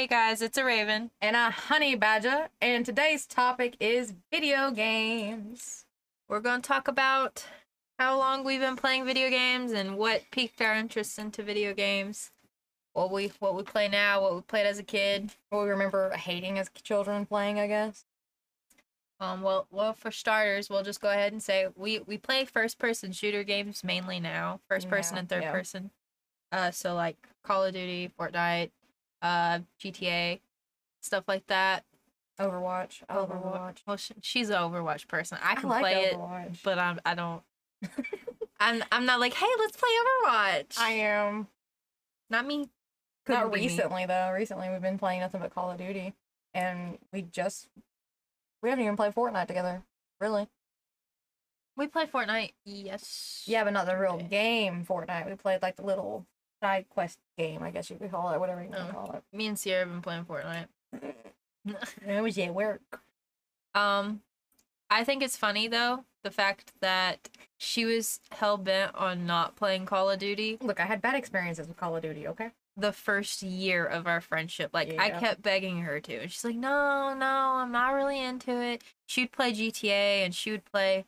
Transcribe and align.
Hey 0.00 0.06
guys, 0.06 0.40
it's 0.40 0.56
a 0.56 0.64
Raven. 0.64 1.10
and 1.20 1.36
a 1.36 1.50
honey 1.50 1.94
badger, 1.94 2.48
and 2.62 2.86
today's 2.86 3.26
topic 3.26 3.76
is 3.80 4.14
video 4.32 4.70
games. 4.70 5.84
We're 6.26 6.40
going 6.40 6.62
to 6.62 6.66
talk 6.66 6.88
about 6.88 7.44
how 7.98 8.16
long 8.16 8.42
we've 8.42 8.60
been 8.60 8.76
playing 8.76 9.04
video 9.04 9.28
games 9.28 9.72
and 9.72 9.98
what 9.98 10.22
piqued 10.30 10.62
our 10.62 10.74
interest 10.74 11.18
into 11.18 11.42
video 11.42 11.74
games. 11.74 12.30
What 12.94 13.12
we 13.12 13.30
what 13.40 13.54
we 13.54 13.62
play 13.62 13.88
now, 13.88 14.22
what 14.22 14.34
we 14.34 14.40
played 14.40 14.64
as 14.64 14.78
a 14.78 14.82
kid. 14.82 15.32
What 15.50 15.64
we 15.64 15.68
remember 15.68 16.08
hating 16.16 16.58
as 16.58 16.70
children 16.82 17.26
playing, 17.26 17.60
I 17.60 17.66
guess. 17.66 18.06
Um, 19.20 19.42
well, 19.42 19.66
well, 19.70 19.92
for 19.92 20.10
starters, 20.10 20.70
we'll 20.70 20.82
just 20.82 21.02
go 21.02 21.10
ahead 21.10 21.34
and 21.34 21.42
say 21.42 21.66
we 21.76 21.98
we 22.06 22.16
play 22.16 22.46
first 22.46 22.78
person 22.78 23.12
shooter 23.12 23.44
games 23.44 23.84
mainly 23.84 24.18
now, 24.18 24.60
first 24.66 24.88
person 24.88 25.16
Yeah, 25.16 25.18
and 25.20 25.28
third 25.28 25.42
yeah. 25.42 25.52
person. 25.52 25.90
Uh, 26.52 26.70
so 26.70 26.94
like 26.94 27.18
Call 27.44 27.66
of 27.66 27.74
Duty, 27.74 28.10
Fortnite, 28.18 28.70
uh, 29.22 29.60
GTA, 29.82 30.40
stuff 31.00 31.24
like 31.28 31.46
that. 31.48 31.84
Overwatch. 32.38 33.02
I 33.08 33.14
Overwatch. 33.16 33.42
Overwatch. 33.42 33.76
Well, 33.86 33.96
sh- 33.96 34.12
she's 34.22 34.48
an 34.50 34.56
Overwatch 34.56 35.08
person. 35.08 35.38
I 35.42 35.54
can 35.56 35.68
like 35.68 35.82
play 35.82 36.04
it, 36.04 36.14
Overwatch. 36.14 36.62
but 36.62 36.78
I'm 36.78 36.98
I 37.04 37.14
don't. 37.14 37.42
I'm 38.60 38.82
I'm 38.90 39.04
not 39.06 39.20
like, 39.20 39.34
hey, 39.34 39.46
let's 39.58 39.76
play 39.76 39.88
Overwatch. 40.26 40.78
I 40.78 40.90
am. 40.92 41.48
not 42.30 42.46
me. 42.46 42.58
Not 43.28 43.42
Couldn't 43.44 43.50
me. 43.54 43.60
recently 43.68 44.06
though. 44.06 44.32
Recently 44.34 44.68
we've 44.70 44.80
been 44.82 44.98
playing 44.98 45.20
nothing 45.20 45.40
but 45.40 45.54
Call 45.54 45.70
of 45.70 45.78
Duty, 45.78 46.14
and 46.54 46.98
we 47.12 47.22
just 47.22 47.68
we 48.62 48.70
haven't 48.70 48.84
even 48.84 48.96
played 48.96 49.14
Fortnite 49.14 49.46
together. 49.46 49.82
Really? 50.20 50.48
We 51.76 51.86
play 51.86 52.06
Fortnite. 52.06 52.52
Yes. 52.64 53.44
Yeah, 53.46 53.64
but 53.64 53.72
not 53.72 53.86
the 53.86 53.96
real 53.96 54.18
game 54.18 54.84
Fortnite. 54.86 55.28
We 55.28 55.34
played 55.36 55.62
like 55.62 55.76
the 55.76 55.84
little 55.84 56.26
side 56.60 56.86
quest 56.90 57.18
game, 57.38 57.62
I 57.62 57.70
guess 57.70 57.90
you 57.90 57.96
could 57.96 58.10
call 58.10 58.32
it, 58.32 58.38
whatever 58.40 58.62
you 58.62 58.68
want 58.70 58.82
Oh. 58.82 58.86
to 58.86 58.92
call 58.92 59.12
it. 59.12 59.22
Me 59.36 59.46
and 59.46 59.58
Sierra 59.58 59.80
have 59.80 59.88
been 59.90 60.02
playing 60.02 60.24
Fortnite. 60.24 60.66
it. 60.92 61.16
It 62.06 62.20
was 62.22 62.38
at 62.38 62.54
work. 62.54 62.80
Um, 63.74 64.22
I 64.88 65.04
think 65.04 65.22
it's 65.22 65.36
funny 65.36 65.68
though 65.68 66.04
the 66.24 66.30
fact 66.30 66.72
that 66.80 67.28
she 67.56 67.84
was 67.84 68.20
hell 68.32 68.56
bent 68.56 68.94
on 68.94 69.26
not 69.26 69.56
playing 69.56 69.86
Call 69.86 70.10
of 70.10 70.18
Duty 70.18 70.58
Look, 70.60 70.80
I 70.80 70.84
had 70.84 71.00
bad 71.00 71.14
experiences 71.14 71.68
with 71.68 71.76
Call 71.76 71.96
of 71.96 72.02
Duty. 72.02 72.26
Okay. 72.28 72.50
the 72.76 72.92
first 72.92 73.42
year 73.42 73.84
of 73.84 74.06
our 74.06 74.20
friendship. 74.20 74.70
Like 74.72 74.98
I 74.98 75.10
kept 75.10 75.42
begging 75.42 75.80
her 75.82 76.00
to, 76.00 76.14
and 76.22 76.30
she's 76.30 76.44
like, 76.44 76.56
"No, 76.56 77.14
no, 77.14 77.26
I'm 77.26 77.70
not 77.72 77.90
really 77.90 78.20
into 78.20 78.52
it." 78.60 78.82
She'd 79.06 79.32
play 79.32 79.52
GTA 79.52 80.24
and 80.24 80.34
she 80.34 80.50
would 80.50 80.64
play 80.64 81.04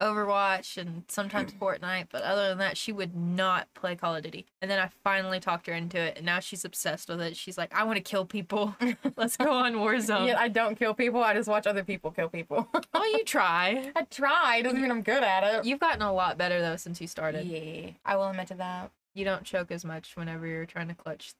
Overwatch 0.00 0.76
and 0.76 1.04
sometimes 1.08 1.52
mm. 1.52 1.58
Fortnite, 1.58 2.06
but 2.10 2.22
other 2.22 2.48
than 2.48 2.58
that, 2.58 2.76
she 2.76 2.92
would 2.92 3.16
not 3.16 3.66
play 3.74 3.96
Call 3.96 4.14
of 4.14 4.22
Duty. 4.22 4.46
And 4.62 4.70
then 4.70 4.78
I 4.78 4.90
finally 5.02 5.40
talked 5.40 5.66
her 5.66 5.72
into 5.72 5.98
it, 5.98 6.16
and 6.16 6.24
now 6.24 6.38
she's 6.38 6.64
obsessed 6.64 7.08
with 7.08 7.20
it. 7.20 7.36
She's 7.36 7.58
like, 7.58 7.74
"I 7.74 7.84
want 7.84 7.96
to 7.96 8.02
kill 8.02 8.24
people. 8.24 8.76
Let's 9.16 9.36
go 9.36 9.50
on 9.50 9.74
Warzone." 9.74 10.28
Yeah, 10.28 10.38
I 10.38 10.48
don't 10.48 10.78
kill 10.78 10.94
people. 10.94 11.22
I 11.22 11.34
just 11.34 11.48
watch 11.48 11.66
other 11.66 11.82
people 11.82 12.10
kill 12.12 12.28
people. 12.28 12.68
oh, 12.94 13.04
you 13.04 13.24
try. 13.24 13.90
I 13.96 14.02
try. 14.02 14.62
Doesn't 14.62 14.80
mean 14.80 14.90
I'm 14.90 15.02
good 15.02 15.22
at 15.22 15.42
it. 15.42 15.64
You've 15.64 15.80
gotten 15.80 16.02
a 16.02 16.12
lot 16.12 16.38
better 16.38 16.60
though 16.60 16.76
since 16.76 17.00
you 17.00 17.06
started. 17.06 17.46
Yeah, 17.46 17.90
I 18.04 18.16
will 18.16 18.28
admit 18.28 18.48
to 18.48 18.54
that. 18.54 18.90
You 19.14 19.24
don't 19.24 19.44
choke 19.44 19.72
as 19.72 19.84
much 19.84 20.12
whenever 20.14 20.46
you're 20.46 20.66
trying 20.66 20.88
to 20.88 20.94
clutch 20.94 21.34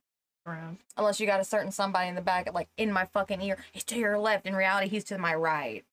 around. 0.49 0.79
Unless 0.97 1.21
you 1.21 1.27
got 1.27 1.41
a 1.41 1.45
certain 1.45 1.71
somebody 1.71 2.09
in 2.09 2.15
the 2.15 2.21
back, 2.21 2.53
like 2.53 2.69
in 2.77 2.93
my 2.93 3.07
fucking 3.13 3.41
ear. 3.41 3.59
He's 3.73 3.85
to 3.85 3.99
your 3.99 4.19
left. 4.19 4.47
In 4.47 4.57
reality, 4.57 4.89
he's 4.89 5.05
to 5.05 5.19
my 5.19 5.35
right. 5.35 5.85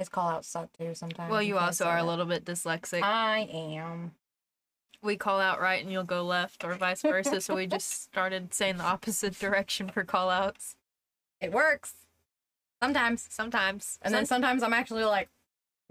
His 0.00 0.08
call 0.08 0.30
outs 0.30 0.48
suck 0.48 0.72
too 0.72 0.94
sometimes. 0.94 1.30
Well, 1.30 1.42
you 1.42 1.58
also 1.58 1.84
are 1.84 1.98
a 1.98 2.02
little 2.02 2.24
bit 2.24 2.46
dyslexic. 2.46 3.02
I 3.02 3.40
am. 3.52 4.12
we 5.02 5.14
call 5.16 5.38
out 5.40 5.60
right 5.60 5.82
and 5.82 5.92
you'll 5.92 6.04
go 6.04 6.24
left 6.24 6.64
or 6.64 6.74
vice 6.74 7.02
versa 7.02 7.38
so 7.42 7.54
we 7.54 7.66
just 7.66 8.02
started 8.04 8.54
saying 8.54 8.78
the 8.78 8.84
opposite 8.84 9.38
direction 9.38 9.90
for 9.90 10.02
call 10.02 10.30
outs 10.30 10.74
It 11.38 11.52
works. 11.52 11.92
Sometimes. 12.82 13.26
sometimes 13.28 13.98
And 14.00 14.14
then 14.14 14.24
sometimes 14.24 14.62
I'm 14.62 14.72
actually 14.72 15.04
like, 15.04 15.28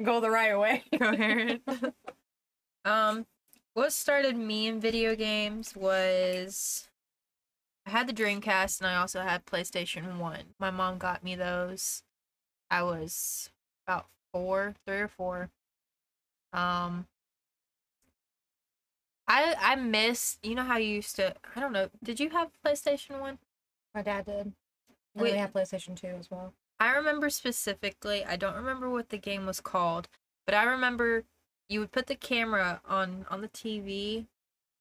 go 0.04 0.20
the 0.20 0.32
right 0.32 0.58
way. 0.58 0.84
coherent 1.00 1.62
um 2.86 3.28
what 3.76 3.94
started 3.94 4.36
me 4.36 4.66
in 4.66 4.80
video 4.80 5.16
games 5.16 5.76
was 5.76 6.90
i 7.86 7.92
had 7.92 8.08
the 8.08 8.14
dreamcast 8.14 8.80
and 8.82 8.88
i 8.88 8.96
also 8.96 9.22
had 9.22 9.46
playstation 9.46 10.18
1 10.18 10.40
my 10.58 10.72
mom 10.72 10.98
got 10.98 11.24
me 11.24 11.36
those 11.36 12.02
i 12.72 12.82
was 12.82 13.52
about 13.90 14.06
four 14.34 14.76
three 14.86 15.00
or 15.00 15.08
four 15.08 15.50
um 16.54 17.08
I 19.28 19.56
I 19.60 19.76
miss 19.76 20.38
you 20.44 20.56
know 20.56 20.64
how 20.64 20.78
you 20.78 20.96
used 20.96 21.16
to 21.18 21.36
I 21.56 21.60
don't 21.60 21.74
know 21.74 21.90
did 22.04 22.20
you 22.20 22.30
have 22.30 22.52
PlayStation 22.66 23.20
1 23.20 23.40
my 23.94 24.02
dad 24.02 24.26
did. 24.26 24.54
And 25.16 25.24
Wait. 25.24 25.34
we 25.34 25.38
have 25.38 25.54
PlayStation 25.54 26.00
2 26.00 26.08
as 26.08 26.30
well. 26.30 26.54
I 26.80 26.96
remember 26.96 27.30
specifically, 27.30 28.24
I 28.24 28.36
don't 28.36 28.56
remember 28.56 28.90
what 28.90 29.10
the 29.10 29.18
game 29.18 29.46
was 29.46 29.60
called, 29.60 30.08
but 30.46 30.56
I 30.56 30.64
remember 30.64 31.26
you 31.68 31.82
would 31.82 31.92
put 31.92 32.08
the 32.08 32.16
camera 32.16 32.82
on 32.88 33.26
on 33.30 33.42
the 33.42 33.50
TV 33.50 34.28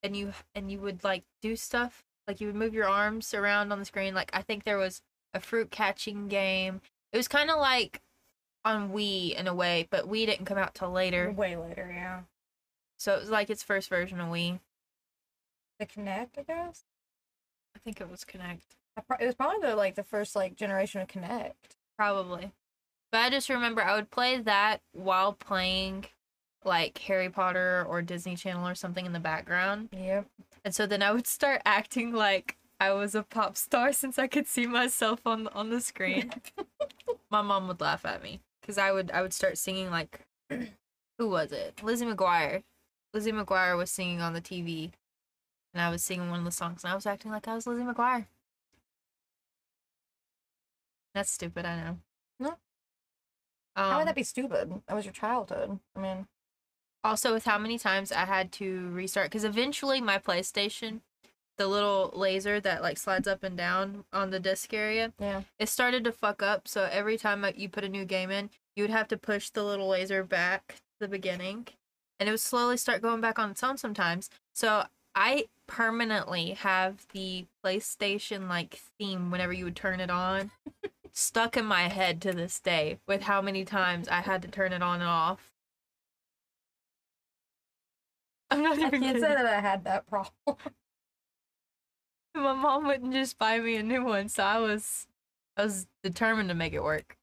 and 0.03 0.17
you 0.17 0.33
and 0.55 0.71
you 0.71 0.79
would 0.81 1.03
like 1.03 1.25
do 1.43 1.57
stuff, 1.57 2.05
like 2.27 2.41
you 2.41 2.47
would 2.47 2.57
move 2.57 2.75
your 2.75 2.89
arms 2.89 3.35
around 3.35 3.73
on 3.73 3.79
the 3.79 3.85
screen. 3.85 4.15
Like 4.15 4.31
I 4.33 4.43
think 4.43 4.65
there 4.65 4.79
was 4.79 5.03
a 5.35 5.41
fruit 5.41 5.71
catching 5.71 6.29
game. 6.29 6.81
It 7.13 7.17
was 7.17 7.29
kind 7.29 7.51
of 7.51 7.59
like 7.59 8.01
on 8.65 8.91
Wii 8.91 9.35
in 9.35 9.47
a 9.47 9.55
way, 9.55 9.89
but 9.91 10.09
Wii 10.09 10.27
didn't 10.27 10.47
come 10.47 10.59
out 10.59 10.75
till 10.75 10.91
later. 10.91 11.31
Way 11.31 11.57
later, 11.57 11.91
yeah. 11.93 12.21
So 12.99 13.15
it 13.15 13.21
was 13.21 13.31
like 13.31 13.51
its 13.51 13.63
first 13.63 13.89
version 13.89 14.21
of 14.21 14.29
Wii. 14.29 14.59
The 15.79 15.87
Kinect, 15.87 16.39
I 16.39 16.43
guess. 16.43 16.85
I 17.77 17.79
think 17.79 18.01
it 18.01 18.11
was 18.11 18.25
pro- 18.25 19.17
It 19.21 19.27
was 19.27 19.35
probably 19.35 19.67
the 19.67 19.77
like 19.77 19.95
the 19.95 20.03
first 20.03 20.35
like 20.35 20.57
generation 20.57 21.01
of 21.01 21.09
Kinect. 21.09 21.53
Probably. 21.97 22.53
But 23.13 23.19
I 23.19 23.31
just 23.31 23.49
remember 23.49 23.83
I 23.83 23.95
would 23.95 24.11
play 24.11 24.39
that 24.39 24.81
while 24.93 25.33
playing 25.33 26.07
like 26.65 26.99
Harry 26.99 27.31
Potter 27.31 27.87
or 27.89 28.03
Disney 28.03 28.37
Channel 28.37 28.67
or 28.67 28.75
something 28.75 29.07
in 29.07 29.13
the 29.13 29.21
background. 29.21 29.89
Yep. 29.93 30.27
And 30.65 30.75
so 30.75 30.87
then 30.87 31.03
I 31.03 31.13
would 31.13 31.27
start 31.27 31.63
acting 31.65 32.13
like 32.13 32.57
I 32.81 32.93
was 32.93 33.15
a 33.15 33.23
pop 33.23 33.57
star 33.57 33.93
since 33.93 34.19
I 34.19 34.27
could 34.27 34.49
see 34.49 34.67
myself 34.67 35.21
on 35.25 35.47
on 35.49 35.71
the 35.71 35.81
screen. 35.81 36.33
My 37.31 37.43
mom 37.43 37.69
would 37.69 37.81
laugh 37.81 38.05
at 38.05 38.23
me 38.23 38.41
cuz 38.63 38.79
I 38.79 38.93
would 38.93 39.11
I 39.11 39.23
would 39.23 39.33
start 39.33 39.59
singing 39.59 39.91
like 39.91 40.27
who 41.19 41.29
was 41.29 41.53
it? 41.53 41.83
Lizzie 41.83 42.07
McGuire. 42.07 42.63
Lizzie 43.15 43.33
McGuire 43.33 43.77
was 43.77 43.91
singing 43.91 44.21
on 44.21 44.33
the 44.35 44.41
TV 44.41 44.93
and 45.75 45.83
I 45.83 45.91
was 45.91 46.03
singing 46.03 46.31
one 46.31 46.41
of 46.41 46.45
the 46.45 46.51
songs 46.51 46.85
and 46.85 46.93
I 46.93 46.95
was 46.95 47.07
acting 47.07 47.31
like 47.31 47.49
I 47.49 47.55
was 47.55 47.67
Lizzie 47.67 47.83
McGuire. 47.83 48.27
That's 51.15 51.31
stupid, 51.31 51.65
I 51.65 51.77
know. 51.77 51.99
No. 52.39 52.49
Um, 53.77 53.91
How 53.91 53.99
would 53.99 54.09
that 54.09 54.15
be 54.15 54.23
stupid? 54.23 54.83
That 54.87 54.95
was 54.95 55.05
your 55.05 55.13
childhood. 55.15 55.79
I 55.97 56.01
mean, 56.01 56.27
also 57.03 57.33
with 57.33 57.45
how 57.45 57.59
many 57.59 57.79
times 57.79 58.13
I 58.13 58.25
had 58.25 58.53
to 58.53 58.91
restart 58.91 59.27
because 59.27 59.45
eventually 59.45 60.01
my 60.01 60.19
PlayStation, 60.19 61.01
the 61.59 61.67
little 61.69 62.13
laser 62.15 62.61
that 62.61 62.83
like 62.83 62.97
slides 62.99 63.29
up 63.29 63.43
and 63.43 63.57
down 63.57 64.05
on 64.13 64.31
the 64.31 64.41
disc 64.41 64.73
area, 64.73 65.13
yeah. 65.19 65.43
it 65.59 65.69
started 65.69 66.05
to 66.05 66.13
fuck 66.13 66.43
up. 66.43 66.67
So 66.67 66.89
every 66.91 67.19
time 67.19 67.43
like, 67.43 67.59
you 67.59 67.69
put 67.69 67.85
a 67.85 67.89
new 67.89 68.05
game 68.05 68.31
in, 68.31 68.51
you 68.77 68.85
would 68.85 68.91
have 68.91 69.09
to 69.09 69.17
push 69.17 69.51
the 69.51 69.65
little 69.65 69.89
laser 69.89 70.25
back 70.25 70.69
to 70.69 70.81
the 71.01 71.09
beginning, 71.09 71.69
and 72.19 72.29
it 72.29 72.33
would 72.33 72.41
slowly 72.41 72.77
start 72.77 73.03
going 73.03 73.21
back 73.21 73.39
on 73.39 73.51
its 73.51 73.63
own 73.63 73.77
sometimes. 73.77 74.31
So 74.55 74.85
I 75.15 75.47
permanently 75.67 76.51
have 76.51 77.07
the 77.13 77.47
PlayStation 77.65 78.49
like 78.49 78.81
theme 78.99 79.31
whenever 79.31 79.53
you 79.53 79.65
would 79.65 79.77
turn 79.77 80.01
it 80.01 80.11
on. 80.11 80.53
Stuck 81.13 81.57
in 81.57 81.65
my 81.65 81.89
head 81.89 82.23
to 82.23 82.33
this 82.33 82.61
day 82.61 82.99
with 83.09 83.23
how 83.23 83.43
many 83.43 83.65
times 83.65 84.09
I 84.09 84.21
had 84.21 84.43
to 84.43 84.49
turn 84.49 84.73
it 84.73 84.83
on 84.83 85.01
and 85.01 85.09
off. 85.09 85.53
I'm 88.51 88.63
not 88.63 88.79
I 88.79 88.83
even 88.83 89.01
can't 89.01 89.03
kidding. 89.03 89.19
say 89.19 89.35
that 89.35 89.47
I 89.47 89.61
had 89.61 89.85
that 89.85 90.07
problem. 90.09 90.33
My 92.43 92.53
mom 92.53 92.87
wouldn't 92.87 93.13
just 93.13 93.37
buy 93.37 93.59
me 93.59 93.77
a 93.77 93.83
new 93.83 94.05
one, 94.05 94.29
so 94.29 94.45
I 94.45 94.59
was 94.59 95.09
I 95.57 95.65
was 95.65 95.89
determined 96.05 96.49
to 96.51 96.55
make 96.55 96.73
it 96.73 96.83
work. 96.83 97.17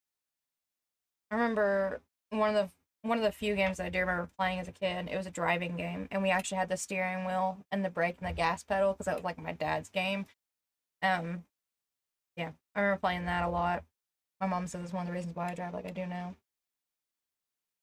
I 1.31 1.35
remember 1.35 2.01
one 2.31 2.49
of 2.49 2.55
the 2.55 2.69
one 3.07 3.17
of 3.17 3.23
the 3.23 3.31
few 3.31 3.55
games 3.55 3.77
that 3.77 3.85
I 3.85 3.89
do 3.89 3.99
remember 3.99 4.29
playing 4.37 4.59
as 4.59 4.67
a 4.67 4.73
kid. 4.73 5.07
It 5.09 5.15
was 5.15 5.25
a 5.25 5.31
driving 5.31 5.77
game, 5.77 6.09
and 6.11 6.21
we 6.21 6.31
actually 6.31 6.57
had 6.57 6.67
the 6.67 6.75
steering 6.75 7.25
wheel 7.25 7.59
and 7.71 7.85
the 7.85 7.89
brake 7.89 8.17
and 8.19 8.27
the 8.27 8.33
gas 8.33 8.63
pedal 8.63 8.91
because 8.91 9.05
that 9.05 9.15
was 9.15 9.23
like 9.23 9.41
my 9.41 9.53
dad's 9.53 9.89
game. 9.89 10.25
Um, 11.01 11.45
yeah, 12.35 12.51
I 12.75 12.81
remember 12.81 12.99
playing 12.99 13.25
that 13.25 13.45
a 13.45 13.49
lot. 13.49 13.83
My 14.41 14.47
mom 14.47 14.67
says 14.67 14.83
it's 14.83 14.93
one 14.93 15.03
of 15.03 15.07
the 15.07 15.13
reasons 15.13 15.35
why 15.35 15.49
I 15.49 15.55
drive 15.55 15.73
like 15.73 15.85
I 15.85 15.91
do 15.91 16.05
now. 16.05 16.35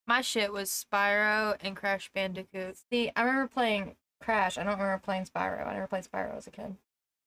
My 0.06 0.20
shit 0.20 0.52
was 0.52 0.68
Spyro 0.70 1.56
and 1.60 1.76
Crash 1.76 2.10
Bandicoot. 2.12 2.76
See, 2.90 3.10
I 3.16 3.22
remember 3.22 3.48
playing 3.48 3.96
Crash. 4.20 4.58
I 4.58 4.64
don't 4.64 4.78
remember 4.78 5.00
playing 5.02 5.24
Spyro. 5.24 5.66
I 5.66 5.74
never 5.74 5.86
played 5.86 6.04
Spyro 6.04 6.36
as 6.36 6.46
a 6.46 6.50
kid. 6.50 6.76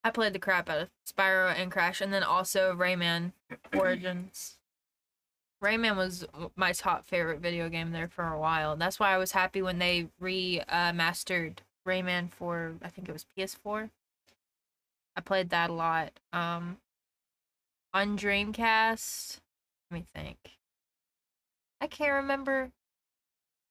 I 0.06 0.12
played 0.12 0.34
the 0.34 0.40
crap 0.40 0.70
out 0.70 0.82
of 0.82 0.90
Spyro 1.10 1.52
and 1.60 1.72
Crash, 1.72 2.00
and 2.00 2.14
then 2.14 2.22
also 2.22 2.76
Rayman 2.76 3.32
Origins. 3.76 4.60
Rayman 5.64 5.98
was 5.98 6.24
my 6.56 6.74
top 6.74 7.06
favorite 7.06 7.40
video 7.40 7.70
game 7.70 7.92
there 7.92 8.08
for 8.08 8.28
a 8.28 8.40
while. 8.40 8.76
That's 8.76 9.00
why 9.00 9.12
I 9.12 9.18
was 9.18 9.32
happy 9.32 9.64
when 9.64 9.80
they 9.80 10.10
remastered 10.22 11.58
Rayman 11.88 12.30
for 12.32 12.76
I 12.84 12.90
think 12.90 13.10
it 13.10 13.14
was 13.14 13.26
PS4. 13.36 13.90
I 15.16 15.22
played 15.22 15.50
that 15.50 15.72
a 15.72 15.74
lot. 15.74 16.12
Um, 16.32 16.78
on 17.92 18.16
Dreamcast, 18.16 19.40
let 19.90 20.00
me 20.00 20.06
think. 20.14 20.38
I 21.82 21.88
can't 21.88 22.14
remember 22.14 22.70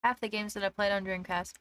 half 0.03 0.19
the 0.19 0.29
games 0.29 0.55
that 0.55 0.65
I 0.65 0.69
played 0.69 0.91
on 0.91 1.05
Dreamcast. 1.05 1.53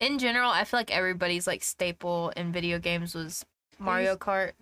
In 0.00 0.18
general, 0.18 0.50
I 0.50 0.64
feel 0.64 0.78
like 0.78 0.90
everybody's 0.92 1.46
like 1.46 1.64
staple 1.64 2.30
in 2.36 2.52
video 2.52 2.78
games 2.78 3.14
was 3.14 3.44
Mario 3.78 4.16
Kart. 4.16 4.52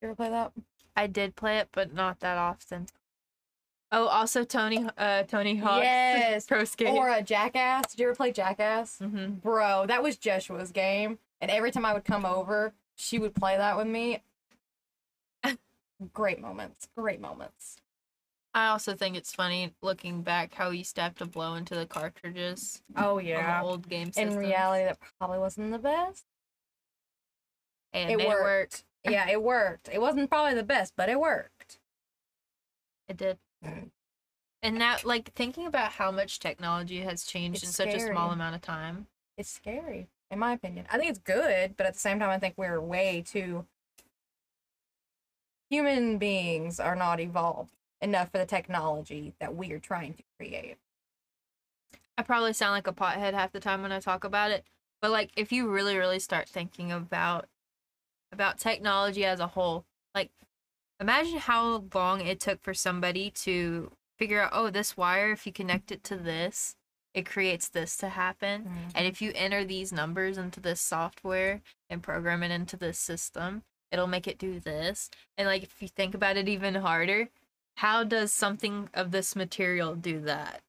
You 0.00 0.08
ever 0.08 0.14
play 0.14 0.30
that? 0.30 0.52
I 0.96 1.06
did 1.06 1.34
play 1.36 1.58
it, 1.58 1.68
but 1.72 1.92
not 1.92 2.20
that 2.20 2.38
often. 2.38 2.86
Oh, 3.90 4.06
also 4.06 4.44
Tony, 4.44 4.86
uh, 4.96 5.24
Tony 5.24 5.56
Hawk. 5.56 5.82
Yes. 5.82 6.46
Pro 6.48 6.64
Skate. 6.64 6.88
Or 6.88 7.08
a 7.10 7.22
Jackass. 7.22 7.90
Did 7.90 8.00
you 8.00 8.06
ever 8.08 8.14
play 8.16 8.32
Jackass? 8.32 8.98
hmm 8.98 9.32
Bro, 9.34 9.86
that 9.88 10.02
was 10.02 10.16
Joshua's 10.16 10.72
game. 10.72 11.18
And 11.40 11.50
every 11.50 11.70
time 11.72 11.84
I 11.84 11.92
would 11.92 12.04
come 12.04 12.24
over, 12.24 12.72
she 12.94 13.18
would 13.18 13.34
play 13.34 13.56
that 13.56 13.76
with 13.76 13.86
me. 13.86 14.22
Great 16.14 16.40
moments. 16.40 16.88
Great 16.96 17.20
moments. 17.20 17.76
I 18.54 18.68
also 18.68 18.94
think 18.94 19.16
it's 19.16 19.32
funny 19.32 19.72
looking 19.80 20.22
back 20.22 20.54
how 20.54 20.70
we 20.70 20.78
used 20.78 20.94
to 20.96 21.02
have 21.02 21.14
to 21.16 21.26
blow 21.26 21.54
into 21.54 21.74
the 21.74 21.86
cartridges 21.86 22.82
Oh 22.96 23.18
on 23.18 23.24
the 23.24 23.60
old 23.62 23.88
game 23.88 24.10
In 24.16 24.36
reality, 24.36 24.84
that 24.84 24.98
probably 25.18 25.38
wasn't 25.38 25.72
the 25.72 25.78
best. 25.78 26.24
Hey, 27.92 28.04
it, 28.04 28.10
it 28.10 28.16
made 28.18 28.28
worked. 28.28 28.84
Yeah, 29.04 29.28
it 29.28 29.42
worked. 29.42 29.88
It 29.92 30.00
wasn't 30.00 30.30
probably 30.30 30.54
the 30.54 30.62
best, 30.62 30.92
but 30.96 31.08
it 31.08 31.18
worked. 31.18 31.80
It 33.08 33.16
did. 33.16 33.38
Mm. 33.64 33.90
And 34.62 34.78
now, 34.78 34.98
like 35.02 35.32
thinking 35.34 35.66
about 35.66 35.90
how 35.90 36.12
much 36.12 36.38
technology 36.38 37.00
has 37.00 37.24
changed 37.24 37.64
It's 37.64 37.66
in 37.66 37.72
such 37.72 37.94
a 37.94 37.98
small 37.98 38.30
amount 38.30 38.54
of 38.54 38.60
time. 38.60 39.08
It's 39.36 39.50
scary, 39.50 40.06
in 40.30 40.38
my 40.38 40.52
opinion. 40.52 40.86
I 40.88 40.98
think 40.98 41.10
it's 41.10 41.18
good, 41.18 41.76
but 41.76 41.84
at 41.84 41.94
the 41.94 41.98
same 41.98 42.20
time, 42.20 42.30
I 42.30 42.38
think 42.38 42.54
we're 42.56 42.80
way 42.80 43.24
too. 43.26 43.66
Human 45.68 46.18
beings 46.18 46.78
are 46.78 46.94
not 46.94 47.18
evolved 47.18 47.72
enough 48.02 48.30
for 48.30 48.38
the 48.38 48.44
technology 48.44 49.32
that 49.40 49.54
we 49.54 49.72
are 49.72 49.78
trying 49.78 50.14
to 50.14 50.22
create. 50.38 50.76
I 52.18 52.22
probably 52.22 52.52
sound 52.52 52.72
like 52.72 52.86
a 52.86 52.92
pothead 52.92 53.32
half 53.32 53.52
the 53.52 53.60
time 53.60 53.80
when 53.80 53.92
I 53.92 54.00
talk 54.00 54.24
about 54.24 54.50
it, 54.50 54.64
but 55.00 55.10
like 55.10 55.30
if 55.36 55.52
you 55.52 55.68
really, 55.70 55.96
really 55.96 56.18
start 56.18 56.48
thinking 56.48 56.92
about 56.92 57.46
about 58.32 58.58
technology 58.58 59.24
as 59.24 59.40
a 59.40 59.46
whole, 59.48 59.84
like 60.14 60.30
imagine 61.00 61.38
how 61.38 61.84
long 61.94 62.20
it 62.20 62.40
took 62.40 62.62
for 62.62 62.74
somebody 62.74 63.30
to 63.30 63.92
figure 64.18 64.42
out, 64.42 64.50
oh, 64.52 64.70
this 64.70 64.96
wire, 64.96 65.32
if 65.32 65.46
you 65.46 65.52
connect 65.52 65.92
it 65.92 66.02
to 66.04 66.16
this, 66.16 66.76
it 67.14 67.26
creates 67.26 67.68
this 67.68 67.96
to 67.98 68.08
happen. 68.08 68.62
Mm-hmm. 68.62 68.88
And 68.94 69.06
if 69.06 69.20
you 69.20 69.32
enter 69.34 69.64
these 69.64 69.92
numbers 69.92 70.38
into 70.38 70.60
this 70.60 70.80
software 70.80 71.60
and 71.90 72.02
program 72.02 72.42
it 72.42 72.50
into 72.50 72.76
this 72.76 72.98
system, 72.98 73.62
it'll 73.90 74.06
make 74.06 74.26
it 74.26 74.38
do 74.38 74.60
this. 74.60 75.10
And 75.36 75.46
like 75.46 75.62
if 75.62 75.82
you 75.82 75.88
think 75.88 76.14
about 76.14 76.36
it 76.36 76.48
even 76.48 76.74
harder, 76.76 77.28
how 77.76 78.04
does 78.04 78.32
something 78.32 78.88
of 78.94 79.10
this 79.10 79.34
material 79.34 79.94
do 79.94 80.20
that? 80.20 80.62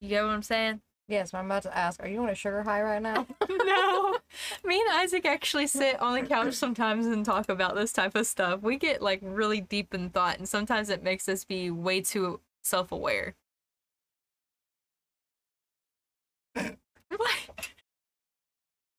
You 0.00 0.08
get 0.10 0.22
what 0.24 0.30
I'm 0.32 0.42
saying? 0.42 0.80
Yes, 1.06 1.34
I'm 1.34 1.46
about 1.46 1.64
to 1.64 1.76
ask. 1.76 2.02
Are 2.02 2.08
you 2.08 2.22
on 2.22 2.30
a 2.30 2.34
sugar 2.34 2.62
high 2.62 2.82
right 2.82 3.02
now? 3.02 3.26
no. 3.48 4.18
Me 4.64 4.80
and 4.80 4.90
Isaac 5.00 5.26
actually 5.26 5.66
sit 5.66 6.00
on 6.00 6.14
the 6.14 6.26
couch 6.26 6.54
sometimes 6.54 7.06
and 7.06 7.24
talk 7.24 7.48
about 7.48 7.74
this 7.74 7.92
type 7.92 8.14
of 8.14 8.26
stuff. 8.26 8.62
We 8.62 8.76
get 8.78 9.02
like 9.02 9.20
really 9.22 9.60
deep 9.60 9.92
in 9.92 10.10
thought, 10.10 10.38
and 10.38 10.48
sometimes 10.48 10.88
it 10.88 11.02
makes 11.02 11.28
us 11.28 11.44
be 11.44 11.70
way 11.70 12.00
too 12.00 12.40
self 12.62 12.90
aware. 12.90 13.34
what? 16.54 17.70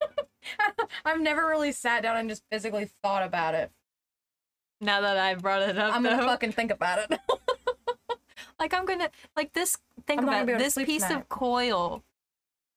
I've 1.06 1.22
never 1.22 1.48
really 1.48 1.72
sat 1.72 2.04
down 2.04 2.18
and 2.18 2.30
just 2.30 2.44
physically 2.52 2.90
thought 3.02 3.24
about 3.24 3.56
it. 3.56 3.72
Now 4.86 5.02
that 5.02 5.18
I 5.18 5.34
brought 5.36 5.64
it 5.64 5.78
up, 5.78 5.94
I'm 5.96 6.04
gonna 6.04 6.18
though. 6.18 6.28
fucking 6.28 6.52
think 6.52 6.72
about 6.72 7.00
it. 7.12 7.20
Like 8.58 8.74
I'm 8.74 8.86
gonna 8.86 9.10
like 9.36 9.52
this. 9.52 9.78
Think 10.08 10.22
I'm 10.22 10.30
about 10.30 10.48
it, 10.48 10.58
this 10.58 10.76
piece 10.76 11.04
tonight. 11.04 11.20
of 11.20 11.30
coil. 11.30 12.04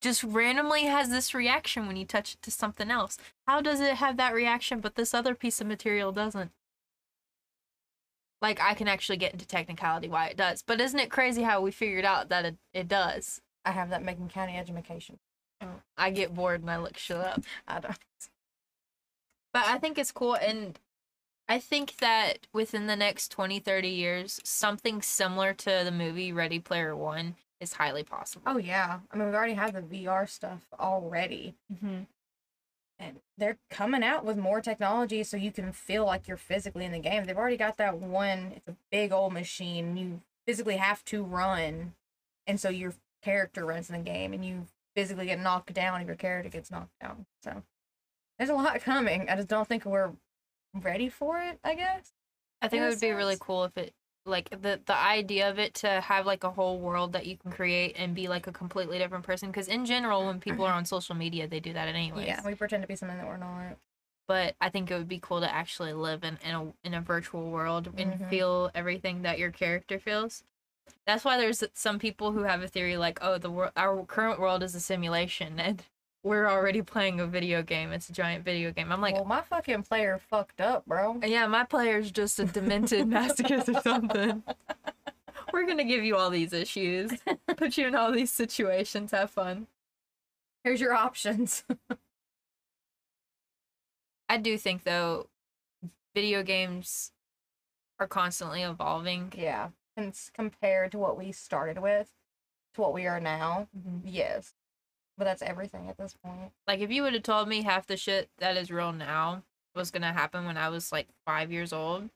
Just 0.00 0.24
randomly 0.24 0.84
has 0.86 1.08
this 1.08 1.34
reaction 1.34 1.86
when 1.86 1.96
you 1.96 2.04
touch 2.04 2.34
it 2.34 2.42
to 2.42 2.50
something 2.50 2.90
else. 2.90 3.16
How 3.46 3.60
does 3.60 3.80
it 3.80 3.94
have 3.94 4.16
that 4.16 4.34
reaction, 4.34 4.80
but 4.80 4.96
this 4.96 5.14
other 5.14 5.36
piece 5.36 5.60
of 5.60 5.68
material 5.68 6.10
doesn't? 6.10 6.50
Like 8.42 8.60
I 8.60 8.74
can 8.74 8.88
actually 8.88 9.18
get 9.18 9.32
into 9.32 9.46
technicality 9.46 10.08
why 10.08 10.26
it 10.26 10.36
does, 10.36 10.62
but 10.62 10.80
isn't 10.80 10.98
it 10.98 11.10
crazy 11.10 11.42
how 11.42 11.60
we 11.60 11.70
figured 11.70 12.04
out 12.04 12.28
that 12.28 12.44
it, 12.44 12.56
it 12.74 12.88
does? 12.88 13.40
I 13.64 13.70
have 13.70 13.90
that 13.90 14.02
Macon 14.02 14.28
County 14.28 14.56
education. 14.56 15.20
Oh, 15.60 15.80
I 15.96 16.10
get 16.10 16.34
bored 16.34 16.60
and 16.60 16.70
I 16.70 16.78
look 16.78 16.98
shit 16.98 17.18
up. 17.18 17.42
I 17.68 17.78
don't. 17.78 17.96
But 19.52 19.66
I 19.66 19.78
think 19.78 19.96
it's 19.96 20.12
cool 20.12 20.34
and 20.34 20.78
I 21.48 21.58
think 21.58 21.96
that 21.98 22.46
within 22.52 22.86
the 22.86 22.96
next 22.96 23.30
20, 23.32 23.58
30 23.60 23.88
years, 23.88 24.40
something 24.44 25.00
similar 25.02 25.54
to 25.54 25.80
the 25.84 25.90
movie 25.90 26.32
Ready 26.32 26.58
Player 26.58 26.94
One 26.94 27.36
is 27.60 27.72
highly 27.74 28.02
possible. 28.04 28.44
Oh 28.46 28.58
yeah, 28.58 29.00
I 29.10 29.16
mean 29.16 29.28
we 29.30 29.34
already 29.34 29.54
have 29.54 29.72
the 29.72 29.82
VR 29.82 30.28
stuff 30.28 30.60
already, 30.78 31.54
Mm-hmm. 31.72 32.02
and 32.98 33.20
they're 33.36 33.58
coming 33.70 34.02
out 34.02 34.24
with 34.24 34.36
more 34.36 34.60
technology 34.60 35.22
so 35.24 35.36
you 35.36 35.50
can 35.52 35.72
feel 35.72 36.04
like 36.04 36.28
you're 36.28 36.36
physically 36.36 36.84
in 36.84 36.92
the 36.92 36.98
game. 36.98 37.24
They've 37.24 37.36
already 37.36 37.56
got 37.56 37.76
that 37.78 37.98
one. 37.98 38.52
It's 38.56 38.68
a 38.68 38.76
big 38.90 39.12
old 39.12 39.32
machine. 39.32 39.96
You 39.96 40.20
physically 40.46 40.76
have 40.76 41.04
to 41.06 41.22
run, 41.22 41.94
and 42.46 42.60
so 42.60 42.68
your 42.68 42.94
character 43.22 43.64
runs 43.64 43.88
in 43.90 43.96
the 43.96 44.02
game, 44.10 44.32
and 44.32 44.44
you 44.44 44.66
physically 44.94 45.26
get 45.26 45.40
knocked 45.40 45.72
down 45.72 46.00
if 46.00 46.06
your 46.06 46.16
character 46.16 46.50
gets 46.50 46.70
knocked 46.70 46.98
down. 47.00 47.24
So 47.42 47.62
there's 48.38 48.50
a 48.50 48.54
lot 48.54 48.80
coming. 48.82 49.28
I 49.28 49.36
just 49.36 49.48
don't 49.48 49.66
think 49.68 49.84
we're 49.84 50.12
ready 50.74 51.08
for 51.08 51.38
it. 51.40 51.58
I 51.64 51.74
guess. 51.74 52.12
I 52.62 52.68
think 52.68 52.82
it 52.82 52.88
would 52.88 53.00
be 53.00 53.12
really 53.12 53.36
cool 53.38 53.64
if 53.64 53.76
it 53.76 53.94
like 54.26 54.50
the 54.50 54.80
the 54.84 54.96
idea 54.96 55.48
of 55.48 55.58
it 55.58 55.74
to 55.74 55.88
have 56.02 56.26
like 56.26 56.44
a 56.44 56.50
whole 56.50 56.78
world 56.80 57.12
that 57.14 57.26
you 57.26 57.36
can 57.36 57.50
create 57.50 57.94
and 57.96 58.14
be 58.14 58.28
like 58.28 58.46
a 58.46 58.52
completely 58.52 58.98
different 58.98 59.24
person 59.24 59.48
because 59.50 59.68
in 59.68 59.86
general 59.86 60.26
when 60.26 60.38
people 60.40 60.64
are 60.66 60.72
on 60.74 60.84
social 60.84 61.14
media 61.14 61.46
they 61.48 61.60
do 61.60 61.72
that 61.72 61.88
anyway 61.88 62.26
Yeah, 62.26 62.44
we 62.44 62.54
pretend 62.54 62.82
to 62.82 62.88
be 62.88 62.96
something 62.96 63.16
that 63.16 63.26
we're 63.26 63.36
not. 63.38 63.78
But 64.26 64.56
I 64.60 64.68
think 64.68 64.90
it 64.90 64.94
would 64.98 65.08
be 65.08 65.20
cool 65.20 65.40
to 65.40 65.50
actually 65.50 65.94
live 65.94 66.22
in, 66.24 66.38
in 66.44 66.54
a 66.54 66.72
in 66.84 66.94
a 66.94 67.00
virtual 67.00 67.50
world 67.50 67.88
and 67.96 68.12
Mhm. 68.20 68.28
feel 68.28 68.70
everything 68.74 69.22
that 69.22 69.38
your 69.38 69.50
character 69.50 69.98
feels. 69.98 70.44
That's 71.06 71.24
why 71.24 71.38
there's 71.38 71.64
some 71.72 71.98
people 71.98 72.32
who 72.32 72.42
have 72.42 72.62
a 72.62 72.68
theory 72.68 72.98
like, 72.98 73.18
oh, 73.22 73.38
the 73.38 73.50
world, 73.50 73.72
our 73.76 74.04
current 74.04 74.38
world 74.40 74.62
is 74.62 74.74
a 74.74 74.80
simulation, 74.80 75.58
and 75.60 75.82
we're 76.28 76.46
already 76.46 76.82
playing 76.82 77.20
a 77.20 77.26
video 77.26 77.62
game. 77.62 77.90
It's 77.90 78.10
a 78.10 78.12
giant 78.12 78.44
video 78.44 78.70
game. 78.70 78.92
I'm 78.92 79.00
like, 79.00 79.14
well, 79.14 79.24
my 79.24 79.40
fucking 79.40 79.84
player 79.84 80.20
fucked 80.30 80.60
up, 80.60 80.84
bro. 80.86 81.18
yeah, 81.24 81.46
my 81.46 81.64
player's 81.64 82.10
just 82.10 82.38
a 82.38 82.44
demented 82.44 83.06
masochist 83.08 83.74
or 83.74 83.80
something. 83.80 84.42
We're 85.52 85.66
gonna 85.66 85.84
give 85.84 86.04
you 86.04 86.16
all 86.16 86.28
these 86.28 86.52
issues, 86.52 87.12
put 87.56 87.78
you 87.78 87.86
in 87.86 87.94
all 87.94 88.12
these 88.12 88.30
situations, 88.30 89.12
have 89.12 89.30
fun. 89.30 89.68
Here's 90.62 90.80
your 90.80 90.92
options. 90.92 91.64
I 94.28 94.36
do 94.36 94.58
think 94.58 94.84
though, 94.84 95.28
video 96.14 96.42
games 96.42 97.12
are 97.98 98.06
constantly 98.06 98.62
evolving. 98.62 99.32
Yeah. 99.34 99.70
And 99.96 100.14
compared 100.34 100.92
to 100.92 100.98
what 100.98 101.16
we 101.16 101.32
started 101.32 101.80
with 101.80 102.10
to 102.74 102.82
what 102.82 102.92
we 102.92 103.06
are 103.06 103.18
now, 103.18 103.68
mm-hmm. 103.76 104.06
yes. 104.06 104.52
But 105.18 105.24
that's 105.24 105.42
everything 105.42 105.88
at 105.88 105.98
this 105.98 106.14
point. 106.24 106.52
Like 106.66 106.80
if 106.80 106.90
you 106.90 107.02
would 107.02 107.12
have 107.12 107.24
told 107.24 107.48
me 107.48 107.62
half 107.62 107.86
the 107.86 107.96
shit 107.96 108.30
that 108.38 108.56
is 108.56 108.70
real 108.70 108.92
now 108.92 109.42
was 109.74 109.90
gonna 109.90 110.12
happen 110.12 110.46
when 110.46 110.56
I 110.56 110.68
was 110.68 110.92
like 110.92 111.08
five 111.26 111.50
years 111.50 111.72
old, 111.72 112.08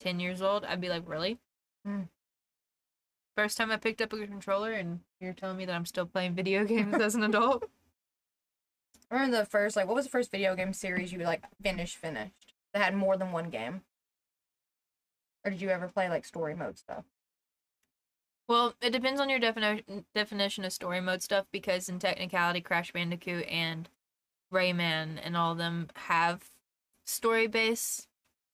ten 0.00 0.20
years 0.20 0.42
old, 0.42 0.64
I'd 0.64 0.80
be 0.80 0.90
like, 0.90 1.02
really? 1.06 1.38
Mm. 1.88 2.08
First 3.36 3.56
time 3.56 3.70
I 3.70 3.78
picked 3.78 4.02
up 4.02 4.12
a 4.12 4.26
controller, 4.26 4.72
and 4.72 5.00
you're 5.18 5.32
telling 5.32 5.56
me 5.56 5.64
that 5.64 5.74
I'm 5.74 5.86
still 5.86 6.04
playing 6.04 6.34
video 6.34 6.64
games 6.66 7.00
as 7.00 7.14
an 7.14 7.22
adult. 7.22 7.64
I 9.10 9.14
remember 9.14 9.38
the 9.38 9.46
first 9.46 9.76
like 9.76 9.86
what 9.86 9.96
was 9.96 10.04
the 10.04 10.10
first 10.10 10.30
video 10.30 10.54
game 10.54 10.72
series 10.72 11.12
you 11.12 11.18
like 11.20 11.42
finished 11.62 11.96
finished 11.96 12.32
that 12.74 12.82
had 12.82 12.94
more 12.94 13.16
than 13.16 13.32
one 13.32 13.50
game? 13.50 13.82
Or 15.44 15.50
did 15.50 15.60
you 15.60 15.70
ever 15.70 15.88
play 15.88 16.08
like 16.08 16.24
story 16.24 16.54
mode 16.54 16.78
stuff? 16.78 17.04
Well, 18.52 18.74
it 18.82 18.90
depends 18.90 19.18
on 19.18 19.30
your 19.30 19.38
definition 19.38 20.04
definition 20.14 20.66
of 20.66 20.74
story 20.74 21.00
mode 21.00 21.22
stuff 21.22 21.46
because 21.50 21.88
in 21.88 21.98
technicality, 21.98 22.60
Crash 22.60 22.92
Bandicoot 22.92 23.46
and 23.48 23.88
Rayman 24.52 25.18
and 25.24 25.38
all 25.38 25.52
of 25.52 25.58
them 25.58 25.88
have 25.94 26.50
story 27.06 27.46
based 27.46 28.08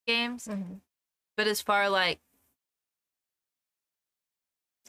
games. 0.07 0.47
Mm-hmm. 0.47 0.75
But 1.37 1.49
as 1.49 1.61
far 1.61 1.91
like 1.91 2.21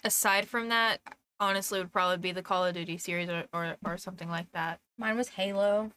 aside 0.04 0.48
from 0.48 0.70
that, 0.70 1.00
honestly 1.40 1.80
would 1.80 1.92
probably 1.92 2.18
be 2.18 2.32
the 2.32 2.44
Call 2.44 2.64
of 2.64 2.76
Duty 2.76 3.00
series 3.00 3.30
or 3.30 3.46
or, 3.52 3.78
or 3.84 3.98
something 3.98 4.30
like 4.30 4.52
that. 4.52 4.80
Mine 5.00 5.18
was 5.18 5.30
Halo. 5.30 5.90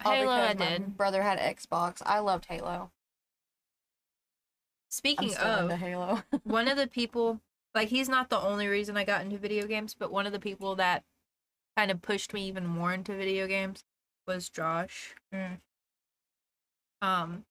Halo 0.00 0.30
I 0.30 0.54
did. 0.54 0.96
Brother 0.96 1.22
had 1.22 1.40
Xbox. 1.40 2.00
I 2.06 2.20
loved 2.20 2.44
Halo. 2.44 2.92
Speaking 4.90 5.34
of 5.34 5.72
Halo. 5.72 6.22
one 6.44 6.68
of 6.68 6.76
the 6.76 6.86
people 6.86 7.40
like 7.74 7.88
he's 7.88 8.08
not 8.08 8.28
the 8.28 8.40
only 8.40 8.66
reason 8.66 8.96
I 8.96 9.04
got 9.04 9.22
into 9.22 9.38
video 9.38 9.66
games, 9.66 9.94
but 9.98 10.12
one 10.12 10.26
of 10.26 10.32
the 10.32 10.40
people 10.40 10.76
that 10.76 11.04
kind 11.76 11.90
of 11.90 12.02
pushed 12.02 12.34
me 12.34 12.46
even 12.46 12.66
more 12.66 12.92
into 12.92 13.16
video 13.16 13.46
games 13.46 13.84
was 14.26 14.48
Josh. 14.48 15.14
Mm. 15.34 15.58
Um, 17.00 17.44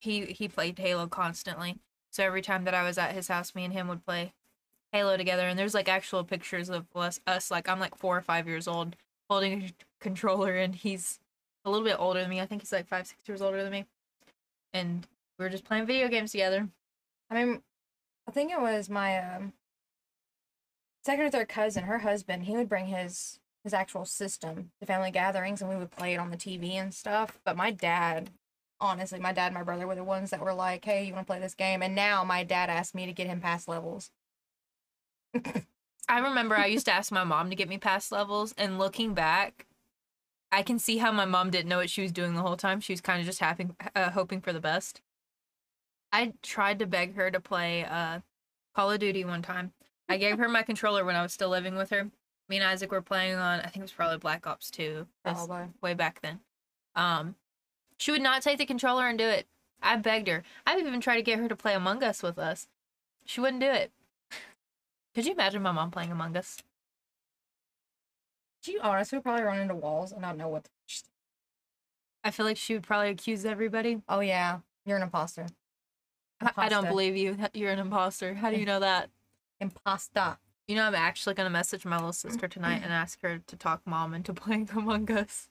he 0.00 0.26
he 0.26 0.48
played 0.48 0.78
Halo 0.78 1.06
constantly. 1.06 1.78
So 2.12 2.24
every 2.24 2.42
time 2.42 2.64
that 2.64 2.74
I 2.74 2.82
was 2.82 2.98
at 2.98 3.14
his 3.14 3.28
house, 3.28 3.54
me 3.54 3.64
and 3.64 3.72
him 3.72 3.88
would 3.88 4.04
play 4.04 4.32
Halo 4.92 5.16
together. 5.16 5.46
And 5.46 5.58
there's 5.58 5.74
like 5.74 5.88
actual 5.88 6.24
pictures 6.24 6.68
of 6.68 6.86
us, 6.94 7.20
us 7.26 7.50
like 7.50 7.68
I'm 7.68 7.80
like 7.80 7.96
four 7.96 8.16
or 8.16 8.22
five 8.22 8.48
years 8.48 8.66
old 8.68 8.96
holding 9.28 9.62
a 9.62 9.70
controller, 10.00 10.56
and 10.56 10.74
he's 10.74 11.20
a 11.64 11.70
little 11.70 11.84
bit 11.84 11.96
older 11.98 12.20
than 12.20 12.30
me. 12.30 12.40
I 12.40 12.46
think 12.46 12.62
he's 12.62 12.72
like 12.72 12.88
five, 12.88 13.06
six 13.06 13.22
years 13.26 13.42
older 13.42 13.62
than 13.62 13.72
me. 13.72 13.86
And 14.72 15.06
we 15.38 15.44
were 15.44 15.50
just 15.50 15.64
playing 15.64 15.86
video 15.86 16.08
games 16.08 16.32
together. 16.32 16.68
I 17.30 17.44
mean, 17.44 17.62
I 18.30 18.32
think 18.32 18.52
it 18.52 18.60
was 18.60 18.88
my 18.88 19.18
um, 19.18 19.54
second 21.04 21.24
or 21.24 21.30
third 21.30 21.48
cousin, 21.48 21.82
her 21.82 21.98
husband. 21.98 22.44
He 22.44 22.56
would 22.56 22.68
bring 22.68 22.86
his 22.86 23.40
his 23.64 23.74
actual 23.74 24.04
system 24.04 24.70
to 24.78 24.86
family 24.86 25.10
gatherings, 25.10 25.60
and 25.60 25.68
we 25.68 25.74
would 25.74 25.90
play 25.90 26.14
it 26.14 26.18
on 26.18 26.30
the 26.30 26.36
TV 26.36 26.74
and 26.74 26.94
stuff. 26.94 27.40
But 27.44 27.56
my 27.56 27.72
dad, 27.72 28.30
honestly, 28.80 29.18
my 29.18 29.32
dad 29.32 29.46
and 29.46 29.54
my 29.54 29.64
brother 29.64 29.84
were 29.84 29.96
the 29.96 30.04
ones 30.04 30.30
that 30.30 30.38
were 30.38 30.54
like, 30.54 30.84
"Hey, 30.84 31.02
you 31.02 31.12
want 31.12 31.26
to 31.26 31.32
play 31.32 31.40
this 31.40 31.56
game?" 31.56 31.82
And 31.82 31.96
now 31.96 32.22
my 32.22 32.44
dad 32.44 32.70
asked 32.70 32.94
me 32.94 33.04
to 33.04 33.12
get 33.12 33.26
him 33.26 33.40
past 33.40 33.66
levels. 33.66 34.12
I 36.08 36.20
remember 36.20 36.56
I 36.56 36.66
used 36.66 36.86
to 36.86 36.92
ask 36.92 37.10
my 37.10 37.24
mom 37.24 37.50
to 37.50 37.56
get 37.56 37.68
me 37.68 37.78
past 37.78 38.12
levels, 38.12 38.54
and 38.56 38.78
looking 38.78 39.12
back, 39.12 39.66
I 40.52 40.62
can 40.62 40.78
see 40.78 40.98
how 40.98 41.10
my 41.10 41.24
mom 41.24 41.50
didn't 41.50 41.68
know 41.68 41.78
what 41.78 41.90
she 41.90 42.02
was 42.02 42.12
doing 42.12 42.36
the 42.36 42.42
whole 42.42 42.56
time. 42.56 42.78
She 42.78 42.92
was 42.92 43.00
kind 43.00 43.18
of 43.18 43.26
just 43.26 43.40
happy, 43.40 43.70
uh, 43.96 44.10
hoping 44.10 44.40
for 44.40 44.52
the 44.52 44.60
best. 44.60 45.00
I 46.12 46.32
tried 46.42 46.78
to 46.80 46.86
beg 46.86 47.14
her 47.14 47.30
to 47.30 47.40
play 47.40 47.84
uh, 47.84 48.20
Call 48.74 48.90
of 48.90 49.00
Duty 49.00 49.24
one 49.24 49.42
time. 49.42 49.72
I 50.08 50.16
gave 50.16 50.38
her 50.38 50.48
my 50.48 50.62
controller 50.62 51.04
when 51.04 51.16
I 51.16 51.22
was 51.22 51.32
still 51.32 51.50
living 51.50 51.76
with 51.76 51.90
her. 51.90 52.10
Me 52.48 52.56
and 52.56 52.64
Isaac 52.64 52.90
were 52.90 53.00
playing 53.00 53.36
on, 53.36 53.60
I 53.60 53.64
think 53.64 53.76
it 53.76 53.82
was 53.82 53.92
probably 53.92 54.18
Black 54.18 54.46
Ops 54.46 54.70
2 54.72 55.06
probably. 55.24 55.68
way 55.80 55.94
back 55.94 56.20
then. 56.20 56.40
Um, 56.96 57.36
she 57.96 58.10
would 58.10 58.22
not 58.22 58.42
take 58.42 58.58
the 58.58 58.66
controller 58.66 59.06
and 59.06 59.16
do 59.16 59.26
it. 59.26 59.46
I 59.80 59.96
begged 59.96 60.26
her. 60.26 60.42
I've 60.66 60.80
even 60.80 61.00
tried 61.00 61.16
to 61.16 61.22
get 61.22 61.38
her 61.38 61.48
to 61.48 61.54
play 61.54 61.74
Among 61.74 62.02
Us 62.02 62.22
with 62.22 62.38
us. 62.38 62.66
She 63.24 63.40
wouldn't 63.40 63.60
do 63.60 63.70
it. 63.70 63.92
Could 65.14 65.26
you 65.26 65.32
imagine 65.32 65.62
my 65.62 65.70
mom 65.70 65.92
playing 65.92 66.10
Among 66.10 66.36
Us? 66.36 66.62
She 68.62 68.78
honestly 68.78 69.18
would 69.18 69.24
probably 69.24 69.44
run 69.44 69.60
into 69.60 69.74
walls 69.74 70.12
and 70.12 70.20
not 70.20 70.36
know 70.36 70.48
what. 70.48 70.64
The... 70.64 70.70
I 72.24 72.30
feel 72.30 72.44
like 72.44 72.56
she 72.56 72.74
would 72.74 72.82
probably 72.82 73.10
accuse 73.10 73.44
everybody. 73.44 74.02
Oh 74.08 74.20
yeah, 74.20 74.58
you're 74.84 74.96
an 74.96 75.02
imposter. 75.02 75.46
I- 76.40 76.52
I 76.56 76.68
don't 76.68 76.86
believe 76.88 77.16
you. 77.16 77.36
You're 77.54 77.70
an 77.72 77.78
imposter. 77.78 78.34
How 78.34 78.50
do 78.50 78.56
you 78.58 78.64
know 78.66 78.80
that? 78.80 79.10
Imposta. 79.62 80.38
You 80.68 80.76
know, 80.76 80.84
I'm 80.84 80.94
actually 80.94 81.34
gonna 81.34 81.50
message 81.50 81.84
my 81.84 81.96
little 81.96 82.12
sister 82.12 82.46
tonight 82.48 82.80
and 82.82 82.92
ask 82.92 83.20
her 83.22 83.38
to 83.46 83.56
talk 83.56 83.82
mom 83.86 84.14
into 84.14 84.32
playing 84.34 84.70
Among 84.74 85.10
Us. 85.10 85.48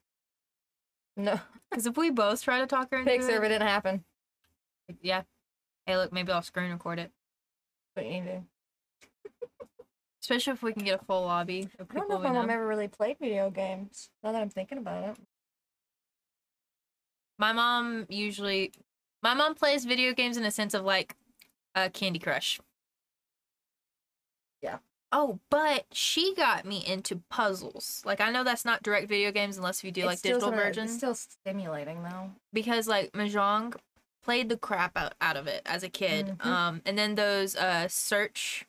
No, 1.17 1.39
Because 1.69 1.85
if 1.85 1.97
we 1.97 2.09
both 2.09 2.41
try 2.41 2.59
to 2.59 2.67
talk 2.67 2.91
her 2.91 2.99
into 2.99 3.11
pick 3.11 3.21
server 3.21 3.43
it, 3.45 3.49
didn't 3.49 3.67
happen. 3.67 4.05
yeah. 5.01 5.23
Hey, 5.85 5.97
look, 5.97 6.13
maybe 6.13 6.31
I'll 6.31 6.41
screen 6.41 6.71
record 6.71 6.97
it. 6.99 7.11
But 7.93 8.05
you 8.05 8.21
do. 8.23 8.45
Especially 10.21 10.53
if 10.53 10.63
we 10.63 10.71
can 10.71 10.83
get 10.85 11.01
a 11.01 11.03
full 11.05 11.23
lobby 11.23 11.67
of 11.77 11.87
I 11.91 11.93
don't 11.95 12.07
know 12.09 12.15
if 12.17 12.21
my 12.23 12.31
mom 12.31 12.49
ever 12.49 12.65
really 12.65 12.87
played 12.87 13.17
video 13.19 13.49
games. 13.49 14.09
Now 14.23 14.31
that 14.31 14.41
I'm 14.41 14.49
thinking 14.49 14.77
about 14.77 15.09
it. 15.09 15.17
My 17.37 17.53
mom 17.53 18.05
usually, 18.09 18.71
my 19.21 19.33
mom 19.33 19.55
plays 19.55 19.85
video 19.85 20.13
games 20.13 20.37
in 20.37 20.43
a 20.45 20.51
sense 20.51 20.73
of 20.73 20.83
like, 20.83 21.15
uh, 21.75 21.89
Candy 21.89 22.19
Crush. 22.19 22.59
Yeah. 24.61 24.77
Oh, 25.11 25.39
but 25.49 25.85
she 25.91 26.35
got 26.35 26.65
me 26.65 26.85
into 26.85 27.21
puzzles. 27.29 28.01
Like 28.05 28.21
I 28.21 28.31
know 28.31 28.43
that's 28.43 28.65
not 28.65 28.83
direct 28.83 29.07
video 29.07 29.31
games 29.31 29.57
unless 29.57 29.83
you 29.83 29.91
do 29.91 30.03
like 30.05 30.13
It's 30.13 30.19
still 30.19 30.39
digital 30.39 30.51
versions. 30.55 30.89
It's 30.91 30.97
still 30.97 31.15
stimulating 31.15 32.03
though. 32.03 32.31
because 32.53 32.87
like 32.87 33.11
mahjong 33.13 33.75
played 34.21 34.49
the 34.49 34.57
crap 34.57 34.95
out, 34.97 35.13
out 35.21 35.37
of 35.37 35.47
it 35.47 35.61
as 35.65 35.81
a 35.81 35.89
kid 35.89 36.37
Mhm. 36.39 36.45
um 36.45 36.81
and 36.85 36.97
then 36.97 37.15
those 37.15 37.55
uh 37.55 37.87
search 37.87 38.65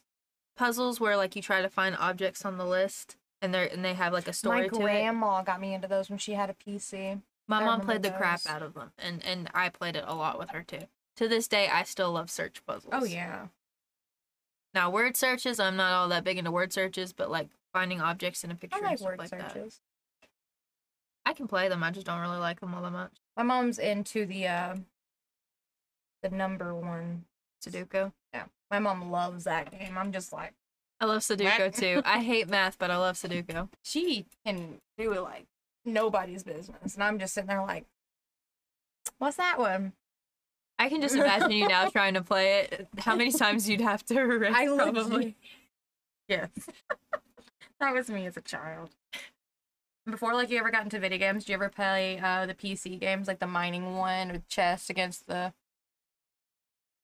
puzzles 0.56 1.00
where 1.00 1.16
like 1.16 1.34
you 1.36 1.42
try 1.42 1.60
to 1.60 1.68
find 1.68 1.96
objects 1.98 2.44
on 2.44 2.56
the 2.56 2.64
list 2.64 3.16
and 3.42 3.52
they 3.52 3.68
and 3.68 3.84
they 3.84 3.94
have 3.94 4.12
like 4.12 4.28
a 4.28 4.32
story 4.32 4.62
My 4.62 4.68
to 4.68 4.76
it 4.76 4.80
grandma 4.80 5.42
got 5.42 5.60
me 5.60 5.74
into 5.74 5.88
those 5.88 6.08
when 6.08 6.18
she 6.18 6.32
had 6.34 6.48
a 6.48 6.54
PC. 6.54 7.20
My 7.50 7.60
I 7.60 7.64
mom 7.66 7.80
played 7.82 8.02
the 8.02 8.10
crap 8.12 8.40
out 8.46 8.62
of 8.62 8.74
them 8.74 8.92
and 8.98 9.22
and 9.24 9.50
i 9.54 9.68
played 9.68 9.96
it 9.96 10.04
a 10.06 10.14
lot 10.14 10.38
with 10.38 10.50
her 10.50 10.62
too 10.62 10.86
to 11.16 11.28
this 11.28 11.46
day 11.48 11.68
i 11.68 11.82
still 11.82 12.12
love 12.12 12.30
search 12.30 12.64
puzzles 12.66 12.92
Oh 12.96 13.04
yeah. 13.04 13.46
now 14.74 14.88
word 14.90 15.16
searches 15.16 15.58
i'm 15.60 15.76
not 15.76 15.92
all 15.92 16.08
that 16.08 16.24
big 16.24 16.38
into 16.38 16.50
word 16.50 16.72
searches 16.72 17.12
but 17.12 17.30
like 17.30 17.48
finding 17.72 18.00
objects 18.00 18.44
in 18.44 18.50
a 18.50 18.54
picture 18.54 18.76
I 18.76 18.78
and 18.78 18.86
like 18.88 18.98
stuff 18.98 19.08
word 19.10 19.18
like 19.18 19.30
that 19.30 19.52
searches. 19.52 19.80
i 21.26 21.32
can 21.32 21.46
play 21.48 21.68
them 21.68 21.82
i 21.82 21.90
just 21.90 22.06
don't 22.06 22.20
really 22.20 22.38
like 22.38 22.60
them 22.60 22.74
all 22.74 22.82
that 22.82 22.90
much 22.92 23.12
My 23.36 23.42
mom's 23.42 23.78
into 23.78 24.26
the 24.26 24.46
uh 24.48 24.76
the 26.22 26.30
number 26.30 26.74
one. 26.74 27.24
sudoku 27.64 28.12
Yeah. 28.34 28.44
My 28.70 28.78
mom 28.78 29.10
loves 29.10 29.44
that 29.44 29.70
game. 29.70 29.96
I'm 29.98 30.12
just 30.12 30.32
like 30.32 30.52
i 31.00 31.04
love 31.06 31.22
sudoku 31.22 31.74
too 31.74 32.02
i 32.04 32.22
hate 32.22 32.48
math 32.48 32.78
but 32.78 32.90
i 32.90 32.96
love 32.96 33.16
sudoku 33.22 33.68
she 33.82 34.26
can 34.46 34.80
do 34.98 35.12
it 35.12 35.20
like 35.22 35.46
nobody's 35.90 36.42
business. 36.42 36.94
And 36.94 37.02
I'm 37.02 37.18
just 37.18 37.34
sitting 37.34 37.48
there 37.48 37.62
like 37.62 37.86
What's 39.18 39.36
that 39.36 39.58
one? 39.58 39.92
I 40.78 40.88
can 40.88 41.02
just 41.02 41.14
imagine 41.14 41.50
you 41.50 41.68
now 41.68 41.88
trying 41.90 42.14
to 42.14 42.22
play 42.22 42.60
it. 42.60 42.88
How 42.98 43.14
many 43.14 43.32
times 43.32 43.68
you'd 43.68 43.82
have 43.82 44.04
to 44.06 44.48
I 44.54 44.66
probably. 44.66 45.36
Yes. 46.26 46.48
that 47.80 47.92
was 47.92 48.08
me 48.08 48.26
as 48.26 48.36
a 48.36 48.40
child. 48.40 48.90
Before 50.06 50.32
like 50.32 50.50
you 50.50 50.58
ever 50.58 50.70
got 50.70 50.84
into 50.84 50.98
video 50.98 51.18
games, 51.18 51.44
do 51.44 51.52
you 51.52 51.54
ever 51.54 51.68
play 51.68 52.18
uh 52.18 52.46
the 52.46 52.54
PC 52.54 52.98
games 52.98 53.28
like 53.28 53.40
the 53.40 53.46
mining 53.46 53.96
one 53.96 54.32
with 54.32 54.48
chess 54.48 54.88
against 54.88 55.26
the 55.26 55.52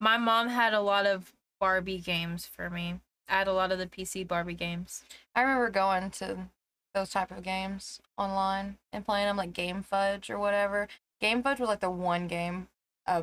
My 0.01 0.17
mom 0.17 0.49
had 0.49 0.73
a 0.73 0.81
lot 0.81 1.07
of 1.07 1.35
Barbie 1.61 1.99
games 1.99 2.47
for 2.47 2.71
me. 2.71 3.01
I 3.29 3.39
had 3.39 3.49
a 3.49 3.53
lot 3.53 3.73
of 3.73 3.79
the 3.79 3.87
PC 3.87 4.27
Barbie 4.27 4.55
games. 4.55 5.05
I 5.35 5.43
remember 5.43 5.69
going 5.69 6.11
to 6.13 6.49
those 6.97 7.11
type 7.11 7.31
of 7.31 7.45
games 7.45 8.01
online 8.19 8.79
and 8.93 9.05
playing 9.05 9.27
them 9.27 9.37
like 9.37 9.53
Game 9.53 9.85
Fudge 9.85 10.31
or 10.31 10.39
whatever. 10.39 10.89
Game 11.21 11.43
Fudge 11.43 11.61
was 11.61 11.69
like 11.69 11.81
the 11.81 11.91
one 11.91 12.27
game 12.27 12.69
uh 13.07 13.23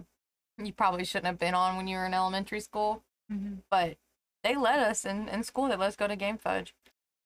you 0.64 0.72
probably 0.72 1.04
shouldn't 1.04 1.26
have 1.26 1.40
been 1.40 1.56
on 1.56 1.76
when 1.76 1.88
you 1.88 1.98
were 1.98 2.06
in 2.06 2.14
elementary 2.14 2.60
school, 2.60 3.04
but 3.72 3.98
they 4.44 4.56
let 4.56 4.80
us 4.80 5.04
in 5.04 5.28
in 5.28 5.44
school. 5.44 5.68
They 5.68 5.76
let 5.76 5.88
us 5.88 5.96
go 5.96 6.08
to 6.08 6.16
Game 6.16 6.38
Fudge. 6.38 6.76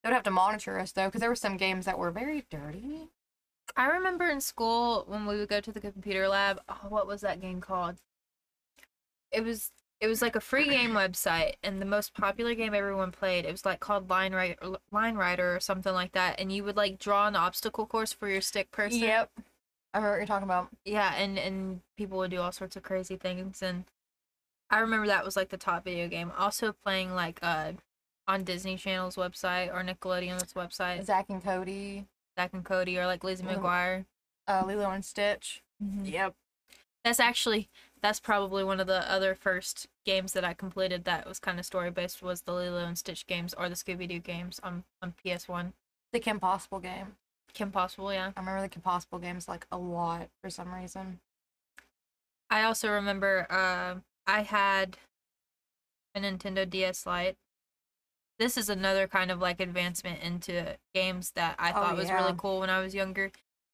They 0.02 0.10
would 0.10 0.14
have 0.14 0.24
to 0.24 0.32
monitor 0.32 0.80
us 0.80 0.92
though, 0.94 1.08
because 1.08 1.20
there 1.20 1.30
were 1.30 1.36
some 1.36 1.58
games 1.58 1.86
that 1.86 2.00
were 2.00 2.12
very 2.12 2.46
dirty. 2.50 3.10
I 3.76 3.88
remember 3.88 4.30
in 4.30 4.40
school 4.40 5.04
when 5.08 5.26
we 5.26 5.38
would 5.38 5.50
go 5.50 5.60
to 5.60 5.72
the 5.72 5.82
computer 5.82 6.28
lab. 6.30 6.62
Oh, 6.70 6.88
what 6.88 7.06
was 7.06 7.22
that 7.22 7.42
game 7.42 7.60
called? 7.60 7.98
It 9.32 9.44
was 9.44 9.72
it 10.00 10.08
was 10.08 10.22
like 10.22 10.36
a 10.36 10.40
free 10.40 10.68
game 10.70 10.92
website, 10.92 11.54
and 11.64 11.82
the 11.82 11.86
most 11.86 12.14
popular 12.14 12.54
game 12.54 12.74
everyone 12.74 13.12
played. 13.12 13.46
It 13.46 13.52
was 13.52 13.66
like 13.66 13.80
called 13.80 14.10
Line 14.10 14.34
Rider, 14.34 14.56
Line 14.92 15.16
Rider 15.16 15.56
or 15.56 15.60
something 15.60 15.94
like 15.94 16.12
that. 16.14 16.40
And 16.40 16.52
you 16.52 16.64
would 16.64 16.78
like 16.78 17.00
draw 17.00 17.28
an 17.28 17.36
obstacle 17.36 17.86
course 17.86 18.14
for 18.14 18.28
your 18.30 18.42
stick 18.42 18.72
person. 18.72 19.00
Yep. 19.00 19.32
I 19.94 20.00
heard 20.02 20.12
what 20.12 20.18
you're 20.18 20.28
talking 20.28 20.44
about. 20.44 20.68
yeah 20.86 21.16
and 21.16 21.40
and 21.40 21.82
people 21.98 22.20
would 22.20 22.30
do 22.30 22.40
all 22.40 22.52
sorts 22.52 22.76
of 22.76 22.84
crazy 22.84 23.16
things 23.16 23.64
and 23.64 23.86
i 24.70 24.78
remember 24.80 25.08
that 25.08 25.26
was 25.26 25.36
like 25.36 25.50
the 25.50 25.58
top 25.58 25.86
video 25.86 26.08
game 26.08 26.32
also 26.38 26.76
playing 26.86 27.16
like 27.16 27.40
uh 27.42 27.72
on 28.28 28.44
disney 28.44 28.76
channel's 28.76 29.16
website 29.16 29.74
or 29.74 29.82
nickelodeon's 29.82 30.54
website 30.54 31.04
Zack 31.06 31.28
and 31.30 31.44
Cody, 31.44 32.06
zack 32.38 32.52
and 32.54 32.64
cody 32.64 33.00
or 33.00 33.08
like 33.08 33.24
lizzie 33.24 33.44
mcguire 33.44 34.06
uh, 34.48 34.64
Lilo 34.68 34.92
and 34.92 35.04
Stitch. 35.04 35.64
Yep. 36.04 36.36
that's 37.04 37.20
actually 37.20 37.68
that's 38.02 38.20
probably 38.20 38.64
one 38.64 38.80
of 38.80 38.88
the 38.88 39.10
other 39.12 39.34
first 39.36 39.88
games 40.06 40.34
that 40.34 40.44
i 40.46 40.54
completed 40.54 41.04
that 41.06 41.28
was 41.28 41.40
kind 41.40 41.60
of 41.60 41.66
story 41.66 41.90
based 41.92 42.22
was 42.22 42.42
the 42.42 42.52
lilo 42.54 42.86
and 42.86 42.98
stitch 42.98 43.26
games 43.28 43.54
or 43.56 43.70
the 43.70 43.76
scooby-doo 43.76 44.20
games 44.20 44.60
on 44.64 44.84
on 45.02 45.14
ps1 45.24 45.74
The 46.14 46.20
Kim 46.20 46.40
Possible 46.40 46.80
game. 46.80 47.16
kim 47.54 47.72
possible 47.72 48.14
yeah 48.14 48.32
I 48.36 48.40
remember 48.40 48.62
the 48.62 48.70
Kim 48.70 48.82
Possible 48.82 49.20
games 49.20 49.48
like 49.48 49.66
a 49.72 49.78
lot 49.78 50.30
for 50.42 50.50
some 50.50 50.74
reason. 50.74 51.20
I 52.50 52.64
also 52.64 52.90
remember 52.90 53.46
uh, 53.50 53.96
I 54.26 54.42
had 54.44 54.98
a 56.16 56.20
Nintendo 56.20 56.70
DS 56.70 57.06
Lite. 57.06 57.36
This 58.40 58.58
is 58.58 58.70
another 58.70 59.08
kind 59.08 59.32
of 59.32 59.40
like 59.40 59.60
advancement 59.60 60.22
into 60.22 60.78
games 60.94 61.32
that 61.32 61.56
I 61.60 61.72
Oh, 61.72 61.74
thought 61.74 61.98
was 61.98 62.10
really 62.12 62.36
cool 62.38 62.60
when 62.60 62.70
I 62.70 62.80
was 62.80 62.94
younger. 62.96 63.32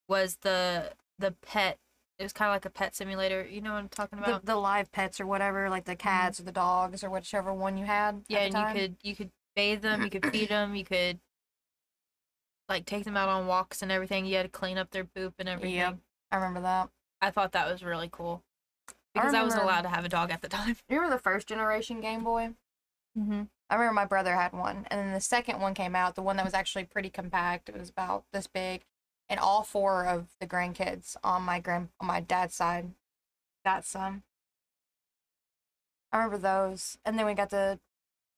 Was 0.08 0.38
the 0.38 0.94
the 1.20 1.32
pet? 1.32 1.78
It 2.20 2.24
was 2.24 2.34
kind 2.34 2.50
of 2.50 2.56
like 2.56 2.66
a 2.66 2.70
pet 2.70 2.96
simulator. 2.96 3.46
You 3.50 3.62
know 3.62 3.74
what 3.74 3.80
I'm 3.80 3.90
talking 3.90 4.20
about? 4.20 4.46
the 4.46 4.56
live 4.56 4.92
pets 4.92 5.20
or 5.20 5.26
whatever, 5.26 5.70
like 5.70 5.86
the 5.86 5.96
cats 5.96 6.40
or 6.40 6.44
the 6.44 6.52
dogs 6.52 7.04
or 7.04 7.10
whichever 7.10 7.54
one 7.54 7.78
you 7.78 7.86
had. 7.86 8.24
yeah, 8.28 8.40
the 8.40 8.46
and 8.46 8.54
time. 8.54 8.76
you 8.76 8.82
could 8.82 8.96
you 9.02 9.16
could 9.16 9.32
bathe 9.56 9.82
them, 9.82 10.04
you 10.04 10.10
could 10.10 10.26
feed 10.32 10.50
them, 10.50 10.76
you 10.76 10.86
could 10.86 11.20
like 12.70 12.86
take 12.86 13.04
them 13.04 13.18
out 13.18 13.30
on 13.30 13.48
walks 13.48 13.82
and 13.82 13.92
everything. 13.92 14.26
You 14.26 14.36
had 14.38 14.44
to 14.44 14.50
clean 14.50 14.78
up 14.78 14.92
their 14.92 15.06
poop 15.06 15.36
and 15.40 15.50
everything. 15.50 15.76
Yep. 15.76 15.98
I 16.32 16.36
remember 16.36 16.62
that. 16.62 16.90
I 17.22 17.32
thought 17.32 17.52
that 17.54 17.72
was 17.72 17.84
really 17.84 18.10
cool 18.12 18.44
I 18.90 18.94
because 19.14 19.34
I, 19.34 19.44
wasn't 19.44 19.64
allowed 19.64 19.82
to 19.82 19.90
have 19.90 20.06
a 20.06 20.10
dog 20.10 20.32
at 20.32 20.42
the 20.42 20.50
time. 20.50 20.76
You 20.90 20.98
remember 20.98 21.16
the 21.16 21.22
first 21.22 21.48
generation 21.48 22.02
Game 22.02 22.24
Boy? 22.24 22.50
Mm-hmm. 23.18 23.44
I 23.70 23.76
remember 23.76 23.94
my 23.94 24.06
brother 24.06 24.36
had 24.36 24.54
one, 24.54 24.86
and 24.90 25.00
then 25.00 25.14
the 25.14 25.22
second 25.22 25.60
one 25.60 25.74
came 25.74 25.96
out, 25.96 26.16
the 26.16 26.22
one 26.22 26.38
that 26.38 26.46
was 26.46 26.54
actually 26.54 26.86
pretty 26.86 27.10
compact. 27.10 27.70
It 27.70 27.78
was 27.78 27.90
about 27.90 28.24
this 28.34 28.48
big, 28.48 28.84
and 29.30 29.40
all 29.40 29.64
four 29.64 30.06
of 30.06 30.28
the 30.40 30.48
grandkids 30.48 31.16
on 31.24 31.44
my 31.44 31.60
grand 31.60 31.90
on 32.00 32.08
my 32.08 32.20
dad's 32.20 32.56
side 32.56 32.92
got 33.66 33.86
some. 33.86 34.24
I 36.12 36.18
remember 36.18 36.38
those, 36.38 36.98
and 37.06 37.18
then 37.18 37.26
we 37.26 37.34
got 37.34 37.50
the 37.50 37.80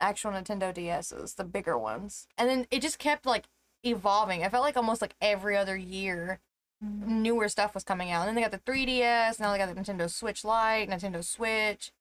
actual 0.00 0.32
Nintendo 0.32 0.74
DSs, 0.74 1.36
the 1.36 1.44
bigger 1.44 1.76
ones, 1.76 2.26
and 2.38 2.48
then 2.48 2.66
it 2.70 2.80
just 2.80 2.98
kept 2.98 3.26
like 3.26 3.44
evolving. 3.84 4.42
I 4.42 4.48
felt 4.48 4.64
like 4.64 4.76
almost 4.76 5.02
like 5.02 5.14
every 5.20 5.56
other 5.56 5.76
year, 5.76 6.40
newer 6.80 7.48
stuff 7.48 7.74
was 7.74 7.84
coming 7.84 8.10
out. 8.10 8.26
And 8.26 8.28
then 8.28 8.34
they 8.34 8.48
got 8.48 8.64
the 8.64 8.70
3DS. 8.70 9.40
Now 9.40 9.52
they 9.52 9.58
got 9.58 9.74
the 9.74 9.80
Nintendo 9.80 10.10
Switch 10.10 10.44
Lite, 10.44 10.88
Nintendo 10.90 11.24
Switch. 11.24 11.92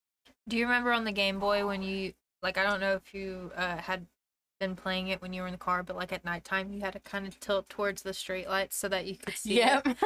Do 0.48 0.58
you 0.58 0.66
remember 0.66 0.92
on 0.92 1.06
the 1.06 1.12
Game 1.12 1.40
Boy 1.40 1.66
when 1.66 1.82
you 1.82 2.14
like? 2.44 2.58
I 2.58 2.64
don't 2.64 2.80
know 2.80 2.94
if 2.94 3.14
you 3.14 3.52
uh, 3.56 3.78
had 3.78 4.06
been 4.60 4.76
playing 4.76 5.08
it 5.10 5.22
when 5.22 5.34
you 5.34 5.42
were 5.42 5.48
in 5.48 5.54
the 5.54 5.58
car, 5.58 5.84
but 5.84 5.96
like 5.96 6.14
at 6.14 6.26
nighttime, 6.26 6.72
you 6.72 6.82
had 6.82 6.94
to 6.94 7.00
kind 7.00 7.28
of 7.28 7.40
tilt 7.40 7.70
towards 7.70 8.02
the 8.02 8.14
street 8.14 8.48
lights 8.48 8.76
so 8.76 8.88
that 8.90 9.06
you 9.06 9.16
could 9.18 9.36
see. 9.36 9.58
Yep. 9.58 9.88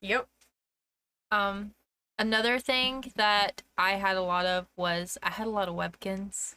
yep. 0.00 0.26
Um, 1.30 1.72
another 2.18 2.58
thing 2.58 3.12
that 3.16 3.62
I 3.76 3.92
had 3.92 4.16
a 4.16 4.22
lot 4.22 4.46
of 4.46 4.66
was 4.76 5.18
I 5.22 5.30
had 5.30 5.46
a 5.46 5.50
lot 5.50 5.68
of 5.68 5.74
Webkinz. 5.74 6.54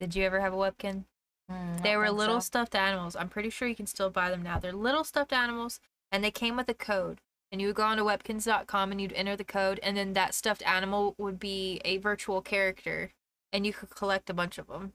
Did 0.00 0.14
you 0.14 0.24
ever 0.24 0.40
have 0.40 0.52
a 0.52 0.56
Webkinz? 0.56 1.04
Mm, 1.50 1.82
They 1.82 1.96
were 1.96 2.10
little 2.10 2.40
so. 2.40 2.46
stuffed 2.46 2.74
animals. 2.74 3.16
I'm 3.16 3.28
pretty 3.28 3.50
sure 3.50 3.68
you 3.68 3.76
can 3.76 3.86
still 3.86 4.10
buy 4.10 4.30
them 4.30 4.42
now. 4.42 4.58
They're 4.58 4.72
little 4.72 5.04
stuffed 5.04 5.32
animals, 5.32 5.80
and 6.10 6.24
they 6.24 6.30
came 6.30 6.56
with 6.56 6.68
a 6.68 6.74
code. 6.74 7.20
And 7.50 7.60
you 7.60 7.66
would 7.66 7.76
go 7.76 7.82
onto 7.84 8.04
webkinz.com 8.04 8.92
and 8.92 9.00
you'd 9.00 9.12
enter 9.12 9.36
the 9.36 9.44
code, 9.44 9.78
and 9.82 9.96
then 9.96 10.14
that 10.14 10.34
stuffed 10.34 10.62
animal 10.66 11.14
would 11.18 11.38
be 11.38 11.80
a 11.84 11.98
virtual 11.98 12.40
character, 12.40 13.12
and 13.52 13.66
you 13.66 13.72
could 13.72 13.90
collect 13.90 14.30
a 14.30 14.34
bunch 14.34 14.58
of 14.58 14.68
them. 14.68 14.92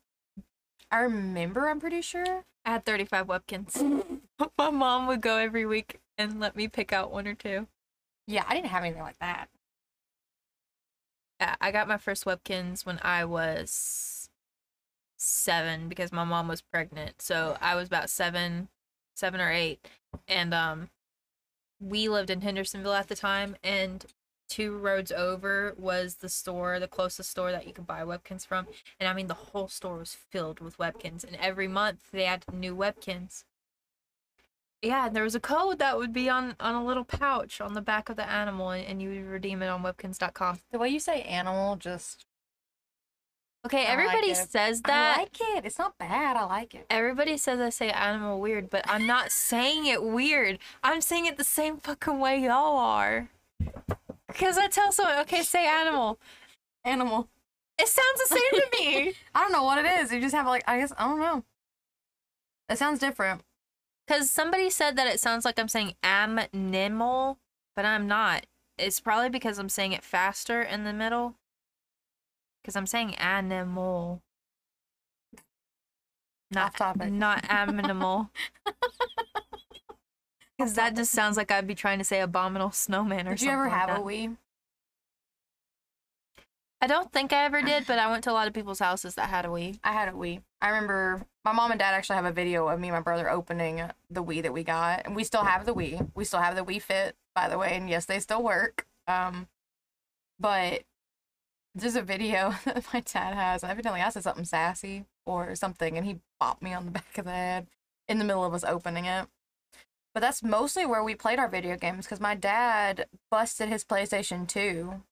I 0.91 0.99
remember. 0.99 1.67
I'm 1.67 1.79
pretty 1.79 2.01
sure. 2.01 2.45
I 2.65 2.71
had 2.71 2.85
35 2.85 3.27
Webkinz. 3.27 4.19
My 4.57 4.69
mom 4.69 5.07
would 5.07 5.21
go 5.21 5.37
every 5.37 5.65
week 5.65 5.99
and 6.17 6.39
let 6.39 6.55
me 6.55 6.67
pick 6.67 6.91
out 6.91 7.11
one 7.11 7.27
or 7.27 7.33
two. 7.33 7.67
Yeah, 8.27 8.43
I 8.47 8.55
didn't 8.55 8.67
have 8.67 8.83
anything 8.83 9.01
like 9.01 9.19
that. 9.19 9.49
Yeah, 11.39 11.55
I 11.61 11.71
got 11.71 11.87
my 11.87 11.97
first 11.97 12.25
Webkinz 12.25 12.85
when 12.85 12.99
I 13.03 13.23
was 13.23 14.29
seven 15.17 15.87
because 15.87 16.11
my 16.11 16.23
mom 16.23 16.47
was 16.47 16.61
pregnant. 16.61 17.21
So 17.21 17.57
I 17.61 17.75
was 17.75 17.87
about 17.87 18.09
seven, 18.09 18.69
seven 19.15 19.39
or 19.39 19.51
eight, 19.51 19.87
and 20.27 20.53
um, 20.53 20.89
we 21.79 22.09
lived 22.09 22.29
in 22.29 22.41
Hendersonville 22.41 22.93
at 22.93 23.07
the 23.07 23.15
time, 23.15 23.55
and 23.63 24.05
two 24.47 24.77
roads 24.77 25.11
over 25.11 25.73
was 25.77 26.15
the 26.15 26.29
store, 26.29 26.79
the 26.79 26.87
closest 26.87 27.29
store 27.31 27.51
that 27.51 27.67
you 27.67 27.73
could 27.73 27.87
buy 27.87 28.01
Webkinz 28.01 28.45
from, 28.45 28.67
and 28.99 29.07
I 29.07 29.13
mean 29.13 29.27
the 29.27 29.33
whole 29.33 29.67
store 29.67 29.97
was 29.97 30.13
filled 30.13 30.59
with 30.59 30.77
Webkinz, 30.77 31.23
and 31.23 31.35
every 31.37 31.67
month 31.67 32.11
they 32.11 32.23
had 32.25 32.45
new 32.51 32.75
Webkinz. 32.75 33.43
Yeah, 34.81 35.07
and 35.07 35.15
there 35.15 35.23
was 35.23 35.35
a 35.35 35.39
code 35.39 35.79
that 35.79 35.97
would 35.97 36.13
be 36.13 36.29
on 36.29 36.55
on 36.59 36.75
a 36.75 36.85
little 36.85 37.05
pouch 37.05 37.59
on 37.61 37.73
the 37.73 37.81
back 37.81 38.09
of 38.09 38.15
the 38.15 38.29
animal, 38.29 38.69
and, 38.71 38.85
and 38.85 39.01
you 39.01 39.09
would 39.09 39.25
redeem 39.27 39.61
it 39.61 39.67
on 39.67 39.83
Webkinz.com. 39.83 40.59
The 40.71 40.79
way 40.79 40.89
you 40.89 40.99
say 40.99 41.21
animal, 41.23 41.75
just 41.75 42.25
Okay, 43.65 43.85
I 43.85 43.95
like 43.95 44.07
everybody 44.07 44.31
it. 44.31 44.49
says 44.49 44.81
that. 44.83 45.17
I 45.17 45.21
like 45.21 45.37
it. 45.41 45.65
It's 45.65 45.77
not 45.77 45.97
bad. 45.97 46.37
I 46.37 46.45
like 46.45 46.73
it. 46.73 46.85
Everybody 46.89 47.35
says 47.35 47.59
I 47.59 47.69
say 47.69 47.89
animal 47.89 48.39
weird, 48.39 48.69
but 48.69 48.85
I'm 48.87 49.05
not 49.05 49.31
saying 49.31 49.85
it 49.87 50.03
weird. 50.03 50.59
I'm 50.83 51.01
saying 51.01 51.25
it 51.25 51.37
the 51.37 51.43
same 51.43 51.77
fucking 51.77 52.19
way 52.19 52.39
y'all 52.39 52.77
are. 52.77 53.29
Because 54.37 54.57
I 54.57 54.67
tell 54.67 54.91
someone, 54.91 55.17
okay, 55.21 55.41
say 55.41 55.65
animal. 55.65 56.19
Animal. 56.85 57.27
It 57.79 57.87
sounds 57.87 58.29
the 58.29 58.35
same 58.35 58.61
to 58.61 58.77
me. 58.79 59.13
I 59.35 59.41
don't 59.41 59.51
know 59.51 59.63
what 59.63 59.83
it 59.83 59.99
is. 59.99 60.11
You 60.11 60.21
just 60.21 60.35
have 60.35 60.45
like 60.45 60.63
I 60.67 60.79
guess 60.79 60.93
I 60.97 61.07
don't 61.07 61.19
know. 61.19 61.43
It 62.69 62.77
sounds 62.77 62.99
different. 62.99 63.41
Because 64.05 64.29
somebody 64.29 64.69
said 64.69 64.95
that 64.95 65.07
it 65.07 65.19
sounds 65.19 65.43
like 65.43 65.59
I'm 65.59 65.67
saying 65.67 65.95
animal, 66.03 67.39
but 67.75 67.85
I'm 67.85 68.07
not. 68.07 68.45
It's 68.77 68.99
probably 68.99 69.29
because 69.29 69.57
I'm 69.57 69.69
saying 69.69 69.93
it 69.93 70.03
faster 70.03 70.61
in 70.61 70.83
the 70.83 70.93
middle. 70.93 71.35
Because 72.61 72.75
I'm 72.75 72.85
saying 72.85 73.15
animal. 73.15 74.21
Not, 76.51 76.67
Off 76.67 76.75
topic. 76.77 77.11
not 77.11 77.49
animal. 77.49 78.29
Because 80.57 80.73
that 80.73 80.95
just 80.95 81.11
sounds 81.11 81.37
like 81.37 81.51
I'd 81.51 81.67
be 81.67 81.75
trying 81.75 81.99
to 81.99 82.03
say 82.03 82.19
abominable 82.19 82.71
snowman 82.71 83.27
or 83.27 83.31
Did 83.31 83.39
something. 83.41 83.47
you 83.47 83.53
ever 83.53 83.69
have 83.69 83.89
that. 83.89 83.99
a 83.99 84.01
Wii? 84.01 84.37
I 86.79 86.87
don't 86.87 87.11
think 87.11 87.33
I 87.33 87.45
ever 87.45 87.61
did, 87.61 87.87
but 87.87 87.97
I 87.97 88.09
went 88.09 88.23
to 88.25 88.31
a 88.31 88.33
lot 88.33 88.47
of 88.47 88.53
people's 88.53 88.79
houses 88.79 89.15
that 89.15 89.29
had 89.29 89.45
a 89.45 89.49
Wii. 89.49 89.79
I 89.83 89.93
had 89.93 90.09
a 90.09 90.11
Wii. 90.11 90.41
I 90.61 90.69
remember 90.69 91.25
my 91.43 91.51
mom 91.51 91.71
and 91.71 91.79
dad 91.79 91.93
actually 91.93 92.17
have 92.17 92.25
a 92.25 92.31
video 92.31 92.67
of 92.67 92.79
me 92.79 92.87
and 92.89 92.95
my 92.95 93.01
brother 93.01 93.29
opening 93.29 93.81
the 94.11 94.23
Wii 94.23 94.43
that 94.43 94.53
we 94.53 94.63
got, 94.63 95.05
and 95.05 95.15
we 95.15 95.23
still 95.23 95.43
have 95.43 95.65
the 95.65 95.73
Wii. 95.73 96.09
We 96.13 96.23
still 96.23 96.39
have 96.39 96.55
the 96.55 96.63
Wii 96.63 96.81
Fit, 96.81 97.15
by 97.35 97.49
the 97.49 97.57
way, 97.57 97.75
and 97.75 97.89
yes, 97.89 98.05
they 98.05 98.19
still 98.19 98.43
work. 98.43 98.85
Um, 99.07 99.47
but 100.39 100.83
there's 101.73 101.95
a 101.95 102.01
video 102.03 102.53
that 102.65 102.85
my 102.93 102.99
dad 103.01 103.33
has. 103.33 103.63
And 103.63 103.71
evidently, 103.71 104.01
I 104.01 104.09
said 104.09 104.23
something 104.23 104.45
sassy 104.45 105.05
or 105.25 105.55
something, 105.55 105.97
and 105.97 106.05
he 106.05 106.17
bopped 106.41 106.61
me 106.61 106.73
on 106.73 106.85
the 106.85 106.91
back 106.91 107.17
of 107.17 107.25
the 107.25 107.31
head 107.31 107.67
in 108.07 108.19
the 108.19 108.25
middle 108.25 108.43
of 108.43 108.53
us 108.53 108.63
opening 108.63 109.05
it. 109.05 109.27
But 110.17 110.21
that's 110.21 110.41
mostly 110.41 110.83
where 110.83 111.03
we 111.03 111.13
played 111.13 111.37
our 111.37 111.47
video 111.47 111.77
games 111.77 112.07
because 112.07 112.19
my 112.19 112.33
dad 112.33 113.05
busted 113.29 113.69
his 113.69 113.85
PlayStation 113.85 114.47
2 114.47 115.03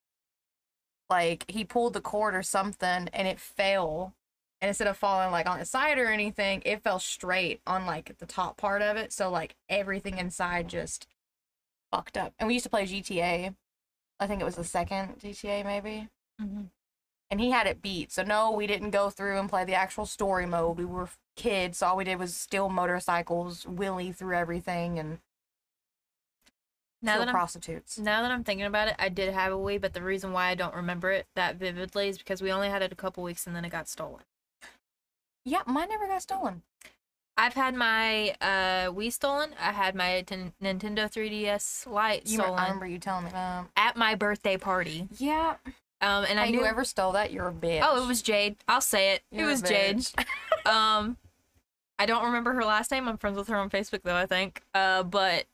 like 1.12 1.46
he 1.48 1.64
pulled 1.64 1.94
the 1.94 2.02
cord 2.02 2.34
or 2.34 2.42
something 2.42 3.08
and 3.14 3.28
it 3.28 3.40
fell. 3.40 4.16
And 4.60 4.70
instead 4.70 4.88
of 4.88 4.98
falling 4.98 5.32
like 5.32 5.48
on 5.48 5.60
its 5.60 5.70
side 5.70 6.00
or 6.00 6.08
anything 6.08 6.64
it 6.66 6.82
fell 6.82 6.98
straight 6.98 7.62
on 7.68 7.86
like 7.86 8.18
the 8.18 8.26
top 8.26 8.58
part 8.58 8.82
of 8.82 8.98
it. 8.98 9.14
So 9.14 9.30
like 9.30 9.54
everything 9.70 10.18
inside 10.18 10.70
just 10.70 11.06
fucked 11.92 12.18
up. 12.18 12.34
And 12.40 12.48
we 12.48 12.56
used 12.56 12.64
to 12.64 12.72
play 12.72 12.88
gta 12.88 13.54
i 14.20 14.26
think 14.26 14.42
it 14.42 14.46
was 14.46 14.56
the 14.56 14.64
second 14.64 15.20
gta 15.20 15.64
maybe. 15.64 16.08
Mm-hmm. 16.42 16.64
and 17.30 17.40
he 17.40 17.52
had 17.52 17.68
it 17.68 17.84
beat. 17.84 18.12
So 18.12 18.24
no 18.24 18.50
we 18.50 18.66
didn't 18.66 18.90
go 18.90 19.12
through 19.12 19.38
and 19.38 19.48
play 19.50 19.66
the 19.66 19.76
actual 19.76 20.08
story 20.08 20.48
mode. 20.48 20.80
We 20.80 20.86
were 20.86 21.10
kids 21.36 21.78
so 21.80 21.88
all 21.88 21.98
we 21.98 22.04
did 22.04 22.18
was 22.20 22.36
steal 22.36 22.70
motorcycles 22.70 23.66
willy 23.68 24.12
through 24.12 24.36
everything 24.36 24.98
and 25.00 25.20
Now 27.02 27.18
that 27.20 27.28
I'm 27.28 27.34
prostitutes 27.34 28.00
now 28.00 28.22
that 28.22 28.32
I'm 28.32 28.44
thinking 28.44 28.66
about 28.66 28.88
it, 28.88 28.96
I 28.98 29.10
did 29.10 29.34
have 29.34 29.52
a 29.52 29.56
Wii, 29.58 29.80
but 29.82 29.94
the 29.94 30.02
reason 30.02 30.32
why 30.32 30.48
I 30.50 30.56
don't 30.56 30.74
remember 30.76 31.12
it 31.12 31.28
that 31.36 31.56
vividly 31.58 32.10
is 32.10 32.18
because 32.18 32.42
we 32.42 32.52
only 32.52 32.70
had 32.70 32.82
it 32.82 32.92
a 32.92 32.96
couple 32.96 33.22
weeks 33.24 33.46
and 33.46 33.56
then 33.56 33.66
it 33.66 33.70
got 33.72 33.88
stolen. 33.88 34.24
yeah 35.44 35.62
mine 35.68 35.90
never 35.90 36.08
got 36.08 36.22
stolen 36.22 36.64
I've 37.38 37.54
had 37.54 37.76
my 37.76 38.30
uh 38.40 38.92
Wii 38.94 39.12
stolen. 39.12 39.50
I 39.60 39.74
had 39.74 39.94
my 39.94 40.22
Ten- 40.22 40.54
Nintendo 40.64 41.12
3DS 41.12 41.86
Lite 41.86 42.28
you 42.28 42.38
stolen 42.40 42.58
i 42.58 42.64
remember 42.64 42.88
you 42.88 42.98
telling 42.98 43.26
me 43.26 43.32
that 43.32 43.66
at 43.76 43.98
my 43.98 44.16
birthday 44.16 44.56
party. 44.58 45.10
yeah 45.18 45.56
Um, 46.02 46.26
and 46.30 46.40
I 46.40 46.46
hey, 46.46 46.52
knew. 46.52 46.60
whoever 46.60 46.86
stole 46.86 47.12
that 47.12 47.32
you're 47.34 47.50
a 47.50 47.54
bitch 47.54 47.82
oh, 47.84 48.02
it 48.04 48.08
was 48.08 48.22
Jade. 48.22 48.56
I'll 48.70 48.80
say 48.82 49.14
it. 49.16 49.24
You're 49.32 49.48
it 49.48 49.52
was 49.52 49.62
Jade. 49.62 50.08
um 50.66 51.18
i 52.00 52.06
don't 52.06 52.26
remember 52.26 52.54
her 52.54 52.66
last 52.66 52.92
name. 52.92 53.08
I'm 53.08 53.18
friends 53.18 53.38
with 53.38 53.48
her 53.48 53.56
on 53.58 53.70
facebook 53.70 54.02
though 54.04 54.16
i 54.16 54.26
think. 54.26 54.62
Uh 54.74 55.04
but 55.04 55.46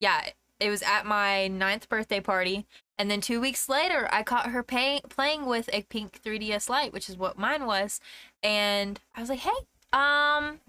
yeah 0.00 0.22
it 0.60 0.70
was 0.70 0.82
at 0.82 1.04
my 1.04 1.48
ninth 1.48 1.88
birthday 1.88 2.20
party. 2.20 2.64
And 2.96 3.10
then 3.10 3.20
two 3.20 3.40
weeks 3.40 3.68
later 3.68 4.08
i 4.12 4.22
caught 4.22 4.50
her 4.50 4.62
pay- 4.62 5.02
playing 5.08 5.46
with 5.46 5.68
a 5.72 5.82
pink 5.82 6.20
3ds 6.22 6.68
lite 6.68 6.92
which 6.92 7.08
is 7.08 7.16
what 7.16 7.38
mine 7.38 7.66
was. 7.66 8.00
And 8.42 9.00
i 9.14 9.20
was 9.20 9.28
like 9.30 9.40
hey 9.40 9.50
um 9.92 10.60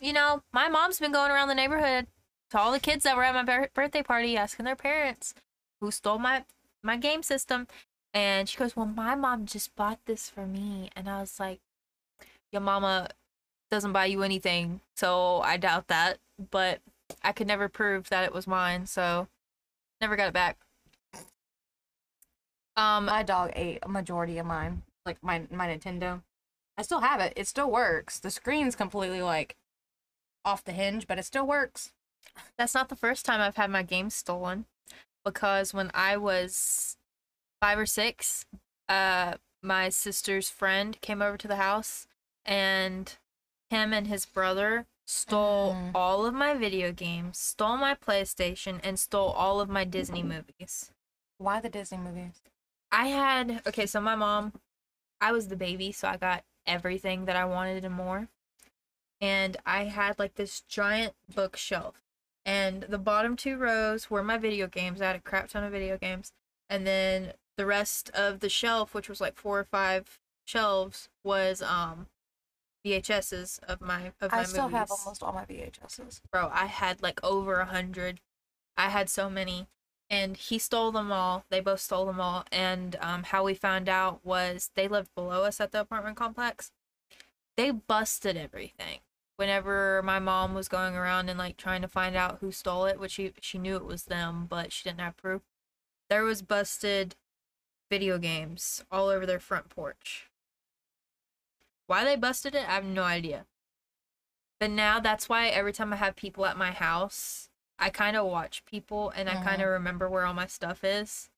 you 0.00 0.12
know 0.12 0.42
my 0.52 0.68
mom's 0.68 0.98
been 1.00 1.12
going 1.12 1.30
around 1.30 1.48
the 1.48 1.54
neighborhood 1.54 2.06
to 2.50 2.58
all 2.58 2.72
the 2.72 2.80
kids 2.80 3.04
that 3.04 3.16
were 3.16 3.24
at 3.24 3.34
my 3.34 3.42
bir- 3.42 3.70
birthday 3.74 4.02
party 4.02 4.36
asking 4.36 4.64
their 4.66 4.76
parents 4.76 5.34
who 5.80 5.90
stole 5.90 6.18
my 6.18 6.44
my 6.82 6.96
game 6.96 7.22
system. 7.22 7.66
And 8.14 8.48
she 8.48 8.56
goes 8.56 8.76
well 8.76 8.86
my 8.86 9.14
mom 9.14 9.46
just 9.46 9.74
bought 9.76 9.98
this 10.06 10.28
for 10.30 10.46
me. 10.46 10.90
And 10.96 11.08
i 11.08 11.20
was 11.20 11.38
like 11.40 11.60
your 12.52 12.62
mama 12.62 13.08
doesn't 13.76 13.92
buy 13.92 14.06
you 14.06 14.22
anything, 14.22 14.80
so 14.94 15.42
I 15.42 15.58
doubt 15.58 15.88
that. 15.88 16.16
But 16.50 16.80
I 17.22 17.32
could 17.32 17.46
never 17.46 17.68
prove 17.68 18.08
that 18.08 18.24
it 18.24 18.32
was 18.32 18.46
mine, 18.46 18.86
so 18.86 19.28
never 20.00 20.16
got 20.16 20.28
it 20.28 20.32
back. 20.32 20.56
Um, 22.74 23.04
my 23.04 23.22
dog 23.22 23.52
ate 23.54 23.80
a 23.82 23.88
majority 23.88 24.38
of 24.38 24.46
mine, 24.46 24.82
like 25.04 25.22
my 25.22 25.42
my 25.50 25.68
Nintendo. 25.68 26.22
I 26.78 26.82
still 26.82 27.00
have 27.00 27.20
it. 27.20 27.34
It 27.36 27.46
still 27.46 27.70
works. 27.70 28.18
The 28.18 28.30
screen's 28.30 28.74
completely 28.76 29.20
like 29.20 29.56
off 30.42 30.64
the 30.64 30.72
hinge, 30.72 31.06
but 31.06 31.18
it 31.18 31.26
still 31.26 31.46
works. 31.46 31.92
that's 32.56 32.74
not 32.74 32.88
the 32.88 32.96
first 32.96 33.26
time 33.26 33.42
I've 33.42 33.56
had 33.56 33.70
my 33.70 33.82
games 33.82 34.14
stolen, 34.14 34.64
because 35.22 35.74
when 35.74 35.90
I 35.92 36.16
was 36.16 36.96
five 37.60 37.78
or 37.78 37.86
six, 37.86 38.46
uh, 38.88 39.34
my 39.62 39.90
sister's 39.90 40.48
friend 40.48 40.98
came 41.02 41.20
over 41.20 41.36
to 41.36 41.48
the 41.48 41.56
house, 41.56 42.06
and 42.46 43.18
him 43.70 43.92
and 43.92 44.06
his 44.06 44.26
brother 44.26 44.86
stole 45.06 45.74
Mm. 45.74 45.92
all 45.94 46.26
of 46.26 46.34
my 46.34 46.54
video 46.54 46.92
games, 46.92 47.38
stole 47.38 47.76
my 47.76 47.94
PlayStation, 47.94 48.80
and 48.82 48.98
stole 48.98 49.30
all 49.30 49.60
of 49.60 49.68
my 49.68 49.84
Disney 49.84 50.22
movies. 50.22 50.90
Why 51.38 51.60
the 51.60 51.68
Disney 51.68 51.98
movies? 51.98 52.42
I 52.90 53.08
had 53.08 53.62
okay, 53.66 53.86
so 53.86 54.00
my 54.00 54.14
mom 54.16 54.52
I 55.20 55.32
was 55.32 55.48
the 55.48 55.56
baby, 55.56 55.92
so 55.92 56.08
I 56.08 56.16
got 56.16 56.44
everything 56.66 57.24
that 57.24 57.36
I 57.36 57.44
wanted 57.44 57.84
and 57.84 57.94
more. 57.94 58.28
And 59.20 59.56
I 59.64 59.84
had 59.84 60.18
like 60.18 60.34
this 60.34 60.60
giant 60.60 61.14
bookshelf. 61.34 62.02
And 62.44 62.82
the 62.82 62.98
bottom 62.98 63.34
two 63.36 63.56
rows 63.56 64.10
were 64.10 64.22
my 64.22 64.36
video 64.38 64.66
games. 64.66 65.00
I 65.00 65.06
had 65.06 65.16
a 65.16 65.20
crap 65.20 65.48
ton 65.48 65.64
of 65.64 65.72
video 65.72 65.96
games. 65.98 66.32
And 66.68 66.86
then 66.86 67.32
the 67.56 67.66
rest 67.66 68.10
of 68.10 68.40
the 68.40 68.48
shelf, 68.48 68.94
which 68.94 69.08
was 69.08 69.20
like 69.20 69.36
four 69.36 69.58
or 69.58 69.64
five 69.64 70.18
shelves, 70.44 71.08
was 71.24 71.62
um 71.62 72.08
VHSs 72.86 73.62
of 73.64 73.80
my 73.80 74.12
of 74.20 74.30
my 74.30 74.40
I 74.40 74.42
still 74.44 74.68
have 74.68 74.88
movies. 74.88 75.02
almost 75.04 75.22
all 75.22 75.32
my 75.32 75.44
VHSs. 75.44 76.20
Bro, 76.30 76.50
I 76.52 76.66
had 76.66 77.02
like 77.02 77.22
over 77.24 77.56
a 77.56 77.66
hundred. 77.66 78.20
I 78.76 78.90
had 78.90 79.08
so 79.08 79.28
many. 79.28 79.66
And 80.08 80.36
he 80.36 80.60
stole 80.60 80.92
them 80.92 81.10
all. 81.10 81.44
They 81.50 81.58
both 81.58 81.80
stole 81.80 82.06
them 82.06 82.20
all. 82.20 82.44
And 82.52 82.94
um, 83.00 83.24
how 83.24 83.42
we 83.42 83.54
found 83.54 83.88
out 83.88 84.24
was 84.24 84.70
they 84.76 84.86
lived 84.86 85.12
below 85.16 85.42
us 85.42 85.60
at 85.60 85.72
the 85.72 85.80
apartment 85.80 86.16
complex. 86.16 86.70
They 87.56 87.72
busted 87.72 88.36
everything. 88.36 89.00
Whenever 89.36 90.02
my 90.04 90.20
mom 90.20 90.54
was 90.54 90.68
going 90.68 90.94
around 90.94 91.28
and 91.28 91.38
like 91.38 91.56
trying 91.56 91.82
to 91.82 91.88
find 91.88 92.14
out 92.14 92.38
who 92.40 92.52
stole 92.52 92.84
it, 92.86 93.00
which 93.00 93.12
she 93.12 93.32
she 93.40 93.58
knew 93.58 93.76
it 93.76 93.84
was 93.84 94.04
them, 94.04 94.46
but 94.48 94.72
she 94.72 94.88
didn't 94.88 95.00
have 95.00 95.16
proof. 95.16 95.42
There 96.08 96.22
was 96.22 96.40
busted 96.40 97.16
video 97.90 98.18
games 98.18 98.84
all 98.90 99.08
over 99.08 99.26
their 99.26 99.40
front 99.40 99.68
porch. 99.70 100.30
Why 101.86 102.04
they 102.04 102.16
busted 102.16 102.54
it, 102.54 102.68
I 102.68 102.74
have 102.74 102.84
no 102.84 103.02
idea. 103.02 103.46
But 104.58 104.70
now 104.70 105.00
that's 105.00 105.28
why 105.28 105.48
every 105.48 105.72
time 105.72 105.92
I 105.92 105.96
have 105.96 106.16
people 106.16 106.46
at 106.46 106.56
my 106.56 106.70
house, 106.70 107.48
I 107.78 107.90
kind 107.90 108.16
of 108.16 108.26
watch 108.26 108.64
people 108.64 109.10
and 109.10 109.28
I 109.28 109.42
kind 109.42 109.60
of 109.60 109.68
remember 109.68 110.08
where 110.08 110.24
all 110.24 110.34
my 110.34 110.46
stuff 110.46 110.82
is. 110.82 111.28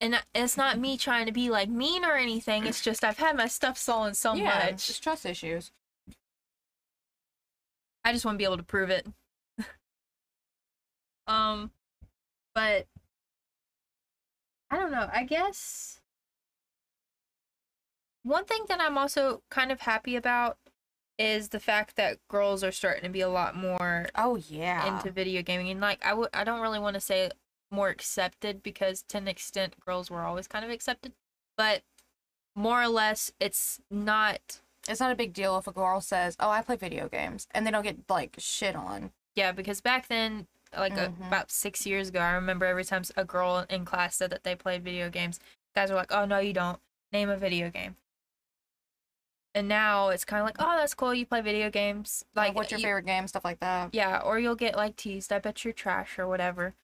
And 0.00 0.22
it's 0.34 0.56
not 0.58 0.78
me 0.78 0.98
trying 0.98 1.24
to 1.26 1.32
be 1.32 1.48
like 1.48 1.70
mean 1.70 2.04
or 2.04 2.16
anything. 2.16 2.66
It's 2.66 2.82
just 2.82 3.02
I've 3.02 3.18
had 3.18 3.36
my 3.36 3.46
stuff 3.46 3.78
stolen 3.78 4.12
so 4.12 4.34
yeah, 4.34 4.66
much. 4.66 4.90
it's 4.90 4.98
trust 4.98 5.24
issues. 5.24 5.72
I 8.04 8.12
just 8.12 8.26
want 8.26 8.34
to 8.34 8.38
be 8.38 8.44
able 8.44 8.58
to 8.58 8.62
prove 8.62 8.90
it. 8.90 9.06
um, 11.26 11.70
but 12.54 12.86
I 14.70 14.76
don't 14.76 14.92
know. 14.92 15.08
I 15.10 15.24
guess 15.24 16.00
one 18.24 18.44
thing 18.44 18.64
that 18.68 18.80
I'm 18.80 18.98
also 18.98 19.42
kind 19.50 19.70
of 19.70 19.80
happy 19.80 20.16
about 20.16 20.58
is 21.18 21.50
the 21.50 21.60
fact 21.60 21.94
that 21.96 22.18
girls 22.28 22.64
are 22.64 22.72
starting 22.72 23.04
to 23.04 23.08
be 23.08 23.20
a 23.20 23.28
lot 23.28 23.54
more 23.54 24.08
Oh 24.16 24.36
yeah. 24.36 24.88
into 24.88 25.10
video 25.12 25.42
gaming 25.42 25.70
and 25.70 25.80
like 25.80 26.04
I 26.04 26.12
would 26.12 26.30
I 26.34 26.42
don't 26.42 26.60
really 26.60 26.80
want 26.80 26.94
to 26.94 27.00
say 27.00 27.30
more 27.70 27.88
accepted 27.88 28.62
because 28.62 29.02
to 29.08 29.18
an 29.18 29.28
extent 29.28 29.78
girls 29.78 30.10
were 30.10 30.22
always 30.22 30.48
kind 30.48 30.64
of 30.64 30.70
accepted, 30.70 31.12
but 31.56 31.82
more 32.56 32.82
or 32.82 32.88
less 32.88 33.30
it's 33.38 33.80
not 33.90 34.60
it's 34.88 35.00
not 35.00 35.12
a 35.12 35.16
big 35.16 35.32
deal 35.32 35.56
if 35.56 35.66
a 35.66 35.72
girl 35.72 36.00
says, 36.00 36.36
"Oh, 36.40 36.50
I 36.50 36.62
play 36.62 36.76
video 36.76 37.08
games," 37.08 37.46
and 37.52 37.66
they 37.66 37.70
don't 37.70 37.84
get 37.84 37.98
like 38.08 38.34
shit 38.38 38.74
on. 38.76 39.12
Yeah, 39.34 39.52
because 39.52 39.80
back 39.80 40.08
then, 40.08 40.46
like 40.76 40.92
uh 40.98 41.08
Mhm. 41.08 41.28
about 41.28 41.50
six 41.50 41.86
years 41.86 42.08
ago, 42.08 42.20
I 42.20 42.32
remember 42.32 42.66
every 42.66 42.84
time 42.84 43.02
a 43.16 43.24
girl 43.24 43.64
in 43.70 43.84
class 43.84 44.16
said 44.16 44.30
that 44.30 44.44
they 44.44 44.54
played 44.56 44.82
video 44.84 45.10
games, 45.10 45.40
guys 45.74 45.90
were 45.90 45.96
like, 45.96 46.12
"Oh 46.12 46.24
no, 46.24 46.38
you 46.38 46.52
don't. 46.52 46.80
Name 47.12 47.30
a 47.30 47.36
video 47.36 47.70
game." 47.70 47.96
And 49.54 49.68
now 49.68 50.08
it's 50.08 50.24
kind 50.24 50.40
of 50.40 50.46
like, 50.46 50.56
"Oh, 50.58 50.76
that's 50.76 50.94
cool. 50.94 51.14
You 51.14 51.24
play 51.26 51.40
video 51.40 51.70
games." 51.70 52.24
Like, 52.34 52.48
Like, 52.48 52.56
what's 52.56 52.70
your 52.72 52.80
you- 52.80 52.86
favorite 52.86 53.06
game? 53.06 53.28
Stuff 53.28 53.44
like 53.44 53.60
that. 53.60 53.90
Yeah, 53.94 54.18
or 54.20 54.38
you'll 54.38 54.56
get 54.56 54.74
like 54.76 54.96
teased. 54.96 55.32
I 55.32 55.38
bet 55.38 55.64
you're 55.64 55.72
trash 55.72 56.18
or 56.18 56.26
whatever. 56.26 56.74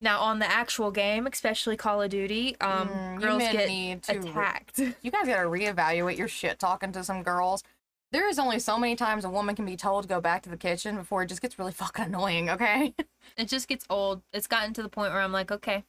Now 0.00 0.20
on 0.20 0.38
the 0.38 0.46
actual 0.50 0.90
game, 0.90 1.26
especially 1.26 1.76
Call 1.76 2.02
of 2.02 2.10
Duty, 2.10 2.56
um, 2.60 2.88
Mm, 2.88 3.20
girls 3.20 3.42
get 3.42 3.52
to 3.52 3.66
re- 3.66 4.28
attacked. 4.28 4.78
You 5.02 5.10
guys 5.10 5.26
gotta 5.26 5.48
reevaluate 5.48 6.16
your 6.18 6.28
shit 6.28 6.58
talking 6.58 6.92
to 6.92 7.02
some 7.02 7.22
girls. 7.22 7.64
There 8.12 8.28
is 8.28 8.38
only 8.38 8.60
so 8.60 8.78
many 8.78 8.94
times 8.96 9.24
a 9.24 9.30
woman 9.30 9.56
can 9.56 9.64
be 9.66 9.76
told 9.76 10.04
to 10.04 10.08
go 10.08 10.20
back 10.20 10.42
to 10.42 10.50
the 10.50 10.56
kitchen 10.56 10.94
before 10.96 11.22
it 11.22 11.26
just 11.26 11.42
gets 11.42 11.58
really 11.58 11.72
fucking 11.82 12.04
annoying. 12.04 12.48
Okay. 12.50 12.94
it 13.36 13.48
just 13.48 13.66
gets 13.66 13.86
old. 13.90 14.22
It's 14.32 14.46
gotten 14.46 14.72
to 14.74 14.82
the 14.82 14.88
point 14.88 15.12
where 15.12 15.20
I'm 15.22 15.32
like, 15.32 15.50
okay, 15.50 15.82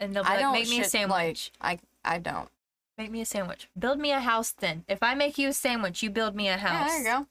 and 0.00 0.14
they'll 0.14 0.22
like, 0.22 0.52
make 0.52 0.68
me 0.70 0.80
a 0.80 0.84
sandwich. 0.84 1.52
Like 1.62 1.80
I, 2.04 2.14
I 2.14 2.18
don't. 2.18 2.48
Make 2.98 3.10
me 3.10 3.20
a 3.20 3.26
sandwich. 3.26 3.68
Build 3.78 3.98
me 3.98 4.10
a 4.10 4.20
house 4.20 4.52
then. 4.52 4.84
If 4.88 5.02
I 5.02 5.14
make 5.14 5.36
you 5.36 5.48
a 5.48 5.52
sandwich, 5.52 6.02
you 6.02 6.10
build 6.10 6.34
me 6.34 6.48
a 6.48 6.56
house. 6.56 6.88
Yeah, 6.88 6.88
there 6.88 6.98
you 6.98 7.04
go. 7.20 7.26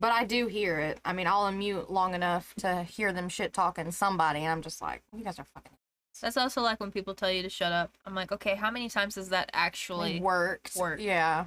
But 0.00 0.12
I 0.12 0.24
do 0.24 0.46
hear 0.46 0.78
it. 0.78 1.00
I 1.04 1.12
mean, 1.12 1.26
I'll 1.26 1.50
unmute 1.50 1.88
long 1.88 2.14
enough 2.14 2.52
to 2.58 2.82
hear 2.82 3.12
them 3.12 3.28
shit 3.28 3.52
talking 3.52 3.90
somebody, 3.92 4.40
and 4.40 4.48
I'm 4.48 4.62
just 4.62 4.82
like, 4.82 5.02
you 5.16 5.24
guys 5.24 5.38
are 5.38 5.44
fucking 5.44 5.72
That's 6.20 6.36
also 6.36 6.60
like 6.60 6.80
when 6.80 6.90
people 6.90 7.14
tell 7.14 7.30
you 7.30 7.42
to 7.42 7.48
shut 7.48 7.72
up. 7.72 7.92
I'm 8.04 8.14
like, 8.14 8.32
okay, 8.32 8.56
how 8.56 8.70
many 8.70 8.88
times 8.88 9.14
has 9.14 9.30
that 9.30 9.50
actually 9.54 10.20
worked. 10.20 10.76
worked. 10.76 11.00
Yeah. 11.00 11.46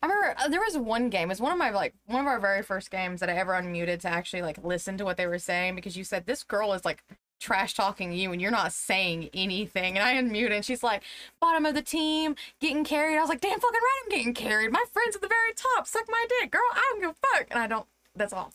I 0.00 0.06
remember 0.06 0.34
uh, 0.38 0.48
there 0.48 0.60
was 0.60 0.76
one 0.76 1.08
game. 1.10 1.30
It's 1.30 1.40
one 1.40 1.52
of 1.52 1.58
my 1.58 1.70
like 1.70 1.94
one 2.06 2.20
of 2.20 2.26
our 2.26 2.38
very 2.38 2.62
first 2.62 2.90
games 2.90 3.20
that 3.20 3.30
I 3.30 3.36
ever 3.36 3.52
unmuted 3.52 4.00
to 4.00 4.08
actually 4.08 4.42
like 4.42 4.62
listen 4.62 4.98
to 4.98 5.04
what 5.04 5.16
they 5.16 5.26
were 5.26 5.38
saying 5.38 5.76
because 5.76 5.96
you 5.96 6.04
said 6.04 6.26
this 6.26 6.44
girl 6.44 6.74
is 6.74 6.84
like 6.84 7.02
trash 7.44 7.74
talking 7.74 8.12
you 8.12 8.32
and 8.32 8.40
you're 8.42 8.50
not 8.50 8.72
saying 8.72 9.30
anything. 9.34 9.98
And 9.98 10.04
I 10.06 10.14
unmute 10.14 10.50
and 10.52 10.64
she's 10.64 10.82
like, 10.82 11.02
bottom 11.40 11.66
of 11.66 11.74
the 11.74 11.82
team, 11.82 12.36
getting 12.60 12.84
carried. 12.84 13.18
I 13.18 13.20
was 13.20 13.28
like, 13.28 13.40
damn 13.40 13.60
fucking 13.60 13.80
right, 13.80 14.00
I'm 14.04 14.10
getting 14.10 14.34
carried. 14.34 14.72
My 14.72 14.84
friend's 14.92 15.16
at 15.16 15.22
the 15.22 15.28
very 15.28 15.52
top. 15.54 15.86
Suck 15.86 16.06
my 16.08 16.26
dick, 16.40 16.50
girl. 16.50 16.62
I 16.72 16.82
don't 16.90 17.00
give 17.00 17.10
a 17.10 17.14
fuck. 17.36 17.46
And 17.50 17.60
I 17.60 17.66
don't. 17.66 17.86
That's 18.16 18.32
all. 18.32 18.52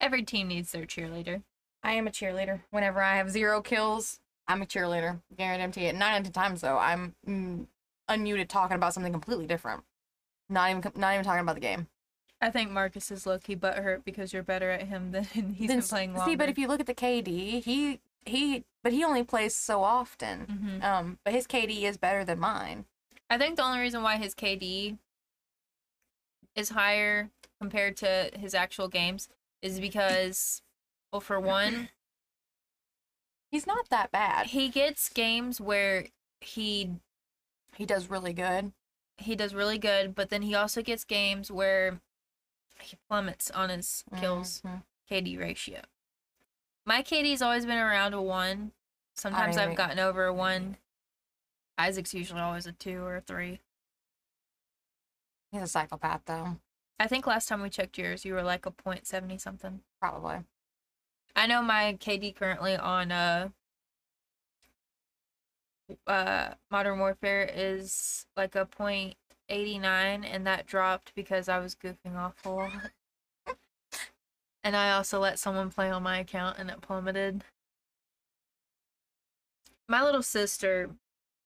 every 0.00 0.22
team 0.22 0.48
needs 0.48 0.72
their 0.72 0.84
cheerleader. 0.84 1.42
I 1.82 1.92
am 1.92 2.06
a 2.06 2.10
cheerleader. 2.10 2.62
Whenever 2.70 3.02
I 3.02 3.16
have 3.16 3.30
zero 3.30 3.60
kills, 3.62 4.20
I'm 4.48 4.62
a 4.62 4.66
cheerleader. 4.66 5.20
Guarantee 5.36 5.86
it. 5.86 5.94
Nine 5.96 6.14
out 6.14 6.18
of 6.20 6.24
ten 6.24 6.32
times 6.32 6.60
though, 6.62 6.78
I'm 6.78 7.14
mm, 7.26 7.66
unmuted 8.10 8.48
talking 8.48 8.76
about 8.76 8.94
something 8.94 9.12
completely 9.12 9.46
different. 9.46 9.84
Not 10.48 10.70
even 10.70 10.82
not 10.96 11.14
even 11.14 11.24
talking 11.24 11.40
about 11.40 11.54
the 11.56 11.60
game. 11.60 11.88
I 12.40 12.50
think 12.50 12.70
Marcus 12.70 13.10
is 13.10 13.26
low 13.26 13.38
key 13.38 13.56
butthurt 13.56 14.04
because 14.04 14.32
you're 14.32 14.42
better 14.42 14.70
at 14.70 14.82
him 14.88 15.10
than 15.12 15.24
he's 15.54 15.68
Then 15.68 15.78
been 15.80 15.88
playing 15.88 16.14
longer. 16.14 16.30
See, 16.30 16.36
but 16.36 16.48
if 16.48 16.58
you 16.58 16.68
look 16.68 16.80
at 16.80 16.86
the 16.86 16.94
KD, 16.94 17.62
he 17.64 18.00
he 18.24 18.64
but 18.82 18.92
he 18.92 19.04
only 19.04 19.22
plays 19.24 19.54
so 19.56 19.82
often. 19.82 20.46
Mhm. 20.80 20.84
Um, 20.84 21.18
but 21.24 21.32
his 21.32 21.46
KD 21.46 21.82
is 21.84 21.96
better 21.96 22.24
than 22.24 22.38
mine. 22.38 22.84
I 23.30 23.38
think 23.38 23.56
the 23.56 23.62
only 23.64 23.80
reason 23.80 24.02
why 24.02 24.16
his 24.16 24.34
KD 24.34 24.98
is 26.54 26.70
higher 26.70 27.30
compared 27.60 27.96
to 27.98 28.30
his 28.38 28.54
actual 28.54 28.88
games 28.88 29.28
is 29.62 29.80
because, 29.80 30.62
well, 31.12 31.20
for 31.20 31.40
one, 31.40 31.88
He's 33.50 33.66
not 33.66 33.88
that 33.90 34.10
bad. 34.10 34.48
he 34.48 34.68
gets 34.68 35.08
games 35.08 35.60
where 35.60 36.06
he 36.40 36.90
He 37.76 37.86
does 37.86 38.08
really 38.10 38.32
good. 38.32 38.72
he 39.18 39.34
does 39.34 39.54
really 39.54 39.78
good, 39.78 40.14
but 40.14 40.28
then 40.30 40.42
he 40.42 40.54
also 40.54 40.82
gets 40.82 41.04
games 41.04 41.50
where 41.50 42.00
he 42.80 42.96
plummets 43.08 43.50
on 43.50 43.70
his 43.70 44.04
kills 44.18 44.60
Mhm. 44.62 44.82
KD 45.10 45.38
ratio. 45.38 45.82
My 46.84 47.02
KD's 47.02 47.42
always 47.42 47.66
been 47.66 47.78
around 47.78 48.14
a 48.14 48.22
one. 48.22 48.72
Sometimes 49.14 49.56
I've 49.56 49.76
gotten 49.76 49.98
over 49.98 50.24
a 50.26 50.32
one. 50.34 50.76
Isaac's 51.78 52.14
usually 52.14 52.40
always 52.40 52.66
a 52.66 52.72
two 52.72 53.02
or 53.02 53.16
a 53.16 53.20
three. 53.20 53.60
He's 55.50 55.62
a 55.62 55.66
psychopath 55.66 56.22
though. 56.26 56.60
I 56.98 57.06
think 57.06 57.26
last 57.26 57.48
time 57.48 57.60
we 57.62 57.70
checked 57.70 57.98
yours, 57.98 58.24
you 58.24 58.34
were 58.34 58.42
like 58.42 58.66
a 58.66 58.70
point 58.70 59.06
seventy 59.06 59.38
something. 59.38 59.82
Probably. 60.00 60.44
I 61.34 61.46
know 61.46 61.60
my 61.62 61.96
KD 62.00 62.34
currently 62.34 62.76
on 62.76 63.12
uh 63.12 63.48
uh 66.06 66.54
Modern 66.70 66.98
Warfare 66.98 67.48
is 67.52 68.26
like 68.36 68.54
a 68.54 68.64
point 68.66 69.16
eighty 69.48 69.78
nine, 69.78 70.24
and 70.24 70.46
that 70.46 70.66
dropped 70.66 71.14
because 71.14 71.48
I 71.48 71.58
was 71.58 71.74
goofing 71.74 72.16
off 72.16 72.34
a 72.44 72.50
lot. 72.50 72.72
and 74.64 74.76
I 74.76 74.92
also 74.92 75.20
let 75.20 75.38
someone 75.38 75.70
play 75.70 75.90
on 75.90 76.02
my 76.02 76.18
account, 76.18 76.58
and 76.58 76.70
it 76.70 76.80
plummeted. 76.80 77.44
My 79.88 80.02
little 80.02 80.22
sister, 80.22 80.90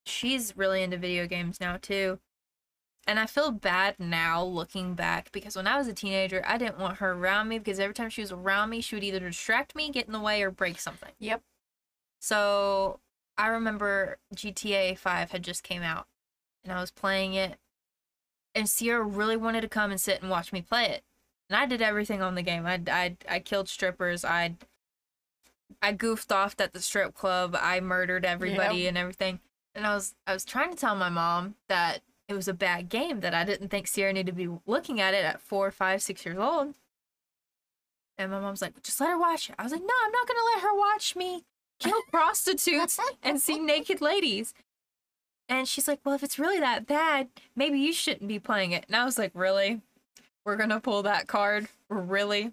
she's 0.07 0.57
really 0.57 0.83
into 0.83 0.97
video 0.97 1.27
games 1.27 1.61
now 1.61 1.77
too. 1.77 2.19
And 3.07 3.19
I 3.19 3.27
feel 3.27 3.51
bad 3.51 3.97
now 3.99 4.45
looking 4.45 4.95
back 4.95 5.33
because 5.33 5.57
when 5.57 5.67
I 5.67 5.77
was 5.79 5.89
a 5.89 5.93
teenager, 5.93 6.43
I 6.47 6.59
didn't 6.59 6.79
want 6.79 6.99
her 6.99 7.13
around 7.13 7.49
me 7.49 7.59
because 7.59 7.81
every 7.81 7.95
time 7.95 8.11
she 8.11 8.21
was 8.21 8.31
around 8.31 8.71
me, 8.71 8.81
she 8.81 8.95
would 8.95 9.05
either 9.05 9.21
distract 9.21 9.75
me, 9.75 9.91
get 9.91 10.07
in 10.07 10.13
the 10.13 10.21
way, 10.21 10.43
or 10.43 10.51
break 10.51 10.79
something. 10.79 11.11
Yep. 11.19 11.43
So 12.21 13.01
I 13.39 13.49
remember 13.49 14.19
GTA 14.35 14.99
5 14.99 15.31
had 15.31 15.43
just 15.43 15.63
came 15.63 15.83
out 15.83 16.07
and 16.63 16.73
I 16.73 16.81
was 16.81 16.91
playing 16.91 17.35
it, 17.35 17.59
and 18.55 18.69
Sierra 18.69 19.03
really 19.03 19.37
wanted 19.37 19.61
to 19.63 19.69
come 19.69 19.91
and 19.91 20.01
sit 20.01 20.21
and 20.21 20.31
watch 20.31 20.53
me 20.53 20.63
play 20.63 20.87
it. 20.87 21.03
And 21.49 21.57
I 21.57 21.67
did 21.67 21.83
everything 21.83 22.23
on 22.23 22.35
the 22.35 22.43
game. 22.43 22.67
I, 22.67 22.81
I, 22.89 23.17
I 23.29 23.39
killed 23.41 23.69
strippers. 23.69 24.25
I 24.25 24.57
I 25.83 25.93
goofed 25.93 26.33
off 26.33 26.57
at 26.59 26.73
the 26.73 26.81
strip 26.81 27.15
club. 27.15 27.57
I 27.61 27.81
murdered 27.81 28.25
everybody 28.25 28.87
and 28.87 28.99
everything. 28.99 29.41
And 29.75 29.87
I 29.87 29.95
was 29.95 30.15
I 30.27 30.33
was 30.33 30.45
trying 30.45 30.71
to 30.71 30.77
tell 30.77 30.97
my 30.97 31.09
mom 31.09 31.55
that 31.69 32.03
it 32.29 32.35
was 32.35 32.49
a 32.49 32.55
bad 32.55 32.89
game 32.89 33.21
that 33.21 33.35
I 33.35 33.45
didn't 33.45 33.69
think 33.69 33.87
Sierra 33.87 34.13
needed 34.13 34.27
to 34.27 34.33
be 34.33 34.49
looking 34.67 35.01
at 35.01 35.15
it 35.15 35.25
at 35.25 35.41
four, 35.41 35.71
five, 35.71 36.03
six 36.03 36.25
years 36.25 36.39
old. 36.39 36.75
And 38.19 38.31
my 38.31 38.41
mom's 38.41 38.61
like, 38.63 38.81
just 38.83 39.01
let 39.01 39.11
her 39.11 39.19
watch 39.19 39.49
it. 39.49 39.57
I 39.59 39.63
was 39.63 39.73
like, 39.73 39.81
no, 39.81 39.95
I'm 40.05 40.13
not 40.13 40.29
gonna 40.29 40.41
let 40.55 40.63
her 40.63 40.77
watch 40.77 41.17
me 41.17 41.45
kill 41.79 42.01
prostitutes 42.11 43.01
and 43.23 43.41
see 43.41 43.59
naked 43.59 44.01
ladies. 44.01 44.55
And 45.51 45.69
she's 45.69 45.89
like, 45.89 46.01
Well, 46.05 46.15
if 46.15 46.23
it's 46.23 46.39
really 46.39 46.61
that 46.61 46.87
bad, 46.87 47.29
maybe 47.57 47.79
you 47.79 47.93
shouldn't 47.93 48.29
be 48.29 48.39
playing 48.39 48.73
it. 48.73 48.87
And 48.87 48.97
I 48.97 49.05
was 49.05 49.19
like, 49.19 49.33
Really? 49.35 49.83
We're 50.45 50.57
gonna 50.57 50.81
pull 50.81 51.03
that 51.03 51.27
card? 51.27 51.69
Really? 51.91 52.53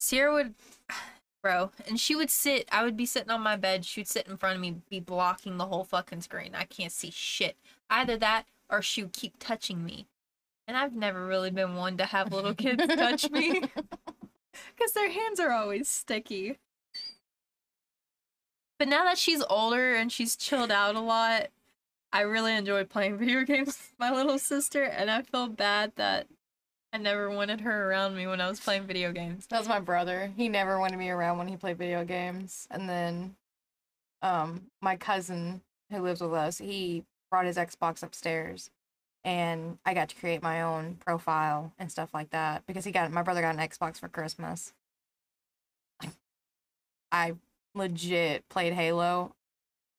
Sierra 0.00 0.34
would 0.34 0.54
bro, 1.42 1.70
and 1.86 2.00
she 2.00 2.16
would 2.16 2.30
sit, 2.30 2.68
I 2.72 2.82
would 2.82 2.96
be 2.96 3.06
sitting 3.06 3.30
on 3.30 3.40
my 3.40 3.56
bed, 3.56 3.84
she 3.84 4.00
would 4.00 4.08
sit 4.08 4.26
in 4.26 4.36
front 4.36 4.56
of 4.56 4.60
me, 4.60 4.82
be 4.90 5.00
blocking 5.00 5.56
the 5.56 5.66
whole 5.66 5.84
fucking 5.84 6.20
screen. 6.22 6.54
I 6.54 6.64
can't 6.64 6.92
see 6.92 7.12
shit. 7.12 7.56
Either 7.88 8.16
that 8.18 8.46
or 8.68 8.82
she 8.82 9.04
would 9.04 9.12
keep 9.12 9.34
touching 9.38 9.84
me. 9.84 10.06
And 10.66 10.76
I've 10.76 10.94
never 10.94 11.26
really 11.26 11.50
been 11.50 11.76
one 11.76 11.96
to 11.96 12.04
have 12.04 12.32
little 12.32 12.54
kids 12.54 12.84
touch 12.86 13.30
me. 13.30 13.62
Because 14.76 14.92
their 14.92 15.10
hands 15.10 15.38
are 15.40 15.52
always 15.52 15.88
sticky. 15.88 16.58
But 18.78 18.88
now 18.88 19.04
that 19.04 19.18
she's 19.18 19.42
older 19.50 19.94
and 19.94 20.10
she's 20.10 20.36
chilled 20.36 20.70
out 20.70 20.94
a 20.94 21.00
lot, 21.00 21.48
I 22.12 22.22
really 22.22 22.54
enjoy 22.54 22.84
playing 22.84 23.18
video 23.18 23.44
games 23.44 23.66
with 23.66 23.94
my 23.98 24.10
little 24.10 24.38
sister, 24.38 24.84
and 24.84 25.10
I 25.10 25.22
feel 25.22 25.48
bad 25.48 25.92
that 25.96 26.26
I 26.92 26.98
never 26.98 27.28
wanted 27.30 27.60
her 27.60 27.90
around 27.90 28.16
me 28.16 28.26
when 28.26 28.40
I 28.40 28.48
was 28.48 28.60
playing 28.60 28.86
video 28.86 29.12
games. 29.12 29.46
That 29.48 29.58
was 29.58 29.68
my 29.68 29.80
brother. 29.80 30.32
He 30.36 30.48
never 30.48 30.78
wanted 30.78 30.98
me 30.98 31.10
around 31.10 31.38
when 31.38 31.48
he 31.48 31.56
played 31.56 31.76
video 31.76 32.04
games. 32.04 32.66
And 32.70 32.88
then 32.88 33.36
um 34.22 34.62
my 34.80 34.96
cousin 34.96 35.60
who 35.90 36.00
lives 36.00 36.20
with 36.20 36.32
us, 36.32 36.58
he 36.58 37.04
brought 37.30 37.46
his 37.46 37.56
Xbox 37.56 38.02
upstairs 38.02 38.70
and 39.24 39.78
I 39.84 39.94
got 39.94 40.08
to 40.10 40.16
create 40.16 40.42
my 40.42 40.62
own 40.62 40.96
profile 41.04 41.72
and 41.78 41.90
stuff 41.90 42.14
like 42.14 42.30
that 42.30 42.66
because 42.66 42.84
he 42.84 42.92
got 42.92 43.10
my 43.12 43.22
brother 43.22 43.42
got 43.42 43.54
an 43.54 43.60
Xbox 43.60 43.98
for 43.98 44.08
Christmas. 44.08 44.72
I 47.12 47.34
legit 47.78 48.48
played 48.48 48.72
Halo 48.74 49.34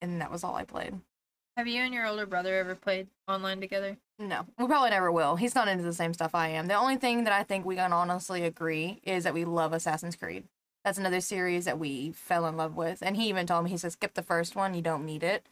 and 0.02 0.22
that 0.22 0.32
was 0.32 0.44
all 0.44 0.56
I 0.56 0.64
played. 0.64 1.00
Have 1.58 1.68
you 1.68 1.82
and 1.82 1.94
your 1.94 2.06
older 2.06 2.26
brother 2.26 2.58
ever 2.58 2.76
played 2.76 3.08
online 3.28 3.60
together? 3.60 3.98
No, 4.18 4.46
we 4.58 4.66
probably 4.68 4.92
never 4.92 5.12
will. 5.12 5.36
He's 5.36 5.56
not 5.56 5.68
into 5.68 5.84
the 5.84 5.94
same 5.94 6.14
stuff 6.14 6.36
I 6.36 6.50
am. 6.50 6.68
The 6.68 6.74
only 6.74 6.98
thing 6.98 7.24
that 7.24 7.34
I 7.34 7.44
think 7.44 7.66
we 7.66 7.76
can 7.76 7.92
honestly 7.92 8.44
agree 8.44 9.00
is 9.04 9.24
that 9.24 9.34
we 9.34 9.46
love 9.46 9.74
Assassin's 9.74 10.16
Creed. 10.16 10.46
That's 10.86 10.98
another 10.98 11.22
series 11.22 11.66
that 11.66 11.80
we 11.80 12.12
fell 12.12 12.46
in 12.46 12.56
love 12.56 12.76
with. 12.76 13.02
And 13.02 13.18
he 13.18 13.28
even 13.28 13.46
told 13.46 13.66
me, 13.66 13.72
he 13.72 13.78
said, 13.78 13.92
skip 13.92 14.14
the 14.14 14.24
first 14.24 14.56
one, 14.56 14.74
you 14.74 14.82
don't 14.82 15.06
need 15.06 15.24
it. 15.24 15.48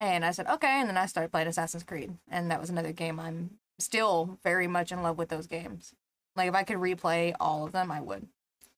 And 0.00 0.24
I 0.24 0.30
said, 0.30 0.46
okay. 0.46 0.80
And 0.80 0.88
then 0.88 0.96
I 0.96 1.06
started 1.06 1.32
playing 1.32 1.48
Assassin's 1.48 1.82
Creed. 1.84 2.14
And 2.30 2.50
that 2.50 2.60
was 2.60 2.70
another 2.70 2.92
game 2.92 3.18
I'm 3.18 3.58
still 3.78 4.38
very 4.42 4.66
much 4.66 4.92
in 4.92 5.02
love 5.02 5.18
with 5.18 5.30
those 5.30 5.46
games. 5.46 5.94
Like, 6.36 6.48
if 6.48 6.54
I 6.54 6.62
could 6.62 6.76
replay 6.76 7.34
all 7.40 7.64
of 7.64 7.72
them, 7.72 7.90
I 7.90 8.00
would. 8.00 8.28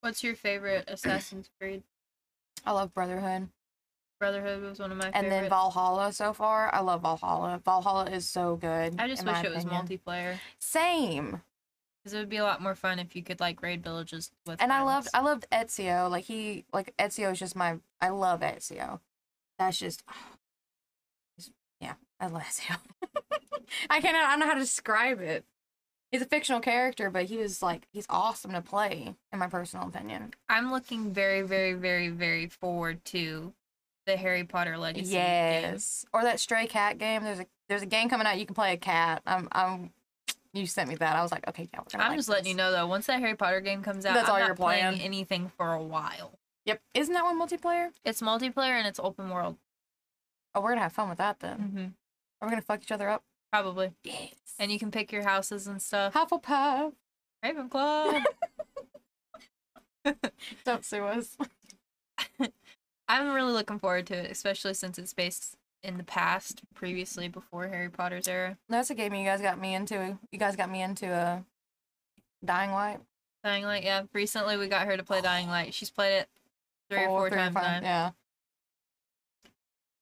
What's 0.01 0.23
your 0.23 0.35
favorite 0.35 0.85
Assassin's 0.89 1.51
Creed? 1.61 1.83
I 2.65 2.73
love 2.73 2.93
Brotherhood. 2.95 3.49
Brotherhood 4.19 4.63
was 4.63 4.79
one 4.79 4.93
of 4.93 4.99
my 4.99 5.07
And 5.07 5.15
favorites. 5.15 5.31
then 5.31 5.49
Valhalla 5.49 6.13
so 6.13 6.33
far. 6.35 6.73
I 6.75 6.81
love 6.81 7.01
Valhalla. 7.03 7.61
Valhalla 7.65 8.05
is 8.11 8.29
so 8.29 8.57
good. 8.57 8.97
I 8.99 9.09
just 9.09 9.25
wish 9.25 9.43
it 9.45 9.55
was 9.55 9.65
multiplayer. 9.65 10.39
Same. 10.59 11.41
Because 12.03 12.15
it 12.15 12.19
would 12.19 12.29
be 12.29 12.37
a 12.37 12.45
lot 12.45 12.63
more 12.63 12.75
fun 12.75 12.99
if 12.99 13.17
you 13.17 13.23
could 13.23 13.41
like 13.41 13.63
raid 13.63 13.83
villages 13.83 14.31
with 14.47 14.61
and 14.63 14.73
I 14.73 14.83
loved 14.83 15.09
I 15.15 15.21
loved 15.21 15.47
Ezio. 15.53 16.11
Like 16.11 16.25
he 16.25 16.65
like 16.73 16.95
Ezio 16.99 17.33
is 17.33 17.39
just 17.39 17.57
my 17.57 17.79
I 18.01 18.11
love 18.11 18.41
Ezio. 18.41 19.01
That's 19.59 19.79
just 19.79 20.03
yeah, 21.81 21.95
I 22.19 22.27
love 22.27 22.43
Ezio. 22.43 22.77
I 23.91 24.01
cannot 24.01 24.25
I 24.25 24.31
don't 24.31 24.41
know 24.41 24.47
how 24.47 24.55
to 24.55 24.61
describe 24.61 25.21
it. 25.21 25.45
He's 26.13 26.23
a 26.23 26.27
fictional 26.27 26.61
character, 26.61 27.09
but 27.11 27.27
he 27.27 27.37
was 27.37 27.63
like 27.63 27.87
he's 27.93 28.07
awesome 28.11 28.53
to 28.53 28.61
play, 28.61 29.15
in 29.33 29.39
my 29.39 29.47
personal 29.47 29.87
opinion. 29.89 30.35
I'm 30.49 30.73
looking 30.73 31.13
very, 31.13 31.43
very, 31.43 31.73
very, 31.75 32.09
very 32.09 32.47
forward 32.49 33.05
to 33.07 33.53
the 34.07 34.17
Harry 34.17 34.43
Potter 34.45 34.77
Legacy. 34.77 35.13
game. 35.13 35.63
Yes. 35.63 36.05
Or 36.13 36.23
that 36.25 36.41
stray 36.41 36.67
cat 36.67 36.99
game. 36.99 37.23
There's 37.23 37.41
a 37.41 37.47
there's 37.69 37.83
a 37.83 37.87
game 37.87 38.09
coming 38.09 38.27
out 38.27 38.39
you 38.39 38.47
can 38.47 38.55
play 38.57 38.73
a 38.73 38.77
cat. 38.77 39.23
I'm 39.27 39.49
I'm 39.53 39.93
you 40.53 40.67
sent 40.67 40.89
me 40.89 40.97
that. 40.97 41.15
I 41.15 41.23
was 41.23 41.31
like, 41.31 41.47
okay, 41.49 41.69
yeah, 41.73 41.79
we're 41.79 41.85
gonna 41.93 42.03
I'm 42.05 42.11
like 42.11 42.19
just 42.19 42.29
letting 42.29 42.47
you 42.49 42.55
know 42.55 42.73
though, 42.73 42.89
once 42.89 43.07
that 43.07 43.21
Harry 43.21 43.37
Potter 43.37 43.61
game 43.61 43.83
comes 43.83 44.05
out, 44.05 44.15
That's 44.15 44.29
I'm 44.29 44.35
all 44.35 44.41
not 44.41 44.47
you're 44.47 44.57
playing 44.57 44.83
playing? 44.95 45.01
anything 45.03 45.53
for 45.57 45.73
a 45.75 45.83
while. 45.83 46.39
Yep. 46.67 46.81
Isn't 46.95 47.15
that 47.15 47.23
one 47.23 47.41
multiplayer? 47.41 47.91
It's 48.05 48.21
multiplayer 48.21 48.77
and 48.77 48.87
it's 48.87 48.99
open 48.99 49.31
world. 49.31 49.57
Oh, 50.57 50.61
we're 50.61 50.71
gonna 50.71 50.81
have 50.81 50.93
fun 50.93 51.09
with 51.09 51.19
that 51.19 51.39
then. 51.39 51.59
Mm-hmm. 51.59 51.85
Are 52.41 52.49
we 52.49 52.51
gonna 52.51 52.63
fuck 52.63 52.83
each 52.83 52.91
other 52.91 53.09
up? 53.09 53.23
Probably. 53.53 53.93
Yes. 54.05 54.35
And 54.59 54.71
you 54.71 54.79
can 54.79 54.91
pick 54.91 55.13
your 55.13 55.23
houses 55.23 55.67
and 55.67 55.81
stuff. 55.81 56.15
Hufflepuff. 56.15 56.93
Ravenclaw. 57.45 58.23
Don't 60.65 60.85
sue 60.85 61.05
us. 61.05 61.37
I'm 63.09 63.35
really 63.35 63.53
looking 63.53 63.79
forward 63.79 64.07
to 64.09 64.15
it, 64.15 64.31
especially 64.31 64.75
since 64.75 64.99
it's 64.99 65.13
based 65.13 65.57
in 65.83 65.97
the 65.97 66.05
past, 66.05 66.63
previously 66.75 67.29
before 67.29 67.67
Harry 67.69 67.89
Potter's 67.89 68.29
era. 68.29 68.57
That's 68.69 68.91
a 68.91 68.95
game 68.95 69.15
you 69.15 69.25
guys 69.25 69.41
got 69.41 69.61
me 69.61 69.75
into. 69.75 70.19
You 70.31 70.39
guys 70.39 70.57
got 70.57 70.71
me 70.71 70.83
into 70.83 71.11
a 71.11 71.45
Dying 72.45 72.71
Light. 72.71 73.01
Dying 73.43 73.65
Light, 73.65 73.85
yeah. 73.85 74.03
Recently 74.13 74.57
we 74.57 74.69
got 74.69 74.87
her 74.87 74.97
to 74.97 75.03
play 75.03 75.21
Dying 75.21 75.49
Light. 75.49 75.75
She's 75.75 75.91
played 75.91 76.21
it 76.21 76.29
three 76.91 77.05
or 77.05 77.09
four 77.09 77.31
times 77.31 77.55
now. 77.55 77.81
Yeah. 77.83 78.11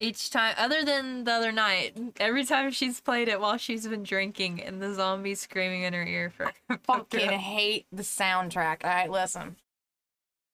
Each 0.01 0.31
time, 0.31 0.55
other 0.57 0.85
than 0.85 1.25
the 1.25 1.33
other 1.33 1.51
night, 1.51 1.99
every 2.21 2.45
time 2.45 2.71
she's 2.71 3.01
played 3.01 3.27
it 3.27 3.41
while 3.41 3.57
she's 3.57 3.87
been 3.87 4.05
drinking 4.05 4.63
and 4.63 4.81
the 4.81 4.95
zombies 4.95 5.41
screaming 5.41 5.83
in 5.83 5.93
her 5.93 6.05
ear 6.05 6.31
for 6.31 6.53
Fucking 6.85 7.31
hate 7.31 7.87
the 7.91 8.05
soundtrack. 8.05 8.85
All 8.85 8.91
right, 8.91 9.11
listen. 9.11 9.57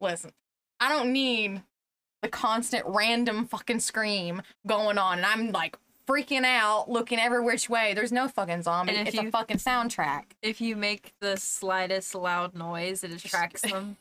Listen. 0.00 0.33
I 0.80 0.88
don't 0.88 1.12
need 1.12 1.62
the 2.22 2.28
constant 2.28 2.85
random 2.87 3.46
fucking 3.46 3.80
scream 3.80 4.40
going 4.66 4.96
on, 4.96 5.18
and 5.18 5.26
I'm 5.26 5.52
like 5.52 5.76
freaking 6.07 6.44
out, 6.44 6.90
looking 6.90 7.18
every 7.18 7.42
which 7.42 7.68
way. 7.68 7.94
There's 7.94 8.12
no 8.12 8.28
fucking 8.28 8.62
zombie. 8.62 8.92
It's 8.94 9.16
a 9.16 9.30
fucking 9.30 9.59
soundtrack. 9.59 10.24
If 10.42 10.61
you 10.61 10.76
make 10.76 11.14
the 11.20 11.37
slightest 11.37 12.14
loud 12.14 12.54
noise, 12.54 13.04
it 13.04 13.12
attracts 13.12 13.61
them. 13.70 13.96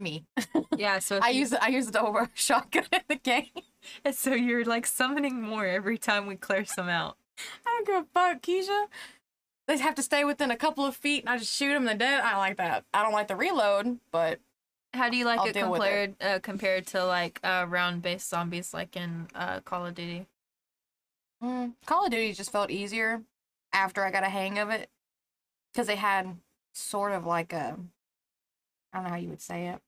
Me. 0.00 0.24
yeah, 0.76 0.98
so 1.00 1.18
I 1.22 1.30
you- 1.30 1.40
use 1.40 1.52
I 1.54 1.68
use 1.68 1.90
the 1.90 2.00
over 2.00 2.28
shotgun 2.34 2.84
in 2.92 3.00
the 3.08 3.16
game. 3.16 3.50
and 4.04 4.14
so 4.14 4.32
you're 4.34 4.64
like 4.64 4.86
summoning 4.86 5.42
more 5.42 5.66
every 5.66 5.98
time 5.98 6.26
we 6.26 6.36
clear 6.36 6.64
some 6.64 6.88
out. 6.88 7.16
I 7.66 7.82
don't 7.84 7.86
give 7.86 8.04
a 8.04 8.06
fuck, 8.14 8.42
Keisha. 8.42 8.86
They 9.66 9.76
have 9.78 9.94
to 9.96 10.02
stay 10.02 10.24
within 10.24 10.50
a 10.50 10.56
couple 10.56 10.86
of 10.86 10.96
feet, 10.96 11.20
and 11.24 11.28
I 11.30 11.36
just 11.38 11.54
shoot 11.54 11.74
them. 11.74 11.84
They're 11.84 11.94
dead. 11.94 12.20
I 12.24 12.36
like 12.38 12.56
that. 12.56 12.84
I 12.94 13.02
don't 13.02 13.12
like 13.12 13.28
the 13.28 13.36
reload, 13.36 13.98
but 14.10 14.40
How 14.94 15.08
do 15.10 15.16
you 15.16 15.24
like 15.26 15.40
I'll 15.40 15.46
it 15.48 15.54
compared 15.56 16.14
uh, 16.22 16.38
compared 16.40 16.86
to 16.88 17.04
like 17.04 17.38
uh, 17.44 17.66
round 17.68 18.00
based 18.02 18.30
zombies 18.30 18.72
like 18.72 18.96
in 18.96 19.28
uh, 19.34 19.60
Call 19.60 19.84
of 19.86 19.94
Duty? 19.94 20.26
mm, 21.42 21.72
Call 21.86 22.06
of 22.06 22.10
Duty 22.10 22.32
just 22.32 22.50
felt 22.50 22.70
easier 22.70 23.22
after 23.72 24.04
I 24.04 24.10
got 24.10 24.22
a 24.24 24.28
hang 24.28 24.58
of 24.58 24.70
it 24.70 24.88
because 25.72 25.86
they 25.86 25.96
had 25.96 26.36
sort 26.72 27.12
of 27.12 27.26
like 27.26 27.52
a 27.52 27.76
I 28.92 28.96
don't 28.96 29.04
know 29.04 29.10
how 29.10 29.16
you 29.16 29.28
would 29.28 29.42
say 29.42 29.66
it. 29.66 29.80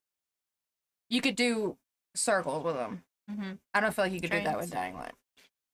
You 1.11 1.21
could 1.21 1.37
do 1.37 1.77
circles 2.15 2.65
with 2.65 2.77
them. 2.77 3.03
Mm-hmm. 3.31 3.53
I 3.75 3.81
don't 3.81 3.95
feel 3.95 4.07
like 4.07 4.13
you 4.13 4.21
could 4.21 4.31
do 4.31 4.43
that 4.43 4.59
with 4.59 4.71
Dying 4.71 4.95
Light. 4.95 5.13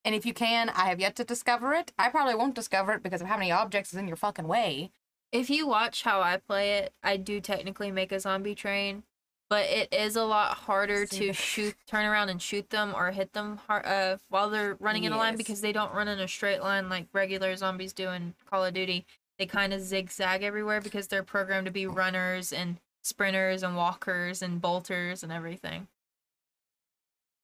And 0.04 0.14
if 0.14 0.24
you 0.24 0.34
can, 0.34 0.68
I 0.70 0.88
have 0.88 1.00
yet 1.00 1.16
to 1.16 1.24
discover 1.24 1.74
it. 1.74 1.92
I 1.98 2.08
probably 2.08 2.34
won't 2.34 2.54
discover 2.54 2.92
it 2.92 3.02
because 3.02 3.20
of 3.20 3.26
how 3.26 3.36
many 3.36 3.50
objects 3.50 3.92
is 3.92 3.98
in 3.98 4.06
your 4.08 4.16
fucking 4.16 4.46
way. 4.46 4.90
If 5.32 5.50
you 5.50 5.66
watch 5.66 6.02
how 6.02 6.20
I 6.20 6.36
play 6.36 6.74
it, 6.78 6.92
I 7.02 7.16
do 7.16 7.40
technically 7.40 7.90
make 7.90 8.12
a 8.12 8.20
zombie 8.20 8.54
train, 8.54 9.02
but 9.50 9.66
it 9.66 9.92
is 9.92 10.14
a 10.14 10.22
lot 10.22 10.56
harder 10.56 11.06
to 11.06 11.32
shoot, 11.32 11.74
turn 11.88 12.04
around 12.04 12.28
and 12.28 12.40
shoot 12.40 12.70
them 12.70 12.94
or 12.94 13.10
hit 13.10 13.32
them 13.32 13.58
har- 13.66 13.84
uh, 13.84 14.18
while 14.28 14.48
they're 14.48 14.76
running 14.78 15.04
in 15.04 15.12
a 15.12 15.16
line 15.16 15.36
because 15.36 15.60
they 15.60 15.72
don't 15.72 15.92
run 15.92 16.08
in 16.08 16.20
a 16.20 16.28
straight 16.28 16.62
line 16.62 16.88
like 16.88 17.08
regular 17.12 17.56
zombies 17.56 17.92
do 17.92 18.08
in 18.10 18.34
Call 18.48 18.64
of 18.64 18.74
Duty. 18.74 19.04
They 19.38 19.46
kind 19.46 19.74
of 19.74 19.82
zigzag 19.82 20.42
everywhere 20.44 20.80
because 20.80 21.08
they're 21.08 21.24
programmed 21.24 21.66
to 21.66 21.72
be 21.72 21.86
runners 21.86 22.52
and 22.52 22.76
sprinters 23.06 23.62
and 23.62 23.76
walkers 23.76 24.42
and 24.42 24.60
bolters 24.60 25.22
and 25.22 25.32
everything. 25.32 25.88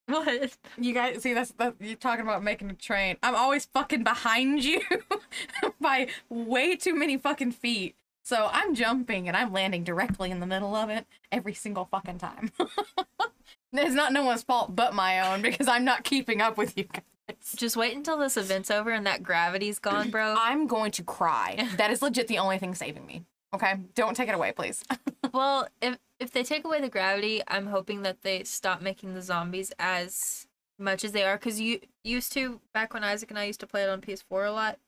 What? 0.06 0.56
You 0.76 0.92
guys 0.92 1.22
see 1.22 1.32
that's 1.32 1.52
that 1.52 1.76
you're 1.80 1.94
talking 1.94 2.24
about 2.24 2.42
making 2.42 2.68
a 2.70 2.74
train. 2.74 3.16
I'm 3.22 3.36
always 3.36 3.66
fucking 3.66 4.02
behind 4.02 4.64
you 4.64 4.82
by 5.80 6.08
way 6.28 6.74
too 6.74 6.94
many 6.94 7.16
fucking 7.16 7.52
feet. 7.52 7.94
So 8.24 8.50
I'm 8.52 8.74
jumping 8.74 9.28
and 9.28 9.36
I'm 9.36 9.52
landing 9.52 9.84
directly 9.84 10.32
in 10.32 10.40
the 10.40 10.46
middle 10.46 10.74
of 10.74 10.90
it 10.90 11.06
every 11.30 11.54
single 11.54 11.84
fucking 11.84 12.18
time. 12.18 12.50
it's 13.72 13.94
not 13.94 14.12
no 14.12 14.24
one's 14.24 14.42
fault 14.42 14.74
but 14.74 14.92
my 14.92 15.20
own 15.20 15.40
because 15.40 15.68
I'm 15.68 15.84
not 15.84 16.02
keeping 16.02 16.42
up 16.42 16.58
with 16.58 16.76
you 16.76 16.84
guys. 16.84 17.54
Just 17.54 17.76
wait 17.76 17.96
until 17.96 18.18
this 18.18 18.36
event's 18.36 18.72
over 18.72 18.90
and 18.90 19.06
that 19.06 19.22
gravity's 19.22 19.78
gone, 19.78 20.10
bro. 20.10 20.34
I'm 20.36 20.66
going 20.66 20.90
to 20.92 21.04
cry. 21.04 21.68
That 21.76 21.92
is 21.92 22.02
legit 22.02 22.26
the 22.26 22.38
only 22.38 22.58
thing 22.58 22.74
saving 22.74 23.06
me. 23.06 23.24
Okay? 23.54 23.80
Don't 23.94 24.16
take 24.16 24.28
it 24.28 24.34
away, 24.34 24.52
please. 24.52 24.84
Well, 25.32 25.66
if 25.80 25.96
if 26.18 26.30
they 26.30 26.42
take 26.42 26.64
away 26.64 26.80
the 26.80 26.90
gravity, 26.90 27.40
I'm 27.48 27.68
hoping 27.68 28.02
that 28.02 28.22
they 28.22 28.44
stop 28.44 28.82
making 28.82 29.14
the 29.14 29.22
zombies 29.22 29.72
as 29.78 30.46
much 30.78 31.04
as 31.04 31.12
they 31.12 31.24
are. 31.24 31.38
Cause 31.38 31.58
you 31.58 31.80
used 32.04 32.32
to 32.34 32.60
back 32.74 32.92
when 32.92 33.02
Isaac 33.02 33.30
and 33.30 33.38
I 33.38 33.44
used 33.44 33.60
to 33.60 33.66
play 33.66 33.82
it 33.82 33.88
on 33.88 34.02
PS4 34.02 34.48
a 34.48 34.50
lot. 34.50 34.78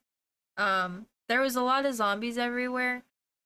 Um, 0.57 1.07
there 1.27 1.41
was 1.41 1.55
a 1.55 1.63
lot 1.63 1.85
of 1.85 1.95
zombies 1.95 2.37
everywhere, 2.37 3.03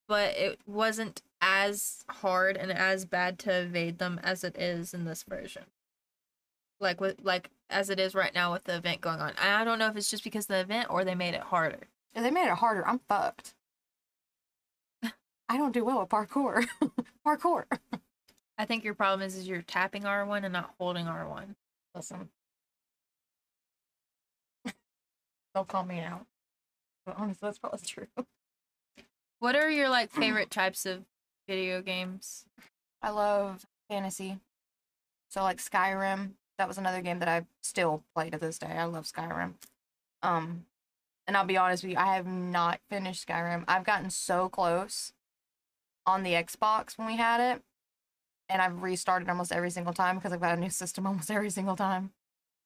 but 0.07 0.35
it 0.35 0.59
wasn't 0.67 1.21
as 1.41 2.03
hard 2.09 2.57
and 2.57 2.71
as 2.71 3.05
bad 3.05 3.39
to 3.39 3.61
evade 3.61 3.97
them 3.97 4.19
as 4.21 4.43
it 4.43 4.57
is 4.57 4.93
in 4.93 5.05
this 5.05 5.23
version. 5.23 5.63
Like 6.81 6.99
with 6.99 7.23
like 7.23 7.49
as 7.69 7.89
it 7.89 7.99
is 7.99 8.13
right 8.13 8.33
now 8.33 8.51
with 8.51 8.65
the 8.65 8.75
event 8.75 9.01
going 9.01 9.19
on. 9.19 9.33
I 9.41 9.63
don't 9.63 9.79
know 9.79 9.87
if 9.87 9.95
it's 9.95 10.11
just 10.11 10.23
because 10.23 10.45
of 10.45 10.49
the 10.49 10.59
event 10.59 10.87
or 10.89 11.05
they 11.05 11.15
made 11.15 11.33
it 11.33 11.41
harder. 11.41 11.87
If 12.13 12.23
they 12.23 12.31
made 12.31 12.49
it 12.49 12.57
harder, 12.57 12.85
I'm 12.85 12.99
fucked. 13.07 13.53
I 15.49 15.57
don't 15.57 15.73
do 15.73 15.83
well 15.83 15.99
with 15.99 16.09
parkour. 16.09 16.67
parkour. 17.27 17.65
I 18.59 18.65
think 18.65 18.83
your 18.83 18.93
problem 18.93 19.25
is 19.25 19.35
is 19.35 19.47
you're 19.47 19.63
tapping 19.63 20.03
R1 20.03 20.43
and 20.43 20.53
not 20.53 20.75
holding 20.77 21.07
R1. 21.07 21.55
Listen. 21.95 22.29
Don't 25.55 25.67
call 25.67 25.85
me 25.85 26.01
out. 26.01 26.27
But 27.05 27.15
honestly, 27.17 27.47
that's 27.47 27.57
probably 27.57 27.79
true. 27.83 28.07
What 29.39 29.55
are 29.55 29.71
your 29.71 29.89
like 29.89 30.11
favorite 30.13 30.51
types 30.51 30.85
of 30.85 31.05
video 31.47 31.81
games? 31.81 32.45
I 33.01 33.09
love 33.09 33.65
fantasy. 33.89 34.37
So 35.29 35.41
like 35.41 35.57
Skyrim, 35.57 36.31
that 36.59 36.67
was 36.67 36.77
another 36.77 37.01
game 37.01 37.19
that 37.19 37.29
I 37.29 37.45
still 37.63 38.03
play 38.13 38.29
to 38.29 38.37
this 38.37 38.59
day. 38.59 38.67
I 38.67 38.83
love 38.83 39.05
Skyrim. 39.05 39.53
Um 40.21 40.65
and 41.25 41.37
I'll 41.37 41.45
be 41.45 41.57
honest 41.57 41.83
with 41.83 41.93
you, 41.93 41.97
I 41.97 42.15
have 42.15 42.27
not 42.27 42.81
finished 42.89 43.27
Skyrim. 43.27 43.63
I've 43.67 43.83
gotten 43.83 44.09
so 44.09 44.49
close 44.49 45.13
on 46.09 46.23
the 46.23 46.33
Xbox 46.33 46.97
when 46.97 47.07
we 47.07 47.15
had 47.17 47.39
it. 47.55 47.61
And 48.49 48.61
I've 48.61 48.81
restarted 48.81 49.29
almost 49.29 49.51
every 49.51 49.69
single 49.69 49.93
time 49.93 50.15
because 50.15 50.33
I've 50.33 50.41
got 50.41 50.57
a 50.57 50.59
new 50.59 50.69
system 50.71 51.05
almost 51.07 51.29
every 51.31 51.49
single 51.51 51.75
time. 51.75 52.11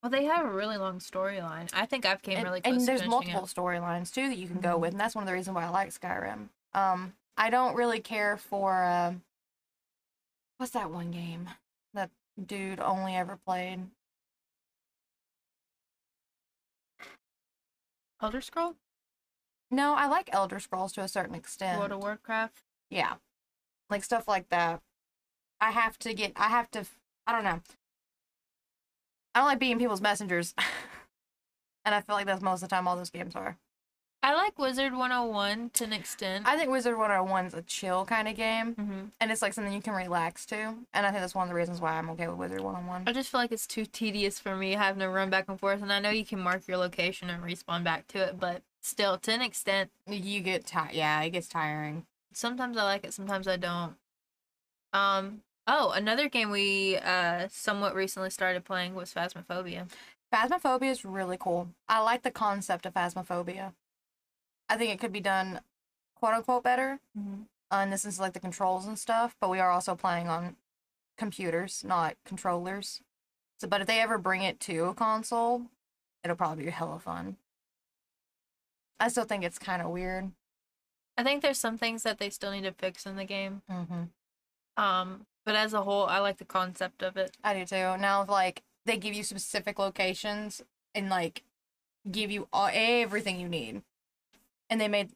Well, 0.01 0.09
they 0.09 0.25
have 0.25 0.45
a 0.45 0.49
really 0.51 0.77
long 0.77 0.99
storyline. 0.99 1.69
I 1.73 1.85
think 1.85 2.05
I've 2.05 2.21
came 2.21 2.35
and, 2.37 2.43
really 2.45 2.61
close. 2.61 2.75
and 2.75 2.87
there's 2.87 3.07
multiple 3.07 3.43
storylines 3.43 4.11
too 4.13 4.27
that 4.29 4.37
you 4.37 4.47
can 4.47 4.59
go 4.59 4.75
Mhm. 4.77 4.79
with, 4.81 4.91
and 4.91 4.99
that's 4.99 5.15
one 5.15 5.23
of 5.23 5.27
the 5.27 5.33
reasons 5.33 5.55
why 5.55 5.63
I 5.65 5.69
like 5.69 5.89
Skyrim. 5.89 6.49
Um, 6.73 7.13
I 7.37 7.49
don't 7.49 7.75
really 7.75 7.99
care 8.01 8.35
for 8.37 8.83
uh, 8.83 9.13
what's 10.57 10.73
that 10.73 10.91
one 10.91 11.11
game 11.11 11.49
that 11.93 12.09
dude 12.45 12.79
only 12.81 13.15
ever 13.15 13.37
played? 13.37 13.89
Elder 18.21 18.41
Scroll, 18.41 18.75
No, 19.69 19.95
I 19.95 20.07
like 20.07 20.29
Elder 20.33 20.59
Scrolls 20.59 20.93
to 20.93 21.01
a 21.01 21.07
certain 21.07 21.35
extent. 21.35 21.79
World 21.79 21.91
of 21.91 21.99
Warcraft. 21.99 22.63
yeah, 22.89 23.15
like 23.93 24.03
stuff 24.03 24.27
like 24.27 24.49
that. 24.49 24.81
I 25.61 25.71
have 25.71 25.97
to 25.99 26.13
get. 26.13 26.33
I 26.35 26.49
have 26.49 26.69
to. 26.71 26.85
I 27.25 27.31
don't 27.31 27.43
know. 27.45 27.61
I 29.35 29.39
don't 29.39 29.47
like 29.47 29.59
being 29.59 29.79
people's 29.79 30.01
messengers, 30.01 30.53
and 31.85 31.95
I 31.95 32.01
feel 32.01 32.15
like 32.15 32.25
that's 32.25 32.41
most 32.41 32.61
of 32.63 32.69
the 32.69 32.75
time 32.75 32.87
all 32.87 32.95
those 32.95 33.09
games 33.09 33.35
are. 33.35 33.57
I 34.25 34.33
like 34.35 34.57
Wizard 34.57 34.93
101 34.93 35.71
to 35.73 35.83
an 35.83 35.91
extent. 35.91 36.45
I 36.47 36.55
think 36.55 36.69
Wizard 36.69 36.97
101 36.97 37.45
is 37.47 37.53
a 37.53 37.61
chill 37.61 38.05
kind 38.05 38.27
of 38.29 38.35
game. 38.37 38.73
hmm 38.73 39.01
and 39.19 39.31
it's 39.31 39.41
like 39.41 39.51
something 39.53 39.73
you 39.73 39.81
can 39.81 39.93
relax 39.95 40.45
to. 40.45 40.55
And 40.93 41.05
I 41.05 41.09
think 41.09 41.19
that's 41.21 41.35
one 41.35 41.43
of 41.43 41.49
the 41.49 41.55
reasons 41.55 41.81
why 41.81 41.93
I'm 41.97 42.09
okay 42.11 42.27
with 42.29 42.37
Wizard 42.37 42.61
101. 42.61 43.03
I 43.05 43.11
just 43.11 43.29
feel 43.29 43.41
like 43.41 43.51
it's 43.51 43.67
too 43.67 43.85
tedious 43.85 44.39
for 44.39 44.55
me 44.55 44.73
having 44.73 45.01
to 45.01 45.09
run 45.09 45.29
back 45.29 45.49
and 45.49 45.59
forth. 45.59 45.81
And 45.81 45.91
I 45.91 45.99
know 45.99 46.09
you 46.09 46.23
can 46.25 46.39
mark 46.39 46.67
your 46.69 46.77
location 46.77 47.29
and 47.29 47.43
respawn 47.43 47.83
back 47.83 48.07
to 48.09 48.19
it, 48.19 48.39
but 48.39 48.61
still, 48.81 49.17
to 49.17 49.31
an 49.33 49.41
extent, 49.41 49.91
You 50.07 50.39
get 50.39 50.65
tired. 50.65 50.93
Yeah, 50.93 51.21
it 51.21 51.31
gets 51.31 51.47
tiring. 51.49 52.05
Sometimes 52.35 52.77
I 52.77 52.83
like 52.83 53.05
it, 53.05 53.13
sometimes 53.13 53.47
I 53.47 53.57
don't. 53.57 53.95
Um. 54.93 55.41
Oh, 55.65 55.91
another 55.91 56.27
game 56.27 56.51
we 56.51 56.97
uh 56.97 57.47
somewhat 57.49 57.95
recently 57.95 58.29
started 58.29 58.65
playing 58.65 58.95
was 58.95 59.13
Phasmophobia. 59.13 59.89
Phasmophobia 60.33 60.91
is 60.91 61.05
really 61.05 61.37
cool. 61.39 61.69
I 61.87 61.99
like 62.01 62.23
the 62.23 62.31
concept 62.31 62.85
of 62.85 62.93
Phasmophobia. 62.93 63.73
I 64.67 64.77
think 64.77 64.91
it 64.91 64.99
could 64.99 65.13
be 65.13 65.19
done, 65.19 65.61
quote 66.15 66.33
unquote, 66.33 66.63
better. 66.63 66.99
Mm-hmm. 67.17 67.43
Uh, 67.71 67.75
and 67.75 67.93
this 67.93 68.05
is 68.05 68.19
like 68.19 68.33
the 68.33 68.39
controls 68.39 68.85
and 68.85 68.97
stuff. 68.97 69.35
But 69.39 69.49
we 69.49 69.59
are 69.59 69.71
also 69.71 69.95
playing 69.95 70.27
on 70.27 70.55
computers, 71.17 71.83
not 71.85 72.15
controllers. 72.25 73.01
So, 73.59 73.67
but 73.67 73.81
if 73.81 73.87
they 73.87 74.01
ever 74.01 74.17
bring 74.17 74.41
it 74.41 74.59
to 74.61 74.85
a 74.85 74.93
console, 74.93 75.67
it'll 76.23 76.35
probably 76.35 76.65
be 76.65 76.71
hella 76.71 76.99
fun. 76.99 77.37
I 78.99 79.07
still 79.07 79.25
think 79.25 79.43
it's 79.43 79.59
kind 79.59 79.81
of 79.81 79.89
weird. 79.89 80.31
I 81.17 81.23
think 81.23 81.41
there's 81.41 81.59
some 81.59 81.77
things 81.77 82.03
that 82.03 82.17
they 82.17 82.29
still 82.29 82.51
need 82.51 82.63
to 82.63 82.71
fix 82.71 83.05
in 83.05 83.15
the 83.15 83.25
game. 83.25 83.61
Mm-hmm. 83.69 84.83
Um, 84.83 85.25
but 85.45 85.55
as 85.55 85.73
a 85.73 85.83
whole, 85.83 86.05
I 86.05 86.19
like 86.19 86.37
the 86.37 86.45
concept 86.45 87.03
of 87.03 87.17
it. 87.17 87.37
I 87.43 87.53
do 87.53 87.65
too. 87.65 87.97
Now, 87.97 88.25
like 88.27 88.63
they 88.85 88.97
give 88.97 89.13
you 89.13 89.23
specific 89.23 89.77
locations 89.77 90.61
and 90.95 91.09
like 91.09 91.43
give 92.09 92.31
you 92.31 92.47
all, 92.51 92.69
everything 92.71 93.39
you 93.39 93.47
need, 93.47 93.81
and 94.69 94.81
they 94.81 94.87
made, 94.87 95.11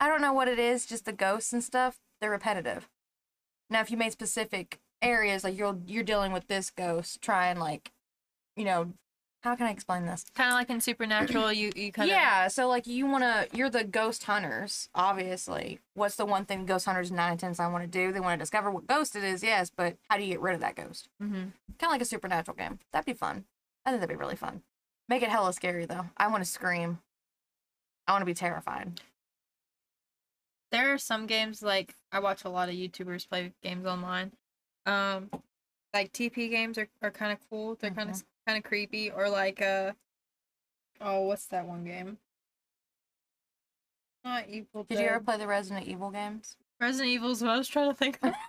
I 0.00 0.08
don't 0.08 0.22
know 0.22 0.32
what 0.32 0.48
it 0.48 0.58
is, 0.58 0.86
just 0.86 1.04
the 1.04 1.12
ghosts 1.12 1.52
and 1.52 1.64
stuff. 1.64 1.98
They're 2.20 2.30
repetitive. 2.30 2.88
Now, 3.68 3.80
if 3.80 3.90
you 3.90 3.96
made 3.96 4.12
specific 4.12 4.78
areas, 5.00 5.44
like 5.44 5.56
you're 5.56 5.78
you're 5.86 6.04
dealing 6.04 6.32
with 6.32 6.46
this 6.46 6.70
ghost, 6.70 7.20
try 7.20 7.48
and 7.48 7.58
like, 7.58 7.90
you 8.56 8.64
know, 8.64 8.92
how 9.42 9.56
can 9.56 9.66
I 9.66 9.70
explain 9.70 10.06
this? 10.06 10.24
Kind 10.34 10.50
of 10.50 10.54
like 10.54 10.70
in 10.70 10.80
Supernatural, 10.80 11.52
you 11.52 11.72
you 11.74 11.90
kind 11.92 12.08
of 12.08 12.14
yeah, 12.16 12.48
so 12.48 12.68
like 12.68 12.86
you 12.86 13.06
want 13.06 13.24
to, 13.24 13.48
you're 13.56 13.70
the 13.70 13.84
ghost 13.84 14.24
hunters, 14.24 14.88
obviously. 14.94 15.80
What's 15.94 16.16
the 16.16 16.24
one 16.26 16.44
thing 16.44 16.64
ghost 16.64 16.86
hunters 16.86 17.10
nine 17.10 17.32
and 17.32 17.40
ten 17.40 17.54
times 17.54 17.72
want 17.72 17.84
to 17.84 17.90
do? 17.90 18.12
They 18.12 18.20
want 18.20 18.38
to 18.38 18.42
discover 18.42 18.70
what 18.70 18.86
ghost 18.86 19.16
it 19.16 19.24
is, 19.24 19.42
yes, 19.42 19.70
but 19.74 19.96
how 20.08 20.16
do 20.16 20.22
you 20.22 20.30
get 20.30 20.40
rid 20.40 20.54
of 20.54 20.60
that 20.60 20.76
ghost? 20.76 21.08
hmm 21.20 21.34
Kind 21.34 21.52
of 21.82 21.90
like 21.90 22.02
a 22.02 22.06
supernatural 22.06 22.56
game. 22.56 22.78
That'd 22.92 23.06
be 23.06 23.12
fun. 23.14 23.44
I 23.84 23.90
think 23.90 24.00
that'd 24.00 24.16
be 24.16 24.20
really 24.20 24.36
fun. 24.36 24.62
Make 25.08 25.22
it 25.22 25.28
hella 25.28 25.52
scary 25.52 25.86
though. 25.86 26.06
I 26.16 26.28
want 26.28 26.44
to 26.44 26.48
scream. 26.48 27.00
I 28.06 28.12
want 28.12 28.22
to 28.22 28.26
be 28.26 28.34
terrified. 28.34 29.00
There 30.70 30.92
are 30.92 30.98
some 30.98 31.26
games 31.26 31.62
like 31.62 31.94
I 32.12 32.20
watch 32.20 32.44
a 32.44 32.48
lot 32.48 32.68
of 32.68 32.74
YouTubers 32.74 33.28
play 33.28 33.52
games 33.62 33.84
online. 33.86 34.32
Um, 34.86 35.30
like 35.92 36.12
TP 36.12 36.48
games 36.48 36.78
are, 36.78 36.88
are 37.02 37.10
kind 37.10 37.32
of 37.32 37.38
cool. 37.50 37.76
They're 37.78 37.90
kind 37.90 38.08
of 38.10 38.22
kind 38.46 38.58
of 38.58 38.64
creepy. 38.64 39.10
Or 39.10 39.28
like 39.28 39.60
uh, 39.62 39.92
oh, 41.00 41.22
what's 41.22 41.46
that 41.46 41.66
one 41.66 41.84
game? 41.84 42.18
Not 44.24 44.48
Evil 44.48 44.84
Did 44.84 45.00
you 45.00 45.06
ever 45.06 45.20
play 45.20 45.36
the 45.36 45.46
Resident 45.48 45.86
Evil 45.86 46.10
games? 46.10 46.56
Resident 46.80 47.10
Evil's 47.10 47.42
what 47.42 47.50
I 47.50 47.58
was 47.58 47.68
trying 47.68 47.90
to 47.90 47.94
think. 47.96 48.18
of. 48.22 48.32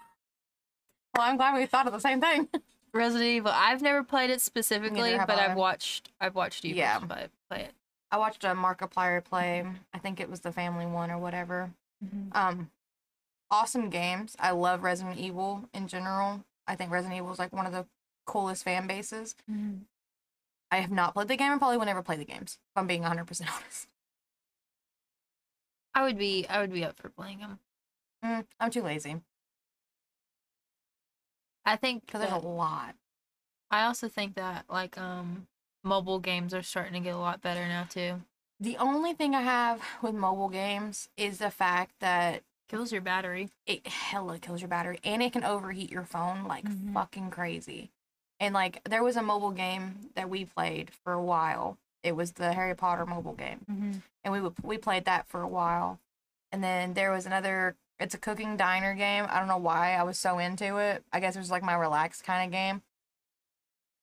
Well, 1.15 1.27
I'm 1.29 1.37
glad 1.37 1.53
we 1.53 1.67
thought 1.67 1.85
of 1.85 1.93
the 1.93 1.99
same 1.99 2.19
thing. 2.19 2.47
Resident 2.91 3.29
Evil. 3.29 3.51
I've 3.53 3.83
never 3.83 4.03
played 4.03 4.31
it 4.31 4.41
specifically, 4.41 5.15
but 5.15 5.29
I. 5.37 5.45
I've 5.51 5.55
watched 5.55 6.09
I've 6.19 6.33
watched 6.33 6.65
you 6.65 6.73
Yeah. 6.73 6.97
play, 6.97 7.27
play 7.51 7.59
it. 7.65 7.73
I 8.09 8.17
watched 8.17 8.43
a 8.43 8.47
Markiplier 8.55 9.23
play. 9.23 9.63
I 9.93 9.97
think 9.99 10.19
it 10.19 10.27
was 10.27 10.39
the 10.39 10.51
family 10.51 10.87
one 10.87 11.11
or 11.11 11.19
whatever. 11.19 11.69
Um, 12.31 12.71
awesome 13.51 13.91
games. 13.91 14.35
I 14.39 14.51
love 14.51 14.81
Resident 14.81 15.19
Evil 15.19 15.69
in 15.71 15.87
general. 15.87 16.43
I 16.67 16.75
think 16.75 16.89
Resident 16.89 17.15
Evil 17.19 17.31
is 17.31 17.37
like 17.37 17.53
one 17.53 17.67
of 17.67 17.71
the 17.73 17.85
coolest 18.25 18.63
fan 18.63 18.87
bases. 18.87 19.35
I 20.71 20.77
have 20.77 20.91
not 20.91 21.13
played 21.13 21.27
the 21.27 21.35
game 21.37 21.51
and 21.51 21.59
probably 21.61 21.77
will 21.77 21.85
never 21.85 22.01
play 22.03 22.15
the 22.17 22.25
games. 22.25 22.57
If 22.71 22.77
I'm 22.79 22.87
being 22.87 23.03
100% 23.03 23.47
honest. 23.55 23.87
I 25.93 26.03
would 26.03 26.17
be 26.17 26.47
I 26.47 26.59
would 26.61 26.73
be 26.73 26.83
up 26.83 26.97
for 26.97 27.09
playing 27.09 27.39
them. 27.39 27.59
Mm, 28.25 28.45
I'm 28.59 28.71
too 28.71 28.81
lazy 28.81 29.21
I 31.65 31.75
think 31.75 32.05
because 32.05 32.21
there's 32.21 32.33
a 32.43 32.47
lot. 32.47 32.95
I 33.71 33.85
also 33.85 34.07
think 34.07 34.35
that 34.35 34.65
like 34.69 34.97
um 34.97 35.47
mobile 35.83 36.19
games 36.19 36.53
are 36.53 36.63
starting 36.63 36.93
to 36.93 36.99
get 36.99 37.15
a 37.15 37.19
lot 37.19 37.41
better 37.41 37.67
now 37.67 37.85
too. 37.89 38.21
The 38.59 38.77
only 38.77 39.13
thing 39.13 39.35
I 39.35 39.41
have 39.41 39.81
with 40.01 40.15
mobile 40.15 40.49
games 40.49 41.09
is 41.17 41.37
the 41.39 41.51
fact 41.51 41.93
that 41.99 42.43
Kills 42.69 42.91
your 42.91 43.01
battery. 43.01 43.49
it 43.67 43.85
hella 43.85 44.39
kills 44.39 44.61
your 44.61 44.67
battery 44.69 44.99
and 45.03 45.21
it 45.21 45.31
can 45.33 45.43
overheat 45.43 45.91
your 45.91 46.05
phone 46.05 46.45
like 46.45 46.65
Mhm. 46.65 46.93
fucking 46.93 47.29
crazy. 47.29 47.91
And 48.43 48.53
like 48.53 48.81
there 48.83 49.01
was 49.01 49.15
a 49.15 49.21
mobile 49.21 49.51
game 49.51 50.09
that 50.15 50.29
we 50.29 50.43
played 50.43 50.91
for 50.91 51.13
a 51.13 51.23
while. 51.23 51.77
It 52.03 52.13
was 52.13 52.33
the 52.33 52.51
Harry 52.51 52.75
Potter 52.75 53.05
mobile 53.05 53.31
game. 53.31 53.61
Mm-hmm. 53.71 53.91
And 54.25 54.33
we 54.33 54.41
would, 54.41 54.53
we 54.61 54.77
played 54.77 55.05
that 55.05 55.29
for 55.29 55.41
a 55.41 55.47
while. 55.47 55.99
And 56.51 56.61
then 56.61 56.93
there 56.93 57.11
was 57.13 57.25
another 57.25 57.77
it's 57.99 58.13
a 58.13 58.17
cooking 58.17 58.57
diner 58.57 58.95
game. 58.95 59.25
I 59.29 59.39
don't 59.39 59.47
know 59.47 59.55
why 59.55 59.93
I 59.93 60.03
was 60.03 60.19
so 60.19 60.39
into 60.39 60.75
it. 60.77 61.05
I 61.13 61.21
guess 61.21 61.37
it 61.37 61.39
was 61.39 61.51
like 61.51 61.63
my 61.63 61.75
relaxed 61.75 62.25
kind 62.25 62.45
of 62.45 62.51
game. 62.51 62.81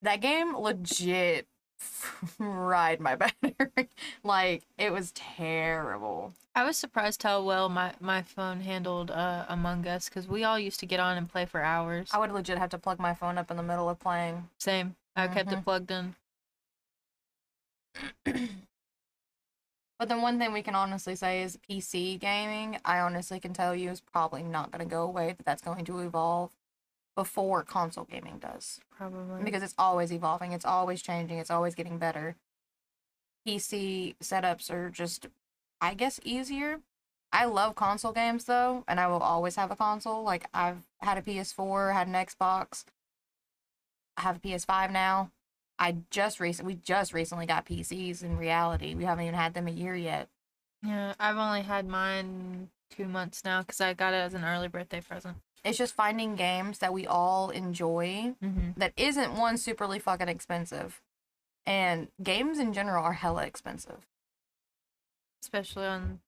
That 0.00 0.22
game 0.22 0.56
legit 0.56 1.46
fried 1.80 3.00
my 3.00 3.14
battery. 3.16 3.88
like 4.22 4.62
it 4.78 4.92
was 4.92 5.12
terrible. 5.12 6.32
I 6.54 6.64
was 6.64 6.76
surprised 6.76 7.22
how 7.22 7.42
well 7.42 7.68
my, 7.68 7.92
my 8.00 8.22
phone 8.22 8.60
handled 8.60 9.10
uh, 9.10 9.46
Among 9.48 9.86
Us 9.86 10.08
because 10.08 10.26
we 10.28 10.42
all 10.44 10.58
used 10.58 10.80
to 10.80 10.86
get 10.86 11.00
on 11.00 11.16
and 11.16 11.28
play 11.30 11.46
for 11.46 11.62
hours. 11.62 12.10
I 12.12 12.18
would 12.18 12.32
legit 12.32 12.58
have 12.58 12.70
to 12.70 12.78
plug 12.78 12.98
my 12.98 13.14
phone 13.14 13.38
up 13.38 13.50
in 13.50 13.56
the 13.56 13.62
middle 13.62 13.88
of 13.88 13.98
playing. 14.00 14.48
Same. 14.58 14.96
I 15.16 15.28
kept 15.28 15.50
Mhm. 15.50 15.58
it 15.58 15.64
plugged 15.64 15.90
in. 15.90 16.14
But 19.98 20.08
the 20.08 20.18
one 20.18 20.38
thing 20.38 20.54
we 20.54 20.62
can 20.62 20.74
honestly 20.74 21.14
say 21.14 21.42
is 21.42 21.58
PC 21.58 22.18
gaming, 22.18 22.78
I 22.86 23.00
honestly 23.00 23.38
can 23.38 23.52
tell 23.52 23.76
you 23.76 23.90
is 23.90 24.00
probably 24.00 24.42
not 24.42 24.70
going 24.70 24.82
to 24.82 24.90
go 24.90 25.02
away, 25.02 25.34
that 25.36 25.44
that's 25.44 25.60
going 25.60 25.84
to 25.84 25.98
evolve 25.98 26.50
before 27.16 27.62
console 27.62 28.04
gaming 28.04 28.38
does. 28.38 28.80
Probably. 28.96 29.42
Because 29.42 29.62
it's 29.62 29.74
always 29.78 30.12
evolving, 30.12 30.52
it's 30.52 30.64
always 30.64 31.02
changing, 31.02 31.38
it's 31.38 31.50
always 31.50 31.74
getting 31.74 31.98
better. 31.98 32.36
PC 33.46 34.16
setups 34.22 34.70
are 34.70 34.90
just, 34.90 35.28
I 35.80 35.94
guess, 35.94 36.20
easier. 36.24 36.80
I 37.32 37.44
love 37.44 37.74
console 37.74 38.12
games 38.12 38.44
though, 38.44 38.84
and 38.88 38.98
I 38.98 39.06
will 39.06 39.20
always 39.20 39.56
have 39.56 39.70
a 39.70 39.76
console. 39.76 40.22
Like, 40.22 40.48
I've 40.52 40.86
had 40.98 41.18
a 41.18 41.22
PS4, 41.22 41.94
had 41.94 42.08
an 42.08 42.14
Xbox, 42.14 42.84
I 44.20 44.22
have 44.22 44.36
a 44.36 44.40
PS5 44.40 44.92
now. 44.92 45.30
I 45.78 45.96
just 46.10 46.40
recent 46.40 46.66
we 46.66 46.74
just 46.74 47.14
recently 47.14 47.46
got 47.46 47.64
PCs 47.64 48.22
in 48.22 48.36
reality. 48.36 48.94
We 48.94 49.04
haven't 49.04 49.24
even 49.24 49.34
had 49.34 49.54
them 49.54 49.66
a 49.66 49.70
year 49.70 49.96
yet. 49.96 50.28
Yeah, 50.82 51.14
I've 51.18 51.38
only 51.38 51.62
had 51.62 51.88
mine 51.88 52.68
two 52.94 53.06
months 53.06 53.44
now 53.44 53.62
because 53.62 53.80
I 53.80 53.94
got 53.94 54.12
it 54.12 54.18
as 54.18 54.34
an 54.34 54.44
early 54.44 54.68
birthday 54.68 55.00
present. 55.00 55.38
It's 55.64 55.78
just 55.78 55.94
finding 55.94 56.36
games 56.36 56.78
that 56.78 56.92
we 56.92 57.06
all 57.06 57.50
enjoy 57.50 58.34
Mm-hmm. 58.42 58.70
that 58.78 58.92
isn't 58.96 59.34
one 59.34 59.56
superly 59.56 60.00
fucking 60.00 60.28
expensive. 60.28 61.00
And 61.66 62.08
games 62.22 62.58
in 62.58 62.72
general 62.72 63.04
are 63.04 63.12
hella 63.12 63.44
expensive. 63.44 64.06
Especially 65.42 65.86
on 65.86 66.20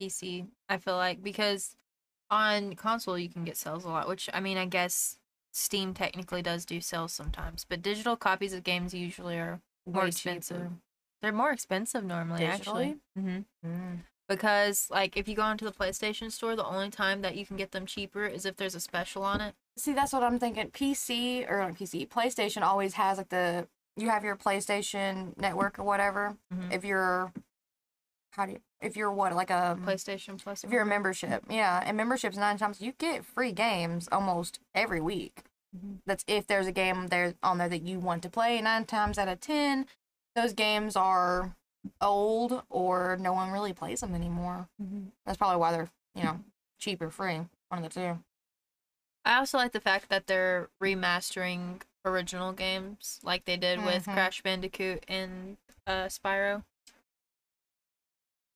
PC, 0.00 0.46
I 0.68 0.76
feel 0.78 0.96
like 0.96 1.22
because 1.22 1.76
on 2.30 2.74
console 2.74 3.18
you 3.18 3.28
can 3.28 3.44
get 3.44 3.56
sales 3.56 3.84
a 3.84 3.88
lot, 3.88 4.08
which 4.08 4.28
I 4.32 4.40
mean, 4.40 4.58
I 4.58 4.66
guess 4.66 5.18
Steam 5.52 5.94
technically 5.94 6.42
does 6.42 6.64
do 6.64 6.80
sales 6.80 7.12
sometimes, 7.12 7.64
but 7.68 7.82
digital 7.82 8.16
copies 8.16 8.52
of 8.52 8.64
games 8.64 8.92
usually 8.94 9.36
are 9.36 9.60
more 9.86 10.02
Way 10.02 10.08
expensive. 10.08 10.56
cheaper. 10.56 10.70
They're 11.22 11.32
more 11.32 11.52
expensive 11.52 12.04
normally, 12.04 12.44
actually. 12.44 12.96
Mm-hmm. 13.18 13.68
Mm. 13.68 13.98
Because 14.28 14.88
like 14.90 15.16
if 15.16 15.28
you 15.28 15.34
go 15.34 15.42
onto 15.42 15.64
the 15.64 15.72
PlayStation 15.72 16.30
store, 16.32 16.56
the 16.56 16.64
only 16.64 16.90
time 16.90 17.20
that 17.22 17.36
you 17.36 17.44
can 17.44 17.56
get 17.56 17.72
them 17.72 17.84
cheaper 17.86 18.24
is 18.26 18.46
if 18.46 18.56
there's 18.56 18.74
a 18.74 18.80
special 18.80 19.22
on 19.22 19.40
it. 19.40 19.54
See, 19.76 19.92
that's 19.92 20.12
what 20.12 20.22
I'm 20.22 20.38
thinking. 20.38 20.70
PC 20.70 21.48
or 21.50 21.58
not 21.58 21.74
PC, 21.74 22.08
PlayStation 22.08 22.62
always 22.62 22.94
has 22.94 23.18
like 23.18 23.28
the 23.28 23.66
you 23.96 24.08
have 24.08 24.24
your 24.24 24.34
PlayStation 24.36 25.36
network 25.38 25.78
or 25.78 25.84
whatever. 25.84 26.36
Mhm. 26.52 26.72
If 26.72 26.84
you're 26.84 27.32
how 28.32 28.46
do 28.46 28.52
you 28.52 28.60
if 28.80 28.96
you're 28.96 29.12
what 29.12 29.34
like 29.34 29.50
a 29.50 29.78
PlayStation 29.84 30.42
Plus. 30.42 30.64
if 30.64 30.70
you're 30.70 30.82
a 30.82 30.86
membership, 30.86 31.44
yeah, 31.48 31.82
and 31.84 31.96
memberships 31.96 32.36
nine 32.36 32.58
times 32.58 32.80
you 32.80 32.92
get 32.98 33.24
free 33.24 33.52
games 33.52 34.08
almost 34.10 34.58
every 34.74 35.00
week. 35.00 35.42
Mhm. 35.76 35.98
That's 36.06 36.24
if 36.26 36.46
there's 36.46 36.66
a 36.66 36.72
game 36.72 37.08
there 37.08 37.34
on 37.42 37.58
there 37.58 37.68
that 37.68 37.82
you 37.82 37.98
want 37.98 38.22
to 38.22 38.30
play. 38.30 38.60
Nine 38.60 38.84
times 38.86 39.18
out 39.18 39.28
of 39.28 39.40
ten, 39.40 39.86
those 40.34 40.52
games 40.52 40.96
are 40.96 41.54
old 42.00 42.62
or 42.70 43.16
no 43.20 43.32
one 43.32 43.50
really 43.50 43.72
plays 43.72 44.00
them 44.00 44.14
anymore. 44.14 44.68
Mhm. 44.82 45.10
That's 45.26 45.38
probably 45.38 45.58
why 45.58 45.72
they're 45.72 45.90
you 46.14 46.22
know 46.24 46.40
cheap 46.78 47.00
or 47.02 47.10
free, 47.10 47.36
one 47.68 47.82
of 47.82 47.82
the 47.82 47.88
two. 47.88 48.18
I 49.24 49.36
also 49.38 49.56
like 49.58 49.72
the 49.72 49.80
fact 49.80 50.08
that 50.10 50.26
they're 50.26 50.68
remastering 50.82 51.80
original 52.04 52.52
games 52.52 53.20
like 53.22 53.44
they 53.46 53.56
did 53.56 53.82
with 53.82 54.04
Mhm. 54.06 54.12
Crash 54.12 54.42
Bandicoot 54.42 55.04
and 55.08 55.56
uh, 55.86 56.06
Spyro. 56.08 56.64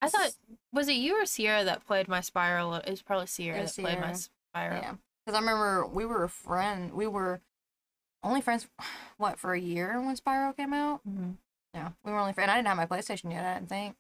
I 0.00 0.08
thought 0.08 0.32
was 0.72 0.88
it 0.88 0.92
you 0.94 1.20
or 1.20 1.26
Sierra 1.26 1.64
that 1.64 1.84
played 1.86 2.06
my 2.08 2.20
Spyro? 2.20 2.78
It 2.86 2.90
was 2.90 3.02
probably 3.02 3.26
Sierra 3.26 3.62
was 3.62 3.74
that 3.74 3.82
played 3.82 3.98
my 4.00 4.12
Sierra. 4.12 4.28
Spyro. 4.54 4.82
Yeah, 4.82 4.94
because 5.24 5.36
I 5.36 5.40
remember 5.40 5.86
we 5.86 6.04
were 6.04 6.24
a 6.24 6.28
friend. 6.28 6.92
We 6.92 7.06
were 7.06 7.40
only 8.22 8.40
friends, 8.40 8.68
what 9.16 9.38
for 9.38 9.54
a 9.54 9.60
year 9.60 10.00
when 10.00 10.16
Spyro 10.16 10.54
came 10.56 10.72
out. 10.72 11.00
Mm-hmm. 11.08 11.32
Yeah, 11.78 11.90
we 12.04 12.10
were 12.10 12.18
only 12.18 12.32
friends. 12.32 12.50
I 12.50 12.56
didn't 12.56 12.66
have 12.66 12.76
my 12.76 12.86
PlayStation 12.86 13.30
yet. 13.30 13.44
I 13.44 13.54
didn't 13.54 13.68
think. 13.68 13.94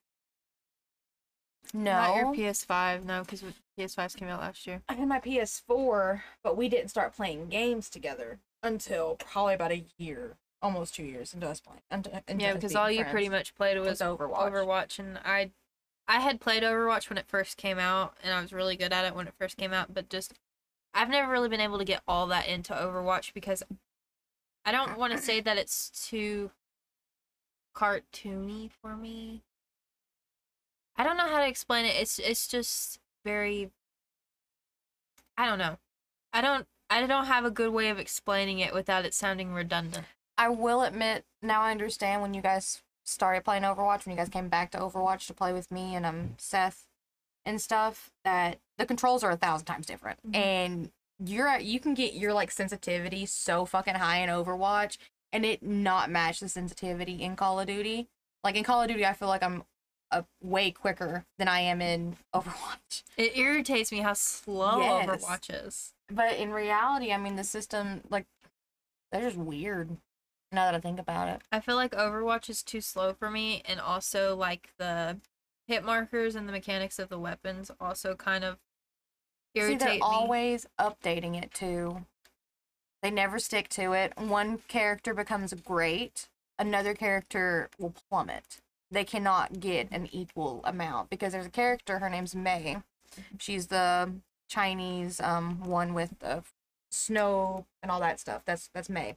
Not 1.72 2.16
your 2.16 2.24
No, 2.24 2.32
PS5, 2.32 3.04
no, 3.04 3.22
because 3.22 3.44
PS5s 3.78 4.16
came 4.16 4.28
out 4.28 4.40
last 4.40 4.66
year. 4.66 4.82
I 4.88 4.94
had 4.94 5.06
my 5.06 5.20
PS4, 5.20 6.22
but 6.42 6.56
we 6.56 6.68
didn't 6.68 6.88
start 6.88 7.14
playing 7.14 7.48
games 7.48 7.88
together 7.88 8.40
until 8.62 9.16
probably 9.16 9.54
about 9.54 9.70
a 9.70 9.84
year, 9.96 10.36
almost 10.60 10.94
two 10.94 11.04
years 11.04 11.34
into 11.34 11.48
us 11.48 11.60
playing. 11.60 11.82
Into 11.90 12.10
yeah, 12.36 12.54
because 12.54 12.74
all 12.74 12.90
you 12.90 13.04
pretty 13.04 13.28
much 13.28 13.54
played 13.54 13.78
was 13.78 14.00
was 14.00 14.00
Overwatch. 14.00 14.50
Overwatch, 14.50 14.98
and 14.98 15.18
I, 15.24 15.50
I 16.08 16.20
had 16.20 16.40
played 16.40 16.64
Overwatch 16.64 17.08
when 17.08 17.18
it 17.18 17.28
first 17.28 17.56
came 17.56 17.78
out, 17.78 18.16
and 18.24 18.34
I 18.34 18.40
was 18.40 18.52
really 18.52 18.76
good 18.76 18.92
at 18.92 19.04
it 19.04 19.14
when 19.14 19.28
it 19.28 19.34
first 19.38 19.56
came 19.56 19.72
out. 19.72 19.94
But 19.94 20.08
just, 20.08 20.32
I've 20.94 21.10
never 21.10 21.30
really 21.30 21.50
been 21.50 21.60
able 21.60 21.78
to 21.78 21.84
get 21.84 22.02
all 22.08 22.26
that 22.28 22.48
into 22.48 22.72
Overwatch 22.72 23.34
because 23.34 23.62
I 24.64 24.72
don't 24.72 24.98
want 24.98 25.12
to 25.12 25.18
say 25.18 25.40
that 25.40 25.58
it's 25.58 25.90
too 26.08 26.50
cartoony 27.78 28.70
for 28.82 28.96
me. 28.96 29.42
I 30.96 31.04
don't 31.04 31.16
know 31.16 31.28
how 31.28 31.38
to 31.38 31.46
explain 31.46 31.84
it. 31.84 31.94
It's 31.96 32.18
it's 32.18 32.48
just 32.48 32.98
very. 33.24 33.70
I 35.36 35.46
don't 35.46 35.58
know. 35.58 35.78
I 36.32 36.40
don't. 36.40 36.66
I 36.90 37.06
don't 37.06 37.26
have 37.26 37.44
a 37.44 37.50
good 37.50 37.72
way 37.72 37.90
of 37.90 37.98
explaining 37.98 38.58
it 38.58 38.74
without 38.74 39.04
it 39.04 39.14
sounding 39.14 39.52
redundant. 39.52 40.06
I 40.36 40.48
will 40.48 40.82
admit, 40.82 41.24
now 41.42 41.60
I 41.62 41.70
understand 41.70 42.22
when 42.22 42.32
you 42.32 42.40
guys 42.40 42.82
started 43.04 43.44
playing 43.44 43.62
Overwatch, 43.62 44.06
when 44.06 44.14
you 44.14 44.16
guys 44.16 44.28
came 44.28 44.48
back 44.48 44.70
to 44.70 44.78
Overwatch 44.78 45.26
to 45.26 45.34
play 45.34 45.52
with 45.52 45.70
me 45.70 45.94
and 45.94 46.06
um 46.06 46.34
Seth 46.38 46.86
and 47.44 47.60
stuff, 47.60 48.10
that 48.24 48.58
the 48.76 48.86
controls 48.86 49.22
are 49.22 49.30
a 49.30 49.36
thousand 49.36 49.66
times 49.66 49.86
different. 49.86 50.18
Mhm. 50.26 50.36
And 50.36 50.90
you're 51.24 51.48
at, 51.48 51.64
you 51.64 51.80
can 51.80 51.94
get 51.94 52.14
your 52.14 52.32
like 52.32 52.50
sensitivity 52.50 53.26
so 53.26 53.64
fucking 53.64 53.96
high 53.96 54.18
in 54.18 54.30
Overwatch 54.30 54.98
and 55.32 55.44
it 55.44 55.62
not 55.62 56.10
match 56.10 56.40
the 56.40 56.48
sensitivity 56.48 57.22
in 57.22 57.36
Call 57.36 57.60
of 57.60 57.66
Duty. 57.66 58.08
Like 58.44 58.56
in 58.56 58.64
Call 58.64 58.82
of 58.82 58.88
Duty, 58.88 59.04
I 59.04 59.12
feel 59.12 59.28
like 59.28 59.42
I'm 59.42 59.64
a 60.10 60.24
way 60.42 60.70
quicker 60.70 61.24
than 61.38 61.48
I 61.48 61.60
am 61.60 61.80
in 61.82 62.16
Overwatch. 62.34 63.02
It 63.16 63.36
irritates 63.36 63.92
me 63.92 63.98
how 63.98 64.14
slow 64.14 64.80
Yes. 64.80 65.06
Overwatch 65.24 65.66
is. 65.66 65.92
But 66.10 66.36
in 66.36 66.52
reality, 66.52 67.12
I 67.12 67.18
mean 67.18 67.36
the 67.36 67.44
system 67.44 68.00
like 68.08 68.26
they're 69.12 69.22
just 69.22 69.36
weird. 69.36 69.96
Now 70.50 70.64
that 70.64 70.74
I 70.74 70.80
think 70.80 70.98
about 70.98 71.28
it. 71.28 71.42
I 71.52 71.60
feel 71.60 71.76
like 71.76 71.92
Overwatch 71.92 72.48
is 72.48 72.62
too 72.62 72.80
slow 72.80 73.12
for 73.12 73.30
me, 73.30 73.62
and 73.66 73.78
also 73.80 74.34
like 74.34 74.70
the 74.78 75.18
hit 75.66 75.84
markers 75.84 76.34
and 76.34 76.48
the 76.48 76.52
mechanics 76.52 76.98
of 76.98 77.10
the 77.10 77.18
weapons 77.18 77.70
also 77.78 78.14
kind 78.14 78.44
of 78.44 78.56
See, 79.54 79.60
irritate 79.60 79.78
they're 79.80 79.94
me. 79.96 80.00
always 80.00 80.66
updating 80.80 81.36
it 81.42 81.52
too. 81.52 82.06
They 83.02 83.10
never 83.10 83.38
stick 83.38 83.68
to 83.70 83.92
it. 83.92 84.12
One 84.16 84.58
character 84.68 85.14
becomes 85.14 85.54
great, 85.54 86.28
another 86.58 86.94
character 86.94 87.70
will 87.78 87.94
plummet. 88.10 88.58
They 88.90 89.04
cannot 89.04 89.60
get 89.60 89.88
an 89.90 90.08
equal 90.12 90.62
amount 90.64 91.10
because 91.10 91.32
there's 91.32 91.46
a 91.46 91.50
character, 91.50 91.98
her 91.98 92.10
name's 92.10 92.34
Mei. 92.34 92.78
She's 93.38 93.68
the 93.68 94.12
Chinese 94.48 95.20
um 95.20 95.64
one 95.64 95.92
with 95.94 96.18
the 96.20 96.42
snow 96.90 97.66
and 97.82 97.92
all 97.92 98.00
that 98.00 98.18
stuff. 98.20 98.42
That's 98.44 98.70
that's 98.72 98.88
Mei. 98.88 99.16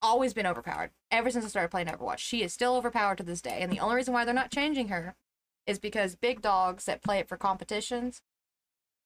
Always 0.00 0.34
been 0.34 0.46
overpowered. 0.46 0.90
Ever 1.10 1.30
since 1.30 1.44
I 1.44 1.48
started 1.48 1.70
playing 1.70 1.88
Overwatch. 1.88 2.18
She 2.18 2.42
is 2.42 2.52
still 2.52 2.76
overpowered 2.76 3.18
to 3.18 3.22
this 3.22 3.40
day. 3.40 3.58
And 3.60 3.72
the 3.72 3.78
only 3.80 3.96
reason 3.96 4.14
why 4.14 4.24
they're 4.24 4.34
not 4.34 4.50
changing 4.50 4.88
her 4.88 5.14
is 5.66 5.78
because 5.78 6.16
big 6.16 6.42
dogs 6.42 6.86
that 6.86 7.02
play 7.02 7.18
it 7.18 7.28
for 7.28 7.36
competitions 7.36 8.22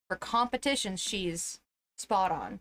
for 0.08 0.16
competitions, 0.16 1.00
she's 1.00 1.60
spot 1.96 2.30
on. 2.30 2.60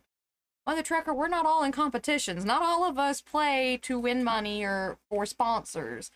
Mother 0.66 0.82
Trucker, 0.82 1.14
we're 1.14 1.28
not 1.28 1.46
all 1.46 1.64
in 1.64 1.72
competitions. 1.72 2.44
Not 2.44 2.64
all 2.64 2.90
of 2.90 2.98
us 2.98 3.22
play 3.22 3.78
to 3.84 4.00
win 4.00 4.24
money 4.24 4.64
or 4.64 4.98
for 5.10 5.26
sponsors. 5.28 6.10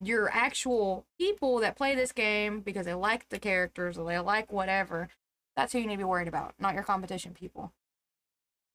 Your 0.00 0.28
actual 0.30 1.06
people 1.18 1.58
that 1.60 1.76
play 1.76 1.94
this 1.94 2.12
game 2.12 2.60
because 2.60 2.84
they 2.84 2.92
like 2.92 3.28
the 3.30 3.38
characters 3.38 3.96
or 3.96 4.06
they 4.06 4.18
like 4.18 4.52
whatever, 4.52 5.08
that's 5.56 5.72
who 5.72 5.78
you 5.78 5.86
need 5.86 5.94
to 5.94 5.98
be 5.98 6.04
worried 6.04 6.28
about, 6.28 6.54
not 6.58 6.74
your 6.74 6.82
competition 6.82 7.32
people. 7.32 7.72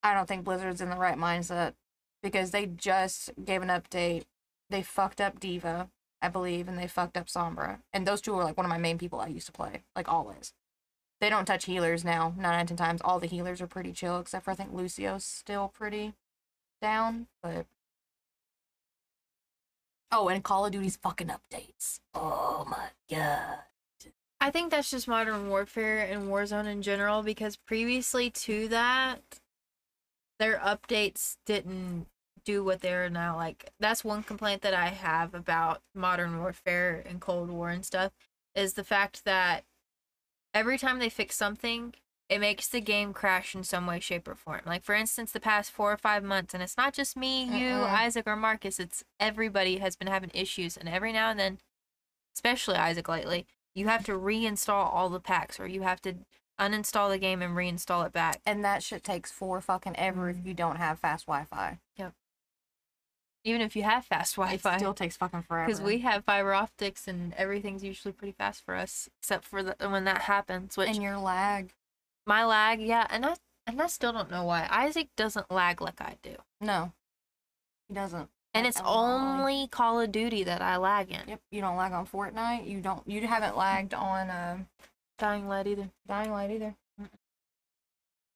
I 0.02 0.14
don't 0.14 0.28
think 0.28 0.44
Blizzard's 0.44 0.82
in 0.82 0.90
the 0.90 0.96
right 0.96 1.18
mindset 1.18 1.74
because 2.24 2.50
they 2.50 2.66
just 2.66 3.30
gave 3.44 3.62
an 3.62 3.70
update. 3.70 4.24
They 4.70 4.82
fucked 4.82 5.22
up 5.22 5.40
D.Va, 5.40 5.90
I 6.22 6.30
believe, 6.30 6.68
and 6.68 6.78
they 6.78 6.88
fucked 6.88 7.18
up 7.18 7.28
Sombra. 7.28 7.80
And 7.94 8.08
those 8.08 8.22
two 8.22 8.34
are 8.36 8.44
like 8.44 8.58
one 8.58 8.66
of 8.66 8.72
my 8.72 8.78
main 8.78 8.98
people 8.98 9.20
I 9.20 9.28
used 9.28 9.48
to 9.48 9.52
play, 9.52 9.84
like 9.96 10.08
always 10.12 10.54
they 11.20 11.30
don't 11.30 11.46
touch 11.46 11.66
healers 11.66 12.06
now. 12.06 12.34
Nine 12.38 12.54
out 12.54 12.62
of 12.62 12.68
ten 12.68 12.78
times, 12.78 13.02
all 13.04 13.20
the 13.20 13.28
healers 13.28 13.62
are 13.62 13.68
pretty 13.68 13.92
chill, 13.92 14.20
except 14.20 14.46
for 14.46 14.52
I 14.52 14.56
think 14.56 14.74
Lucio's 14.74 15.24
still 15.24 15.70
pretty 15.70 16.14
down. 16.82 17.28
But 17.42 17.66
oh, 20.12 20.28
and 20.30 20.44
Call 20.44 20.66
of 20.66 20.72
Duty's 20.72 20.98
fucking 20.98 21.30
updates. 21.30 22.00
Oh 22.14 22.66
my 22.70 22.90
god. 23.10 23.60
I 24.40 24.52
think 24.52 24.70
that's 24.70 24.92
just 24.92 25.08
Modern 25.08 25.50
Warfare 25.50 26.00
and 26.00 26.30
Warzone 26.30 26.68
in 26.68 26.84
general 26.84 27.24
because 27.24 27.56
previously 27.56 28.30
to 28.30 28.68
that, 28.68 29.40
their 30.38 30.58
updates 30.60 31.38
didn't 31.48 32.06
do 32.46 32.64
what 32.64 32.82
they're 32.82 33.10
now 33.10 33.36
like. 33.36 33.72
That's 33.80 34.06
one 34.06 34.22
complaint 34.22 34.62
that 34.62 34.76
I 34.76 34.88
have 34.88 35.34
about 35.34 35.82
Modern 35.96 36.40
Warfare 36.40 37.04
and 37.10 37.20
Cold 37.20 37.50
War 37.50 37.70
and 37.70 37.84
stuff 37.84 38.12
is 38.56 38.74
the 38.74 38.84
fact 38.84 39.26
that 39.26 39.64
every 40.58 40.78
time 40.78 41.00
they 41.00 41.10
fix 41.10 41.36
something, 41.36 41.94
it 42.30 42.40
makes 42.40 42.68
the 42.68 42.82
game 42.82 43.14
crash 43.14 43.56
in 43.56 43.64
some 43.64 43.86
way, 43.86 44.00
shape, 44.00 44.28
or 44.28 44.36
form. 44.36 44.62
Like 44.66 44.84
for 44.84 44.96
instance, 44.96 45.32
the 45.32 45.40
past 45.40 45.72
four 45.72 45.92
or 45.92 45.98
five 45.98 46.24
months, 46.24 46.54
and 46.54 46.62
it's 46.62 46.78
not 46.78 46.94
just 46.94 47.16
me, 47.16 47.44
you, 47.44 47.70
Mm-mm. 47.76 47.90
Isaac, 47.90 48.28
or 48.28 48.36
Marcus. 48.36 48.80
It's 48.80 49.04
everybody 49.20 49.78
has 49.78 49.96
been 49.96 50.08
having 50.08 50.32
issues, 50.34 50.76
and 50.76 50.90
every 50.90 51.14
now 51.14 51.30
and 51.30 51.40
then, 51.40 51.60
especially 52.36 52.76
Isaac 52.76 53.08
lately, 53.08 53.46
you 53.76 53.88
have 53.88 54.04
to 54.06 54.14
reinstall 54.14 54.94
all 54.94 55.10
the 55.10 55.20
packs, 55.20 55.60
or 55.60 55.68
you 55.68 55.84
have 55.84 56.02
to 56.02 56.16
uninstall 56.60 57.10
the 57.10 57.20
game 57.20 57.42
and 57.42 57.56
reinstall 57.56 58.06
it 58.06 58.12
back. 58.12 58.42
And 58.46 58.66
that 58.66 58.84
shit 58.84 59.04
takes 59.04 59.32
four 59.32 59.62
fucking 59.62 59.96
ever 59.96 60.30
if 60.30 60.38
mm-hmm. 60.38 60.48
you 60.48 60.54
don't 60.54 60.78
have 60.78 61.00
fast 61.00 61.28
Wi-Fi. 61.28 61.80
Even 63.48 63.62
if 63.62 63.78
you 63.78 63.84
have 63.84 64.04
fast 64.04 64.34
It 64.34 64.42
Wi-Fi, 64.42 64.78
still 64.78 64.94
takes 64.94 65.16
fucking 65.16 65.44
forever. 65.44 65.68
because 65.68 65.82
we 65.82 66.00
have 66.00 66.26
fiber 66.26 66.54
optics 66.54 67.08
and 67.08 67.34
everything's 67.36 67.82
usually 67.82 68.12
pretty 68.12 68.34
fast 68.34 68.66
for 68.66 68.76
us, 68.76 69.08
except 69.22 69.46
for 69.46 69.64
the, 69.64 69.76
when 69.80 70.04
that 70.04 70.24
happens. 70.24 70.76
Which 70.76 70.90
and 70.90 71.02
your 71.02 71.18
lag. 71.18 71.72
my 72.26 72.44
lag, 72.44 72.82
yeah, 72.82 73.08
and 73.10 73.26
I 73.26 73.36
and 73.66 73.82
I 73.82 73.88
still 73.88 74.12
don't 74.12 74.30
know 74.30 74.44
why 74.44 74.68
Isaac 74.70 75.08
doesn't 75.16 75.50
lag 75.50 75.80
like 75.82 76.02
I 76.02 76.16
do. 76.22 76.36
No, 76.60 76.92
he 77.88 77.94
doesn't. 77.94 78.30
And 78.54 78.68
it's 78.68 78.82
only 78.84 79.68
Call 79.68 80.02
of 80.02 80.12
Duty 80.12 80.44
that 80.44 80.62
I 80.62 80.76
lag 80.78 81.12
in. 81.12 81.22
Yep, 81.28 81.42
you 81.52 81.62
don't 81.62 81.78
lag 81.78 81.94
on 81.94 82.06
Fortnite. 82.06 82.68
You 82.68 82.82
don't. 82.82 83.08
You 83.08 83.26
haven't 83.28 83.56
lagged 83.56 83.94
on 83.94 84.30
uh, 84.30 84.58
Dying 85.18 85.48
Light 85.48 85.68
either. 85.68 85.90
Dying 86.06 86.32
Light 86.32 86.52
either. 86.52 86.76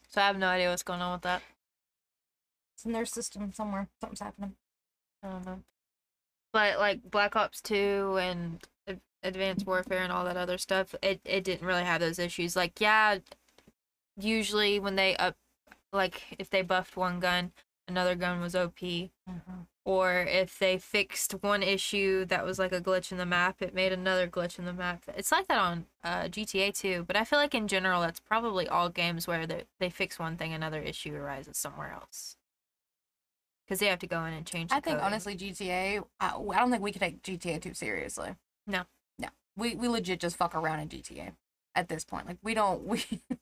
So 0.08 0.22
I 0.22 0.28
have 0.28 0.38
no 0.38 0.48
idea 0.48 0.70
what's 0.70 0.84
going 0.84 1.02
on 1.02 1.14
with 1.14 1.22
that. 1.24 1.42
It's 2.76 2.86
in 2.86 2.92
their 2.94 3.06
system 3.06 3.52
somewhere. 3.54 3.88
Something's 4.00 4.20
happening. 4.22 4.56
I 5.24 5.30
don't 5.30 5.46
know. 5.46 5.62
But 6.54 6.80
like 6.80 7.10
Black 7.10 7.36
Ops 7.36 7.62
2 7.62 8.18
and 8.20 8.68
Advanced 9.24 9.66
Warfare 9.68 10.04
and 10.04 10.12
all 10.12 10.26
that 10.26 10.38
other 10.38 10.58
stuff, 10.58 10.96
it, 11.02 11.22
it 11.26 11.44
didn't 11.44 11.68
really 11.68 11.84
have 11.84 12.02
those 12.02 12.20
issues. 12.20 12.56
Like, 12.56 12.82
yeah, 12.82 13.20
usually 14.18 14.80
when 14.80 14.96
they 14.96 15.16
up, 15.18 15.36
like, 15.94 16.36
if 16.40 16.50
they 16.50 16.62
buffed 16.62 16.98
one 16.98 17.20
gun, 17.20 17.52
another 17.88 18.16
gun 18.16 18.42
was 18.42 18.56
OP. 18.56 18.80
Or 19.84 20.22
if 20.30 20.60
they 20.60 20.78
fixed 20.78 21.34
one 21.42 21.64
issue 21.64 22.26
that 22.26 22.46
was 22.46 22.60
like 22.60 22.72
a 22.72 22.82
glitch 22.82 23.12
in 23.12 23.18
the 23.18 23.26
map, 23.26 23.62
it 23.62 23.74
made 23.74 23.92
another 23.92 24.28
glitch 24.28 24.60
in 24.60 24.66
the 24.66 24.74
map. 24.74 25.04
It's 25.18 25.32
like 25.32 25.48
that 25.48 25.58
on 25.58 25.86
uh, 26.04 26.24
GTA 26.24 26.72
too. 26.74 27.04
But 27.08 27.16
I 27.16 27.24
feel 27.24 27.40
like 27.40 27.56
in 27.56 27.68
general, 27.68 28.02
that's 28.02 28.20
probably 28.20 28.68
all 28.68 28.90
games 28.90 29.28
where 29.28 29.48
they, 29.48 29.64
they 29.80 29.90
fix 29.90 30.20
one 30.20 30.38
thing, 30.38 30.54
another 30.54 30.82
issue 30.82 31.16
arises 31.16 31.58
somewhere 31.58 31.94
else. 31.94 32.38
Because 33.72 33.80
they 33.80 33.86
have 33.86 34.00
to 34.00 34.08
go 34.08 34.26
in 34.26 34.34
and 34.34 34.46
change. 34.46 34.70
The 34.70 34.76
I 34.76 34.80
think 34.82 34.98
coding. 34.98 35.06
honestly, 35.06 35.34
GTA. 35.34 36.04
I, 36.20 36.28
I 36.36 36.60
don't 36.60 36.72
think 36.72 36.84
we 36.84 36.92
could 36.92 37.00
take 37.00 37.24
GTA 37.24 37.62
too 37.62 37.74
seriously. 37.74 38.36
No. 38.68 38.82
No, 39.18 39.30
we 39.56 39.76
we 39.76 39.88
legit 39.88 40.20
just 40.20 40.36
fuck 40.36 40.54
around 40.56 40.82
in 40.82 40.90
GTA 40.90 41.32
at 41.74 41.88
this 41.88 42.04
point. 42.04 42.28
Like 42.28 42.38
we 42.44 42.54
don't. 42.54 42.84
We 42.84 43.06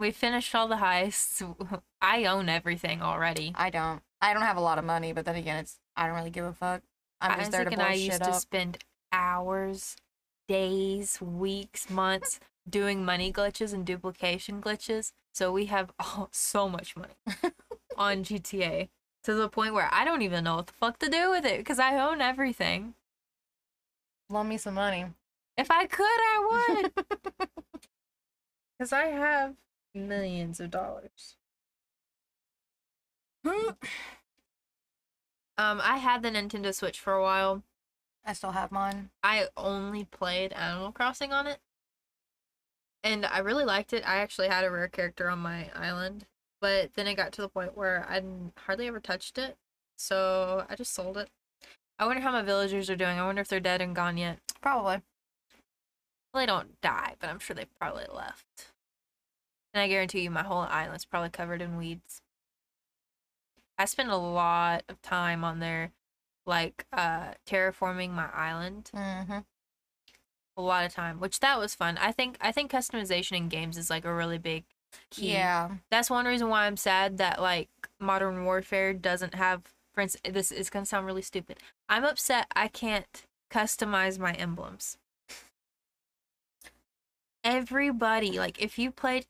We 0.00 0.10
finished 0.10 0.54
all 0.54 0.66
the 0.66 0.76
heists. 0.76 1.82
I 2.00 2.24
own 2.24 2.48
everything 2.48 3.00
already. 3.00 3.52
I 3.54 3.68
don't. 3.68 4.02
I 4.20 4.32
don't 4.32 4.42
have 4.42 4.56
a 4.56 4.60
lot 4.60 4.78
of 4.78 4.84
money, 4.84 5.12
but 5.12 5.26
then 5.26 5.36
again, 5.36 5.58
it's 5.58 5.78
I 5.94 6.06
don't 6.06 6.16
really 6.16 6.30
give 6.30 6.46
a 6.46 6.54
fuck. 6.54 6.82
I'm 7.20 7.38
just 7.38 7.52
there 7.52 7.64
to 7.64 7.68
Isaac 7.68 7.78
and 7.78 7.82
I 7.86 7.92
used 7.92 8.22
up. 8.22 8.28
to 8.28 8.40
spend 8.40 8.78
hours, 9.12 9.96
days, 10.48 11.20
weeks, 11.20 11.90
months 11.90 12.40
doing 12.68 13.04
money 13.04 13.30
glitches 13.30 13.74
and 13.74 13.84
duplication 13.84 14.62
glitches. 14.62 15.12
So 15.34 15.52
we 15.52 15.66
have 15.66 15.92
oh, 16.00 16.28
so 16.32 16.68
much 16.68 16.96
money 16.96 17.14
on 17.96 18.24
GTA 18.24 18.88
to 19.24 19.34
the 19.34 19.48
point 19.48 19.74
where 19.74 19.88
I 19.92 20.04
don't 20.04 20.22
even 20.22 20.44
know 20.44 20.56
what 20.56 20.66
the 20.68 20.72
fuck 20.72 20.98
to 21.00 21.08
do 21.08 21.30
with 21.30 21.44
it 21.44 21.58
because 21.58 21.78
I 21.78 21.98
own 21.98 22.20
everything. 22.20 22.94
Loan 24.28 24.48
me 24.48 24.56
some 24.56 24.74
money. 24.74 25.06
If 25.56 25.70
I 25.70 25.86
could, 25.86 26.04
I 26.04 26.88
would. 26.88 26.92
Because 28.78 28.94
I 28.94 29.08
have 29.08 29.56
millions 29.94 30.58
of 30.58 30.70
dollars. 30.70 31.36
Um, 35.58 35.78
I 35.84 35.98
had 35.98 36.22
the 36.22 36.30
Nintendo 36.30 36.74
Switch 36.74 36.98
for 36.98 37.12
a 37.12 37.20
while. 37.20 37.62
I 38.24 38.32
still 38.32 38.52
have 38.52 38.72
mine. 38.72 39.10
I 39.22 39.48
only 39.58 40.04
played 40.06 40.54
Animal 40.54 40.90
Crossing 40.90 41.34
on 41.34 41.46
it. 41.46 41.58
And 43.04 43.26
I 43.26 43.40
really 43.40 43.66
liked 43.66 43.92
it. 43.92 44.02
I 44.08 44.20
actually 44.20 44.48
had 44.48 44.64
a 44.64 44.70
rare 44.70 44.88
character 44.88 45.28
on 45.28 45.40
my 45.40 45.68
island. 45.74 46.24
But 46.60 46.94
then 46.94 47.06
it 47.06 47.14
got 47.14 47.32
to 47.32 47.42
the 47.42 47.48
point 47.48 47.76
where 47.76 48.06
I 48.08 48.22
hardly 48.58 48.86
ever 48.86 49.00
touched 49.00 49.38
it. 49.38 49.56
So 49.96 50.66
I 50.68 50.76
just 50.76 50.92
sold 50.92 51.16
it. 51.16 51.28
I 51.98 52.06
wonder 52.06 52.22
how 52.22 52.32
my 52.32 52.42
villagers 52.42 52.88
are 52.90 52.96
doing. 52.96 53.18
I 53.18 53.26
wonder 53.26 53.42
if 53.42 53.48
they're 53.48 53.60
dead 53.60 53.80
and 53.80 53.94
gone 53.94 54.16
yet. 54.16 54.38
Probably. 54.60 55.02
Well, 56.32 56.42
they 56.42 56.46
don't 56.46 56.80
die, 56.80 57.14
but 57.18 57.28
I'm 57.28 57.38
sure 57.38 57.54
they 57.54 57.66
probably 57.78 58.06
left. 58.14 58.72
And 59.74 59.82
I 59.82 59.88
guarantee 59.88 60.22
you 60.22 60.30
my 60.30 60.42
whole 60.42 60.60
island's 60.60 61.04
probably 61.04 61.30
covered 61.30 61.62
in 61.62 61.76
weeds. 61.76 62.22
I 63.78 63.84
spend 63.84 64.10
a 64.10 64.16
lot 64.16 64.84
of 64.88 65.00
time 65.02 65.44
on 65.44 65.58
there, 65.60 65.92
like, 66.46 66.84
uh, 66.92 67.32
terraforming 67.46 68.10
my 68.10 68.28
island. 68.34 68.90
Mm-hmm. 68.94 69.38
a 70.56 70.62
lot 70.62 70.84
of 70.84 70.92
time, 70.92 71.20
which 71.20 71.40
that 71.40 71.58
was 71.58 71.74
fun. 71.74 71.96
I 71.98 72.12
think 72.12 72.36
I 72.40 72.52
think 72.52 72.70
customization 72.70 73.36
in 73.36 73.48
games 73.48 73.78
is 73.78 73.88
like 73.90 74.04
a 74.04 74.14
really 74.14 74.38
big 74.38 74.64
key. 75.10 75.32
Yeah. 75.32 75.70
That's 75.90 76.10
one 76.10 76.26
reason 76.26 76.48
why 76.48 76.66
I'm 76.66 76.76
sad 76.76 77.18
that 77.18 77.40
like 77.40 77.68
Modern 77.98 78.44
Warfare 78.44 78.92
doesn't 78.92 79.34
have 79.34 79.62
for 79.92 80.00
instance 80.00 80.34
this 80.34 80.52
is 80.52 80.70
gonna 80.70 80.86
sound 80.86 81.06
really 81.06 81.22
stupid. 81.22 81.58
I'm 81.88 82.04
upset 82.04 82.46
I 82.54 82.68
can't 82.68 83.24
customize 83.50 84.18
my 84.18 84.32
emblems. 84.32 84.98
Everybody, 87.42 88.38
like 88.38 88.60
if 88.60 88.78
you 88.78 88.90
played 88.90 89.26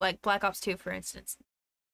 like 0.00 0.22
Black 0.22 0.42
Ops 0.44 0.60
2 0.60 0.76
for 0.76 0.90
instance, 0.92 1.36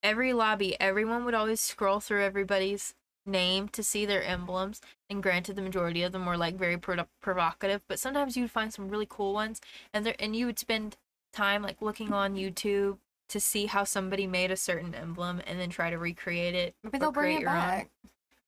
every 0.03 0.33
lobby, 0.33 0.81
everyone 0.81 1.25
would 1.25 1.35
always 1.35 1.61
scroll 1.61 2.01
through 2.01 2.25
everybody's 2.25 2.95
name 3.29 3.69
to 3.69 3.83
see 3.83 4.07
their 4.07 4.23
emblems 4.23 4.81
and 5.11 5.23
granted 5.23 5.55
the 5.55 5.63
majority 5.63 6.03
of 6.03 6.13
them 6.13 6.27
were 6.27 6.37
like 6.37 6.57
very 6.57 6.79
pro- 6.79 7.05
provocative 7.21 7.83
but 7.87 7.99
sometimes 7.99 8.37
you'd 8.37 8.51
find 8.51 8.73
some 8.73 8.89
really 8.89 9.07
cool 9.09 9.35
ones 9.35 9.61
and 9.93 10.05
there 10.05 10.15
and 10.19 10.35
you 10.35 10.47
would 10.47 10.59
spend 10.59 10.97
time 11.33 11.63
like 11.63 11.81
looking 11.83 12.13
on 12.13 12.35
youtube 12.35 12.99
to 13.29 13.39
see 13.41 13.67
how 13.67 13.85
somebody 13.85 14.27
made 14.27 14.51
a 14.51 14.57
certain 14.57 14.95
emblem 14.95 15.41
and 15.47 15.61
then 15.61 15.69
try 15.71 15.91
to 15.91 15.99
recreate 15.99 16.55
it 16.55 16.75
Maybe 16.83 16.99
they'll 16.99 17.13
bring 17.13 17.37
it 17.37 17.41
your 17.43 17.51
own. 17.51 17.57
back. 17.57 17.91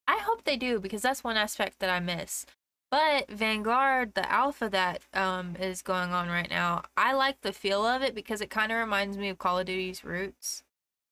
i 0.07 0.17
hope 0.17 0.43
they 0.43 0.57
do 0.57 0.79
because 0.79 1.01
that's 1.01 1.23
one 1.23 1.37
aspect 1.37 1.79
that 1.79 1.89
i 1.89 1.99
miss 1.99 2.45
but 2.89 3.29
vanguard 3.29 4.13
the 4.15 4.29
alpha 4.31 4.67
that 4.69 5.01
um 5.13 5.55
is 5.59 5.81
going 5.81 6.11
on 6.11 6.27
right 6.29 6.49
now 6.49 6.81
i 6.97 7.13
like 7.13 7.39
the 7.41 7.53
feel 7.53 7.85
of 7.85 8.01
it 8.01 8.15
because 8.15 8.41
it 8.41 8.49
kind 8.49 8.71
of 8.71 8.77
reminds 8.79 9.17
me 9.17 9.29
of 9.29 9.37
call 9.37 9.59
of 9.59 9.65
duty's 9.67 10.03
roots 10.03 10.63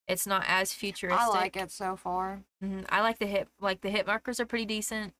it's 0.07 0.25
not 0.25 0.43
as 0.47 0.73
futuristic 0.73 1.21
I 1.21 1.27
like 1.27 1.55
it 1.55 1.69
so 1.69 1.95
far. 1.95 2.39
Mhm. 2.63 2.83
I 2.89 3.01
like 3.01 3.19
the 3.19 3.27
hit 3.27 3.47
like 3.61 3.81
the 3.81 3.91
hit 3.91 4.07
markers 4.07 4.39
are 4.39 4.45
pretty 4.47 4.65
decent. 4.65 5.13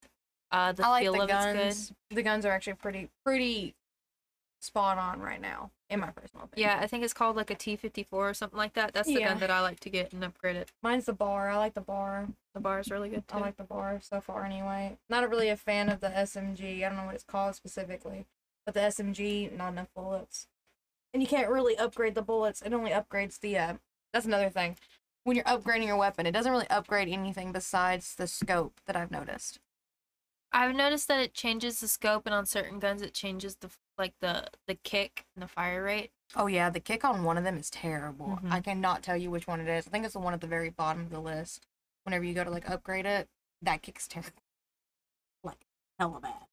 Uh 0.51 0.71
the 0.71 0.83
I 0.83 0.89
like 0.89 1.03
feel 1.03 1.13
the 1.13 1.19
of 1.21 1.29
it's 1.29 1.31
guns. 1.31 1.93
good. 2.09 2.15
The 2.15 2.23
guns 2.23 2.43
are 2.43 2.51
actually 2.51 2.73
pretty 2.73 3.09
pretty 3.23 3.75
spot 4.59 4.97
on 4.97 5.19
right 5.21 5.39
now, 5.39 5.69
in 5.89 5.99
my 5.99 6.11
personal 6.11 6.45
opinion. 6.45 6.69
Yeah, 6.69 6.79
I 6.83 6.87
think 6.87 7.03
it's 7.03 7.13
called 7.13 7.35
like 7.35 7.49
a 7.49 7.55
T 7.55 7.75
fifty 7.75 8.03
four 8.03 8.29
or 8.29 8.33
something 8.33 8.57
like 8.57 8.73
that. 8.73 8.93
That's 8.93 9.07
the 9.07 9.15
Yeah. 9.19 9.29
gun 9.29 9.39
that 9.39 9.49
I 9.51 9.61
like 9.61 9.79
to 9.81 9.89
get 9.89 10.13
and 10.13 10.23
upgrade 10.23 10.55
it. 10.55 10.71
Mine's 10.83 11.05
the 11.05 11.13
bar. 11.13 11.49
I 11.49 11.57
like 11.57 11.73
the 11.73 11.81
bar. 11.81 12.27
The 12.53 12.59
bar 12.59 12.79
is 12.79 12.91
really 12.91 13.09
good 13.09 13.27
too. 13.27 13.37
I 13.37 13.41
like 13.41 13.57
the 13.57 13.63
bar 13.63 13.99
so 14.01 14.21
far 14.21 14.45
anyway. 14.45 14.97
Not 15.09 15.27
really 15.29 15.49
a 15.49 15.57
fan 15.57 15.89
of 15.89 15.99
the 15.99 16.09
SMG. 16.09 16.85
I 16.85 16.89
don't 16.89 16.97
know 16.97 17.05
what 17.05 17.15
it's 17.15 17.23
called 17.23 17.55
specifically, 17.55 18.25
but 18.65 18.73
the 18.73 18.81
SMG 18.81 19.51
not 19.55 19.69
enough 19.73 19.93
bullets, 19.95 20.47
and 21.13 21.21
you 21.23 21.27
can't 21.27 21.49
really 21.49 21.77
upgrade 21.77 22.15
the 22.15 22.21
bullets. 22.21 22.61
It 22.61 22.73
only 22.73 22.91
upgrades 22.91 23.39
the. 23.39 23.57
Uh, 23.57 23.73
that's 24.13 24.25
another 24.25 24.49
thing. 24.49 24.77
When 25.23 25.35
you're 25.35 25.45
upgrading 25.45 25.85
your 25.85 25.97
weapon, 25.97 26.25
it 26.25 26.31
doesn't 26.31 26.51
really 26.51 26.69
upgrade 26.69 27.07
anything 27.09 27.51
besides 27.51 28.15
the 28.15 28.25
scope 28.25 28.79
that 28.85 28.95
I've 28.95 29.11
noticed. 29.11 29.59
I've 30.51 30.75
noticed 30.75 31.07
that 31.09 31.19
it 31.19 31.33
changes 31.35 31.79
the 31.79 31.87
scope 31.87 32.25
and 32.25 32.33
on 32.33 32.45
certain 32.47 32.79
guns 32.79 33.03
it 33.03 33.13
changes 33.13 33.57
the 33.57 33.69
like 33.99 34.13
the 34.21 34.47
the 34.67 34.75
kick 34.75 35.25
and 35.35 35.43
the 35.43 35.47
fire 35.47 35.83
rate. 35.83 36.11
Oh 36.35 36.47
yeah, 36.47 36.69
the 36.69 36.79
kick 36.79 37.03
on 37.03 37.23
one 37.23 37.37
of 37.37 37.43
them 37.43 37.57
is 37.57 37.69
terrible. 37.69 38.39
Mhm. 38.41 38.51
I 38.51 38.61
cannot 38.61 39.03
tell 39.03 39.17
you 39.17 39.29
which 39.29 39.47
one 39.47 39.59
it 39.59 39.67
is. 39.67 39.87
I 39.87 39.91
think 39.91 40.05
it's 40.05 40.13
the 40.13 40.19
one 40.19 40.33
at 40.33 40.41
the 40.41 40.47
very 40.47 40.69
bottom 40.69 41.03
of 41.03 41.09
the 41.09 41.19
list. 41.19 41.67
Whenever 42.03 42.23
you 42.23 42.33
go 42.33 42.43
to 42.43 42.49
like 42.49 42.69
upgrade 42.69 43.05
it, 43.05 43.29
that 43.61 43.81
kick's 43.81 44.07
terrible. 44.07 44.41
Like 45.43 45.65
hella 45.99 46.19
bad. 46.19 46.45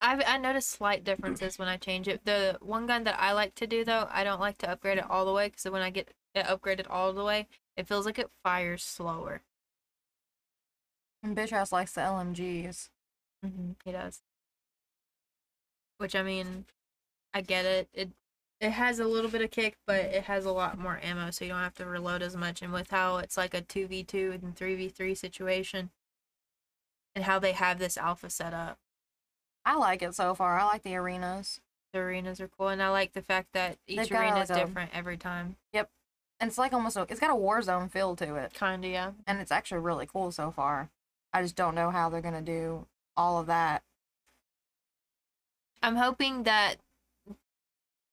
I've 0.00 0.22
I 0.26 0.38
noticed 0.38 0.70
slight 0.70 1.04
differences 1.04 1.58
when 1.58 1.68
I 1.68 1.76
change 1.76 2.08
it. 2.08 2.24
The 2.24 2.58
one 2.60 2.86
gun 2.86 3.04
that 3.04 3.18
I 3.18 3.32
like 3.32 3.54
to 3.56 3.66
do 3.66 3.84
though, 3.84 4.08
I 4.10 4.24
don't 4.24 4.40
like 4.40 4.58
to 4.58 4.70
upgrade 4.70 4.98
it 4.98 5.10
all 5.10 5.24
the 5.24 5.32
way 5.32 5.48
because 5.48 5.70
when 5.70 5.82
I 5.82 5.90
get 5.90 6.12
it 6.34 6.46
upgraded 6.46 6.86
all 6.90 7.12
the 7.12 7.24
way, 7.24 7.46
it 7.76 7.86
feels 7.86 8.06
like 8.06 8.18
it 8.18 8.30
fires 8.42 8.82
slower. 8.82 9.42
And 11.22 11.36
bitch 11.36 11.52
ass 11.52 11.72
likes 11.72 11.92
the 11.92 12.02
LMGs. 12.02 12.90
Mm-hmm. 13.44 13.70
He 13.84 13.92
does. 13.92 14.20
Which 15.98 16.14
I 16.14 16.22
mean, 16.22 16.66
I 17.34 17.40
get 17.42 17.64
it. 17.66 17.88
It 17.92 18.10
it 18.60 18.70
has 18.70 18.98
a 19.00 19.04
little 19.06 19.30
bit 19.30 19.42
of 19.42 19.50
kick, 19.50 19.76
but 19.86 19.96
it 20.00 20.24
has 20.24 20.46
a 20.46 20.52
lot 20.52 20.78
more 20.78 20.98
ammo, 21.02 21.30
so 21.32 21.44
you 21.44 21.50
don't 21.50 21.60
have 21.60 21.74
to 21.74 21.84
reload 21.86 22.22
as 22.22 22.36
much. 22.36 22.62
And 22.62 22.72
with 22.72 22.90
how 22.90 23.18
it's 23.18 23.36
like 23.36 23.52
a 23.52 23.60
two 23.60 23.86
v 23.88 24.02
two 24.04 24.38
and 24.42 24.56
three 24.56 24.74
v 24.76 24.88
three 24.88 25.14
situation, 25.14 25.90
and 27.14 27.24
how 27.24 27.38
they 27.38 27.52
have 27.52 27.78
this 27.78 27.96
alpha 27.98 28.30
set 28.30 28.54
up, 28.54 28.78
I 29.64 29.76
like 29.76 30.02
it 30.02 30.14
so 30.14 30.34
far. 30.34 30.58
I 30.58 30.64
like 30.64 30.82
the 30.82 30.96
arenas. 30.96 31.60
the 31.92 31.98
arenas 32.00 32.40
are 32.40 32.48
cool, 32.48 32.68
and 32.68 32.82
I 32.82 32.88
like 32.90 33.12
the 33.12 33.22
fact 33.22 33.48
that 33.52 33.78
They've 33.88 34.00
each 34.00 34.10
got, 34.10 34.20
arena 34.22 34.40
is 34.40 34.50
like, 34.50 34.58
a- 34.62 34.66
different 34.66 34.90
every 34.94 35.16
time. 35.16 35.56
Yep, 35.72 35.90
and 36.40 36.48
it's 36.48 36.58
like 36.58 36.72
almost 36.72 36.96
a, 36.96 37.06
it's 37.08 37.20
got 37.20 37.30
a 37.30 37.34
war 37.36 37.60
zone 37.62 37.88
feel 37.88 38.14
to 38.16 38.36
it. 38.36 38.54
Kinda, 38.54 38.88
yeah. 38.88 39.10
And 39.26 39.40
it's 39.40 39.52
actually 39.52 39.80
really 39.80 40.06
cool 40.06 40.30
so 40.32 40.50
far. 40.52 40.90
I 41.32 41.42
just 41.42 41.56
don't 41.56 41.74
know 41.74 41.90
how 41.90 42.08
they're 42.08 42.20
gonna 42.20 42.40
do 42.42 42.86
all 43.16 43.38
of 43.40 43.46
that. 43.46 43.82
I'm 45.82 45.96
hoping 45.96 46.44
that 46.44 46.76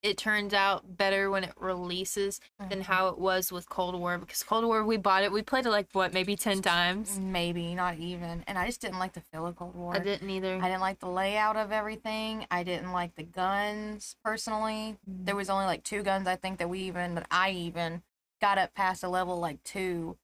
it 0.03 0.17
turns 0.17 0.53
out 0.53 0.97
better 0.97 1.29
when 1.29 1.43
it 1.43 1.53
releases 1.59 2.39
than 2.59 2.79
Mhm. 2.79 2.83
how 2.83 3.07
it 3.09 3.19
was 3.19 3.51
with 3.51 3.69
Cold 3.69 3.93
War 3.95 4.17
because 4.17 4.41
Cold 4.43 4.65
War 4.65 4.83
we 4.83 4.97
bought 4.97 5.21
it 5.23 5.31
we 5.31 5.41
played 5.43 5.65
it 5.65 5.69
like 5.69 5.87
what 5.93 6.11
maybe 6.13 6.35
10 6.35 6.61
times. 6.61 7.19
Maybe 7.19 7.75
not 7.75 7.97
even. 7.99 8.43
And 8.47 8.57
I 8.57 8.65
just 8.65 8.81
didn't 8.81 8.97
like 8.99 9.13
the 9.13 9.21
feel 9.31 9.45
of 9.45 9.55
Cold 9.55 9.75
War. 9.75 9.95
I 9.95 9.99
didn't 9.99 10.29
either. 10.29 10.55
I 10.61 10.67
didn't 10.69 10.81
like 10.81 10.99
the 10.99 11.07
layout 11.09 11.55
of 11.55 11.71
everything. 11.71 12.47
I 12.49 12.63
didn't 12.63 12.91
like 12.91 13.15
the 13.15 13.23
guns 13.23 14.15
personally. 14.23 14.97
There 15.05 15.35
was 15.35 15.49
only 15.49 15.65
like 15.65 15.83
two 15.83 16.01
guns 16.03 16.27
I 16.27 16.35
think 16.35 16.57
that 16.59 16.69
we 16.69 16.79
even 16.79 17.15
that 17.15 17.27
I 17.29 17.51
even 17.51 18.01
got 18.41 18.57
up 18.57 18.73
past 18.73 19.03
a 19.03 19.09
level 19.09 19.39
like 19.39 19.63
two. 19.63 20.17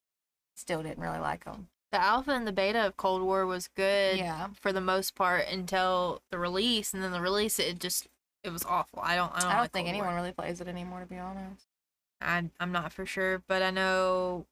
Still 0.55 0.81
didn't 0.81 0.99
really 0.99 1.19
like 1.19 1.45
them. 1.45 1.69
the 1.93 2.01
alpha 2.01 2.31
and 2.31 2.45
the 2.45 2.51
beta 2.51 2.85
of 2.85 2.97
Cold 2.97 3.21
War 3.21 3.45
was 3.45 3.69
good 3.69 4.17
Yeah. 4.17 4.49
for 4.59 4.73
the 4.73 4.81
most 4.81 5.15
part 5.15 5.47
until 5.47 6.21
the 6.31 6.37
release, 6.37 6.93
and 6.93 7.01
then 7.01 7.13
the 7.13 7.21
release 7.21 7.59
it 7.59 7.79
just 7.79 8.07
it 8.47 8.53
was 8.53 8.65
awful. 8.65 8.99
I 9.03 9.15
don't 9.15 9.31
I 9.35 9.39
don't, 9.41 9.49
I 9.49 9.53
don't 9.53 9.61
like 9.63 9.71
think 9.71 9.87
anyone 9.87 10.09
War. 10.09 10.17
really 10.17 10.31
plays 10.31 10.61
it 10.61 10.67
anymore, 10.67 11.01
to 11.01 11.05
be 11.05 11.17
honest. 11.17 11.67
I 12.21 12.49
I'm 12.59 12.71
not 12.71 12.91
for 12.93 13.05
sure, 13.05 13.43
but 13.47 13.61
I 13.61 13.69
know 13.69 14.47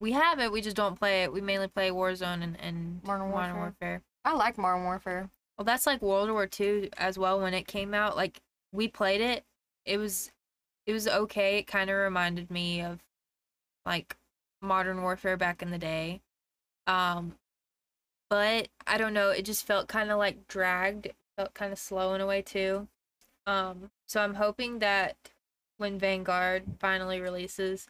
we 0.00 0.12
have 0.12 0.40
it. 0.40 0.50
We 0.50 0.60
just 0.60 0.76
don't 0.76 0.98
play 0.98 1.22
it. 1.22 1.32
We 1.32 1.40
mainly 1.40 1.68
play 1.68 1.90
Warzone 1.90 2.42
and 2.42 2.58
and 2.60 3.02
Modern 3.04 3.30
Warfare. 3.30 3.54
Warfare. 3.54 4.02
I 4.24 4.34
like 4.34 4.58
Modern 4.58 4.84
Warfare. 4.84 5.30
Well, 5.56 5.64
that's 5.64 5.86
like 5.86 6.02
World 6.02 6.30
War 6.30 6.48
II 6.58 6.90
as 6.96 7.18
well. 7.18 7.40
When 7.40 7.54
it 7.54 7.66
came 7.66 7.94
out, 7.94 8.16
like 8.16 8.40
we 8.72 8.88
played 8.88 9.20
it, 9.20 9.44
it 9.84 9.98
was 9.98 10.32
it 10.86 10.92
was 10.92 11.06
okay. 11.06 11.58
It 11.58 11.66
kind 11.66 11.90
of 11.90 11.96
reminded 11.96 12.50
me 12.50 12.80
of 12.80 13.00
like 13.84 14.16
Modern 14.62 15.02
Warfare 15.02 15.36
back 15.36 15.62
in 15.62 15.70
the 15.70 15.78
day. 15.78 16.22
Um, 16.86 17.34
but 18.28 18.68
I 18.86 18.98
don't 18.98 19.12
know. 19.12 19.30
It 19.30 19.44
just 19.44 19.66
felt 19.66 19.88
kind 19.88 20.10
of 20.10 20.18
like 20.18 20.48
dragged. 20.48 21.08
Felt 21.36 21.54
kind 21.54 21.72
of 21.72 21.78
slow 21.78 22.14
in 22.14 22.20
a 22.20 22.26
way 22.26 22.42
too. 22.42 22.88
Um, 23.50 23.90
so 24.06 24.20
I'm 24.22 24.34
hoping 24.34 24.78
that 24.78 25.16
when 25.76 25.98
Vanguard 25.98 26.62
finally 26.78 27.20
releases, 27.20 27.88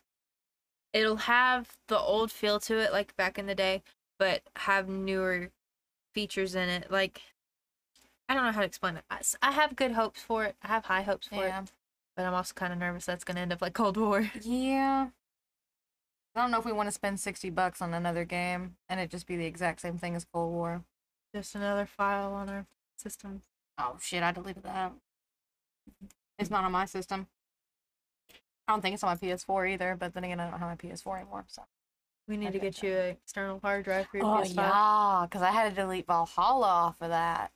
it'll 0.95 1.17
have 1.17 1.77
the 1.89 1.99
old 1.99 2.33
feel 2.33 2.59
to 2.61 2.79
it 2.79 2.93
like 2.93 3.15
back 3.17 3.39
in 3.39 3.47
the 3.47 3.55
day, 3.55 3.83
but 4.19 4.43
have 4.57 4.89
newer 4.89 5.51
features 6.15 6.55
in 6.55 6.69
it. 6.71 6.91
Like 6.91 7.21
I 8.27 8.35
don't 8.35 8.45
know 8.45 8.53
how 8.53 8.61
to 8.61 8.67
explain 8.67 8.97
it. 8.97 9.05
I 9.43 9.51
have 9.53 9.77
good 9.77 9.93
hopes 9.93 10.23
for 10.23 10.45
it. 10.45 10.57
I 10.63 10.69
have 10.69 10.87
high 10.87 11.03
hopes 11.03 11.27
for 11.27 11.35
Yeah. 11.47 11.63
it, 11.65 11.73
but 12.17 12.25
I'm 12.25 12.33
also 12.35 12.55
kind 12.55 12.73
of 12.73 12.79
nervous 12.79 13.05
that's 13.05 13.25
gonna 13.25 13.41
end 13.41 13.53
up 13.53 13.61
like 13.61 13.75
Cold 13.75 13.99
War. 13.99 14.31
Yeah. 14.41 15.09
I 16.35 16.41
don't 16.41 16.53
know 16.53 16.61
if 16.61 16.65
we 16.65 16.73
want 16.73 16.87
to 16.87 16.93
spend 16.93 17.19
60 17.19 17.51
bucks 17.51 17.83
on 17.83 17.93
another 17.93 18.25
game 18.25 18.77
and 18.89 19.01
it 19.01 19.11
just 19.11 19.27
be 19.27 19.37
the 19.37 19.47
exact 19.47 19.81
same 19.81 19.99
thing 19.99 20.15
as 20.15 20.25
Cold 20.25 20.53
War. 20.53 20.85
Just 21.35 21.57
another 21.57 21.87
file 21.87 22.33
on 22.33 22.49
our 22.49 22.67
system. 22.97 23.43
Oh 23.77 23.99
shit, 24.01 24.23
I 24.23 24.31
deleted 24.31 24.63
that. 24.63 24.93
It's 26.39 26.51
not 26.51 26.65
on 26.65 26.73
my 26.73 26.87
system. 26.87 27.29
I 28.69 28.73
don't 28.73 28.81
think 28.81 28.95
it's 28.95 29.03
on 29.03 29.11
my 29.11 29.17
PS4 29.17 29.67
either, 29.67 29.97
but 29.99 30.15
then 30.15 30.25
again, 30.25 30.41
I 30.41 30.51
don't 30.51 30.59
have 30.61 30.69
my 30.69 30.77
PS4 30.77 31.17
anymore, 31.17 31.45
so. 31.49 31.63
We 32.29 32.37
need 32.37 32.53
to 32.53 32.59
Okay, 32.59 32.61
get 32.61 32.83
you 32.83 32.97
an 32.97 33.11
external 33.11 33.59
hard 33.61 33.85
drive 33.85 34.09
for 34.09 34.19
your 34.19 34.27
Oh 34.27 34.27
PS5. 34.27 34.55
yeah, 34.55 35.27
because 35.29 35.43
I 35.43 35.51
had 35.51 35.69
to 35.71 35.75
delete 35.75 36.07
Valhalla 36.07 36.67
off 36.67 37.01
of 37.03 37.09
that. 37.11 37.53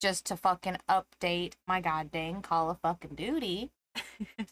Just 0.00 0.26
to 0.26 0.36
fucking 0.36 0.76
update 0.88 1.54
my 1.66 1.80
goddamn 1.80 2.42
Call 2.42 2.68
of 2.70 2.80
fucking 2.80 3.14
Duty. 3.14 3.72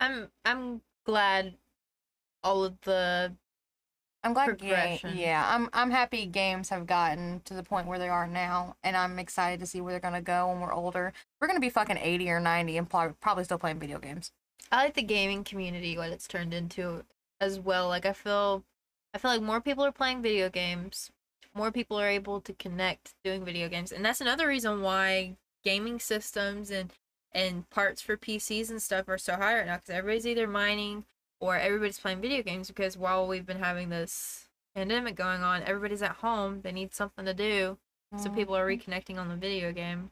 I'm 0.00 0.30
I'm 0.44 0.82
glad 1.04 1.56
all 2.42 2.64
of 2.64 2.80
the 2.82 3.36
I'm 4.24 4.32
glad 4.32 4.46
ga- 4.46 4.68
Progression. 4.68 5.16
yeah, 5.16 5.46
I'm 5.54 5.68
I'm 5.72 5.90
happy 5.90 6.26
games 6.26 6.70
have 6.70 6.86
gotten 6.86 7.40
to 7.44 7.54
the 7.54 7.62
point 7.62 7.86
where 7.86 7.98
they 7.98 8.08
are 8.08 8.26
now, 8.26 8.74
and 8.82 8.96
I'm 8.96 9.18
excited 9.18 9.60
to 9.60 9.66
see 9.66 9.80
where 9.80 9.92
they're 9.92 10.00
gonna 10.00 10.22
go 10.22 10.48
when 10.48 10.60
we're 10.60 10.72
older. 10.72 11.12
We're 11.40 11.46
gonna 11.46 11.60
be 11.60 11.70
fucking 11.70 11.98
80 11.98 12.30
or 12.30 12.40
90 12.40 12.78
and 12.78 12.88
prob- 12.88 13.20
probably 13.20 13.44
still 13.44 13.58
playing 13.58 13.78
video 13.78 13.98
games. 13.98 14.32
I 14.72 14.84
like 14.84 14.94
the 14.94 15.02
gaming 15.02 15.44
community 15.44 15.96
what 15.96 16.10
it's 16.10 16.26
turned 16.26 16.54
into 16.54 17.04
as 17.40 17.60
well. 17.60 17.88
Like 17.88 18.06
I 18.06 18.14
feel 18.14 18.64
I 19.12 19.18
feel 19.18 19.30
like 19.30 19.42
more 19.42 19.60
people 19.60 19.84
are 19.84 19.92
playing 19.92 20.22
video 20.22 20.48
games. 20.48 21.10
More 21.54 21.70
people 21.70 22.00
are 22.00 22.08
able 22.08 22.40
to 22.40 22.52
connect 22.54 23.14
doing 23.22 23.44
video 23.44 23.68
games. 23.68 23.92
And 23.92 24.04
that's 24.04 24.20
another 24.20 24.48
reason 24.48 24.80
why 24.82 25.36
gaming 25.62 26.00
systems 26.00 26.70
and 26.70 26.92
and 27.30 27.68
parts 27.70 28.00
for 28.00 28.16
PCs 28.16 28.70
and 28.70 28.80
stuff 28.82 29.08
are 29.08 29.18
so 29.18 29.34
high 29.34 29.56
right 29.58 29.66
now 29.66 29.76
cuz 29.76 29.90
everybody's 29.90 30.26
either 30.26 30.46
mining 30.46 31.04
or 31.44 31.58
everybody's 31.58 31.98
playing 31.98 32.22
video 32.22 32.42
games 32.42 32.68
because 32.68 32.96
while 32.96 33.26
we've 33.26 33.44
been 33.44 33.58
having 33.58 33.90
this 33.90 34.48
pandemic 34.74 35.14
going 35.14 35.42
on, 35.42 35.62
everybody's 35.62 36.00
at 36.00 36.16
home, 36.16 36.62
they 36.62 36.72
need 36.72 36.94
something 36.94 37.26
to 37.26 37.34
do. 37.34 37.76
So 38.16 38.28
mm-hmm. 38.28 38.34
people 38.34 38.56
are 38.56 38.66
reconnecting 38.66 39.18
on 39.18 39.28
the 39.28 39.36
video 39.36 39.70
game. 39.70 40.10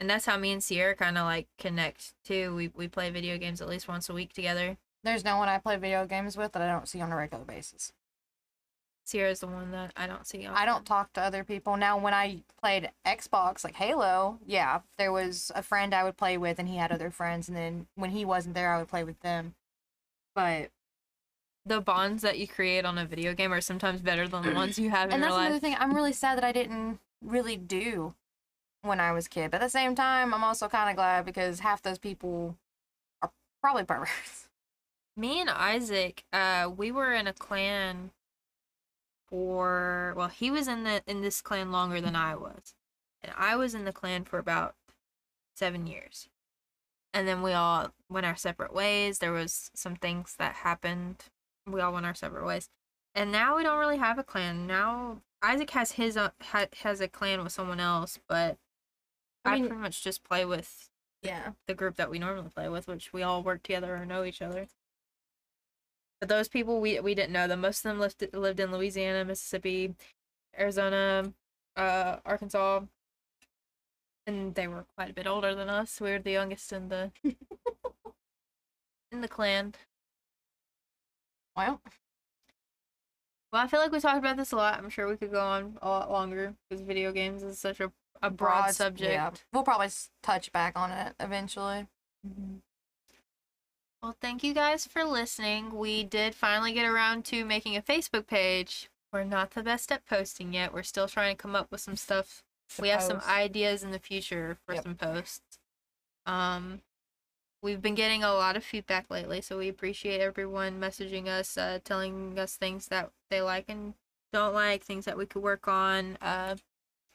And 0.00 0.08
that's 0.08 0.24
how 0.24 0.38
me 0.38 0.52
and 0.52 0.62
Sierra 0.62 0.94
kind 0.94 1.18
of 1.18 1.24
like 1.24 1.48
connect 1.58 2.14
too. 2.24 2.54
We 2.54 2.68
we 2.68 2.88
play 2.88 3.10
video 3.10 3.36
games 3.36 3.60
at 3.60 3.68
least 3.68 3.88
once 3.88 4.08
a 4.08 4.14
week 4.14 4.32
together. 4.32 4.78
There's 5.04 5.24
no 5.24 5.36
one 5.36 5.48
I 5.48 5.58
play 5.58 5.76
video 5.76 6.06
games 6.06 6.36
with 6.36 6.52
that 6.52 6.62
I 6.62 6.70
don't 6.72 6.88
see 6.88 7.00
on 7.00 7.12
a 7.12 7.16
regular 7.16 7.44
basis. 7.44 7.92
Sierra's 9.04 9.40
the 9.40 9.46
one 9.46 9.72
that 9.72 9.92
I 9.96 10.06
don't 10.06 10.26
see. 10.26 10.46
I 10.46 10.64
don't 10.64 10.86
talk 10.86 11.12
to 11.14 11.20
other 11.20 11.42
people. 11.42 11.76
Now, 11.76 11.98
when 11.98 12.12
I 12.12 12.42
played 12.62 12.90
Xbox, 13.06 13.64
like 13.64 13.76
Halo, 13.76 14.38
yeah, 14.46 14.80
there 14.98 15.12
was 15.12 15.50
a 15.54 15.62
friend 15.62 15.94
I 15.94 16.04
would 16.04 16.18
play 16.18 16.36
with, 16.36 16.58
and 16.58 16.68
he 16.68 16.76
had 16.76 16.92
other 16.92 17.10
friends. 17.10 17.48
And 17.48 17.56
then 17.56 17.86
when 17.94 18.10
he 18.10 18.24
wasn't 18.26 18.54
there, 18.54 18.72
I 18.72 18.78
would 18.78 18.88
play 18.88 19.04
with 19.04 19.20
them. 19.20 19.54
But 20.38 20.70
The 21.66 21.80
bonds 21.80 22.22
that 22.22 22.38
you 22.38 22.46
create 22.46 22.84
on 22.84 22.96
a 22.96 23.04
video 23.04 23.34
game 23.34 23.52
are 23.52 23.60
sometimes 23.60 24.00
better 24.02 24.28
than 24.28 24.44
the 24.44 24.54
ones 24.54 24.78
you 24.78 24.90
have 24.90 25.08
in 25.08 25.14
and 25.14 25.22
real 25.24 25.32
that's 25.32 25.40
another 25.40 25.54
life. 25.54 25.62
thing 25.62 25.76
I'm 25.76 25.92
really 25.92 26.12
sad 26.12 26.36
that 26.36 26.44
I 26.44 26.52
didn't 26.52 27.00
really 27.20 27.56
do 27.56 28.14
when 28.82 29.00
I 29.00 29.10
was 29.10 29.26
a 29.26 29.30
kid. 29.30 29.50
But 29.50 29.60
at 29.60 29.66
the 29.66 29.70
same 29.70 29.96
time, 29.96 30.32
I'm 30.32 30.44
also 30.44 30.68
kind 30.68 30.90
of 30.90 30.94
glad 30.94 31.24
because 31.24 31.58
half 31.58 31.82
those 31.82 31.98
people 31.98 32.56
are 33.20 33.32
probably 33.60 33.82
perverts. 33.82 34.48
Me 35.16 35.40
and 35.40 35.50
Isaac, 35.50 36.22
uh, 36.32 36.70
we 36.74 36.92
were 36.92 37.12
in 37.12 37.26
a 37.26 37.32
clan 37.32 38.12
for 39.28 40.14
well, 40.16 40.28
he 40.28 40.52
was 40.52 40.68
in 40.68 40.84
the 40.84 41.02
in 41.08 41.20
this 41.20 41.40
clan 41.40 41.72
longer 41.72 42.00
than 42.00 42.14
I 42.14 42.36
was, 42.36 42.74
and 43.22 43.32
I 43.36 43.56
was 43.56 43.74
in 43.74 43.84
the 43.84 43.92
clan 43.92 44.22
for 44.24 44.38
about 44.38 44.76
seven 45.56 45.88
years, 45.88 46.28
and 47.14 47.26
then 47.26 47.42
we 47.42 47.52
all 47.52 47.92
went 48.08 48.26
our 48.26 48.36
separate 48.36 48.72
ways. 48.72 49.18
There 49.18 49.32
was 49.32 49.70
some 49.74 49.96
things 49.96 50.34
that 50.38 50.56
happened. 50.56 51.24
We 51.66 51.80
all 51.80 51.92
went 51.92 52.06
our 52.06 52.14
separate 52.14 52.44
ways, 52.46 52.68
and 53.14 53.30
now 53.32 53.56
we 53.56 53.62
don't 53.62 53.78
really 53.78 53.98
have 53.98 54.18
a 54.18 54.24
clan. 54.24 54.66
Now 54.66 55.22
Isaac 55.42 55.70
has 55.70 55.92
his 55.92 56.16
uh, 56.16 56.30
ha- 56.42 56.66
has 56.82 57.00
a 57.00 57.08
clan 57.08 57.42
with 57.42 57.52
someone 57.52 57.80
else, 57.80 58.18
but 58.28 58.56
I 59.44 59.52
I, 59.52 59.54
mean- 59.56 59.66
pretty 59.68 59.82
much 59.82 60.02
just 60.02 60.24
play 60.24 60.44
with 60.44 60.88
Yeah. 61.22 61.52
the 61.66 61.74
group 61.74 61.96
that 61.96 62.10
we 62.10 62.18
normally 62.18 62.50
play 62.50 62.68
with, 62.68 62.86
which 62.88 63.12
we 63.12 63.22
all 63.22 63.42
work 63.42 63.62
together 63.62 63.94
or 63.96 64.04
know 64.06 64.24
each 64.24 64.42
other. 64.42 64.66
But 66.20 66.28
those 66.28 66.48
people, 66.48 66.80
we 66.80 66.98
we 67.00 67.14
didn't 67.14 67.32
know 67.32 67.46
them. 67.46 67.60
Most 67.60 67.84
of 67.84 67.90
them 67.90 68.00
lived 68.00 68.26
lived 68.34 68.58
in 68.60 68.72
Louisiana, 68.72 69.24
Mississippi, 69.24 69.94
Arizona, 70.58 71.32
uh, 71.76 72.16
Arkansas, 72.24 72.80
and 74.28 74.54
they 74.54 74.68
were 74.68 74.84
quite 74.94 75.10
a 75.10 75.14
bit 75.14 75.26
older 75.26 75.54
than 75.54 75.68
us. 75.68 76.00
We 76.00 76.10
were 76.10 76.18
the 76.18 76.30
youngest 76.32 76.72
in 76.72 76.88
the 76.88 77.10
in 79.10 79.22
the 79.22 79.28
clan. 79.28 79.74
Well, 81.56 81.80
Well, 83.52 83.62
I 83.62 83.66
feel 83.66 83.80
like 83.80 83.90
we 83.90 83.98
talked 83.98 84.18
about 84.18 84.36
this 84.36 84.52
a 84.52 84.56
lot. 84.56 84.78
I'm 84.78 84.90
sure 84.90 85.08
we 85.08 85.16
could 85.16 85.32
go 85.32 85.40
on 85.40 85.78
a 85.82 85.88
lot 85.88 86.10
longer 86.10 86.54
because 86.68 86.84
video 86.84 87.10
games 87.10 87.42
is 87.42 87.58
such 87.58 87.80
a 87.80 87.90
a 88.20 88.30
broad, 88.30 88.74
subject. 88.74 89.12
Yeah. 89.12 89.30
We'll 89.52 89.62
probably 89.62 89.88
touch 90.22 90.52
back 90.52 90.76
on 90.76 90.90
it 90.90 91.14
eventually. 91.20 91.86
Mm-hmm. 92.26 92.56
Well, 94.02 94.16
thank 94.20 94.44
you 94.44 94.54
guys 94.54 94.86
for 94.86 95.04
listening. 95.04 95.74
We 95.74 96.04
did 96.04 96.34
finally 96.34 96.72
get 96.72 96.86
around 96.86 97.24
to 97.26 97.44
making 97.44 97.76
a 97.76 97.82
Facebook 97.82 98.26
page. 98.26 98.90
We're 99.12 99.24
not 99.24 99.52
the 99.52 99.62
best 99.62 99.90
at 99.90 100.06
posting 100.06 100.52
yet. 100.52 100.74
We're 100.74 100.82
still 100.82 101.08
trying 101.08 101.36
to 101.36 101.42
come 101.42 101.56
up 101.56 101.70
with 101.70 101.80
some 101.80 101.96
stuff. 101.96 102.42
We 102.80 102.88
have 102.88 103.02
some 103.02 103.20
ideas 103.28 103.82
in 103.82 103.90
the 103.90 103.98
future 103.98 104.58
for 104.66 104.74
Yep. 104.74 104.84
some 104.84 104.94
posts. 104.96 105.58
Um, 106.26 106.82
we've 107.62 107.80
been 107.82 107.94
getting 107.94 108.22
a 108.22 108.32
lot 108.34 108.56
of 108.56 108.64
feedback 108.64 109.10
lately, 109.10 109.40
so 109.40 109.58
we 109.58 109.68
appreciate 109.68 110.20
everyone 110.20 110.80
messaging 110.80 111.26
us, 111.28 111.56
uh, 111.56 111.78
telling 111.84 112.38
us 112.38 112.56
things 112.56 112.88
that 112.88 113.10
they 113.30 113.40
like 113.40 113.64
and 113.68 113.94
don't 114.32 114.54
like, 114.54 114.84
things 114.84 115.04
that 115.06 115.16
we 115.16 115.26
could 115.26 115.42
work 115.42 115.66
on, 115.66 116.16
uh, 116.20 116.56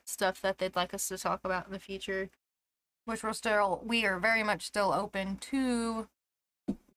stuff 0.06 0.42
that 0.42 0.58
they'd 0.58 0.76
like 0.76 0.94
us 0.94 1.08
to 1.08 1.18
talk 1.18 1.42
about 1.46 1.68
in 1.68 1.74
the 1.74 1.80
future. 1.80 2.30
which 3.06 3.24
we're 3.24 3.34
still 3.34 3.82
we 3.86 4.06
are 4.06 4.18
very 4.20 4.44
much 4.44 4.64
still 4.64 4.94
open 4.94 5.38
to 5.38 6.08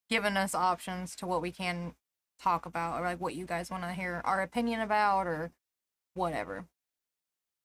giving 0.09 0.37
us 0.37 0.55
options 0.55 1.15
to 1.17 1.27
what 1.27 1.41
we 1.41 1.51
can 1.51 1.95
talk 2.39 2.65
about 2.65 2.99
or 2.99 3.03
like 3.05 3.19
what 3.19 3.35
you 3.35 3.45
guys 3.45 3.69
want 3.69 3.83
to 3.83 3.91
hear 3.93 4.21
our 4.23 4.41
opinion 4.41 4.79
about 4.79 5.27
or 5.27 5.51
whatever 6.13 6.65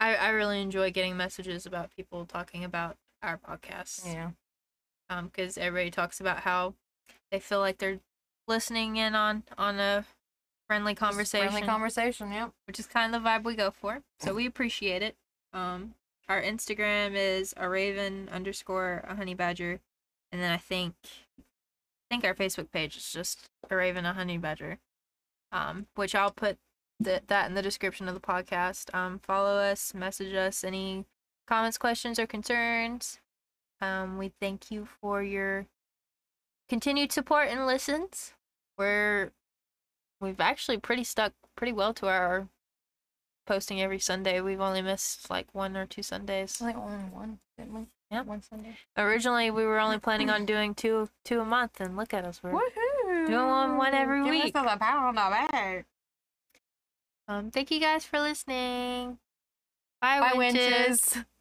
I, 0.02 0.16
I 0.16 0.28
really 0.30 0.60
enjoy 0.60 0.90
getting 0.90 1.16
messages 1.16 1.64
about 1.64 1.94
people 1.94 2.26
talking 2.26 2.64
about 2.64 2.96
our 3.22 3.38
podcast. 3.38 4.04
yeah 4.04 4.30
Um, 5.08 5.26
because 5.26 5.56
everybody 5.56 5.90
talks 5.90 6.20
about 6.20 6.40
how 6.40 6.74
they 7.30 7.38
feel 7.38 7.60
like 7.60 7.78
they're 7.78 8.00
listening 8.48 8.96
in 8.96 9.14
on 9.14 9.44
on 9.56 9.78
a 9.78 10.04
friendly 10.68 10.94
conversation, 10.96 11.48
friendly 11.48 11.66
conversation 11.66 12.32
yep 12.32 12.50
which 12.66 12.80
is 12.80 12.86
kind 12.86 13.14
of 13.14 13.22
the 13.22 13.28
vibe 13.28 13.44
we 13.44 13.54
go 13.54 13.70
for. 13.70 14.02
So 14.18 14.34
we 14.34 14.44
appreciate 14.46 15.02
it. 15.02 15.14
Um, 15.52 15.94
our 16.28 16.42
Instagram 16.42 17.12
is 17.14 17.54
a 17.56 17.68
raven 17.68 18.28
underscore 18.32 19.04
a 19.06 19.14
honey 19.14 19.34
badger, 19.34 19.80
and 20.32 20.42
then 20.42 20.50
I 20.50 20.56
think 20.56 20.94
I 21.38 21.42
think 22.10 22.24
our 22.24 22.34
Facebook 22.34 22.72
page 22.72 22.96
is 22.96 23.12
just 23.12 23.48
a 23.70 23.76
raven 23.76 24.04
a 24.04 24.14
honey 24.14 24.38
badger. 24.38 24.78
Um, 25.52 25.86
which 25.94 26.14
I'll 26.14 26.30
put 26.32 26.58
th- 27.04 27.22
that 27.28 27.48
in 27.48 27.54
the 27.54 27.62
description 27.62 28.08
of 28.08 28.14
the 28.14 28.20
podcast. 28.20 28.94
Um, 28.94 29.18
follow 29.18 29.56
us, 29.56 29.94
message 29.94 30.34
us 30.34 30.64
any 30.64 31.04
comments, 31.46 31.78
questions, 31.78 32.18
or 32.18 32.26
concerns. 32.26 33.18
Um, 33.80 34.18
we 34.18 34.32
thank 34.40 34.70
you 34.70 34.86
for 35.00 35.22
your 35.22 35.66
continued 36.68 37.12
support 37.12 37.48
and 37.48 37.66
listens. 37.66 38.32
We're 38.78 39.32
we've 40.20 40.40
actually 40.40 40.78
pretty 40.78 41.04
stuck 41.04 41.32
pretty 41.56 41.72
well 41.72 41.92
to 41.94 42.06
our 42.08 42.48
posting 43.46 43.82
every 43.82 43.98
Sunday. 43.98 44.40
We've 44.40 44.60
only 44.60 44.82
missed 44.82 45.28
like 45.28 45.48
one 45.52 45.76
or 45.76 45.84
two 45.84 46.02
Sundays. 46.02 46.56
Think 46.56 46.76
only 46.76 47.04
one, 47.10 47.40
didn't 47.58 47.74
we? 47.74 47.86
Yep. 48.10 48.26
One 48.26 48.42
Sunday. 48.42 48.76
Originally, 48.96 49.50
we 49.50 49.64
were 49.64 49.78
only 49.80 49.98
planning 49.98 50.30
on 50.30 50.46
doing 50.46 50.74
two 50.74 51.08
two 51.24 51.40
a 51.40 51.44
month, 51.44 51.80
and 51.80 51.96
look 51.96 52.14
at 52.14 52.24
us, 52.24 52.40
we're 52.42 52.52
Woohoo! 52.52 53.26
Doing 53.26 53.46
one 53.46 53.76
one 53.76 53.94
every 53.94 54.22
Give 54.22 54.30
week. 54.30 54.44
yourself 54.54 54.66
a 54.70 54.78
pat 54.78 54.96
on 54.96 55.14
the 55.14 55.20
back. 55.20 55.86
Um. 57.28 57.50
Thank 57.50 57.70
you 57.70 57.80
guys 57.80 58.04
for 58.04 58.20
listening. 58.20 59.18
Bye, 60.00 60.20
Bye, 60.20 60.34
winches. 60.34 61.00
winches. 61.02 61.16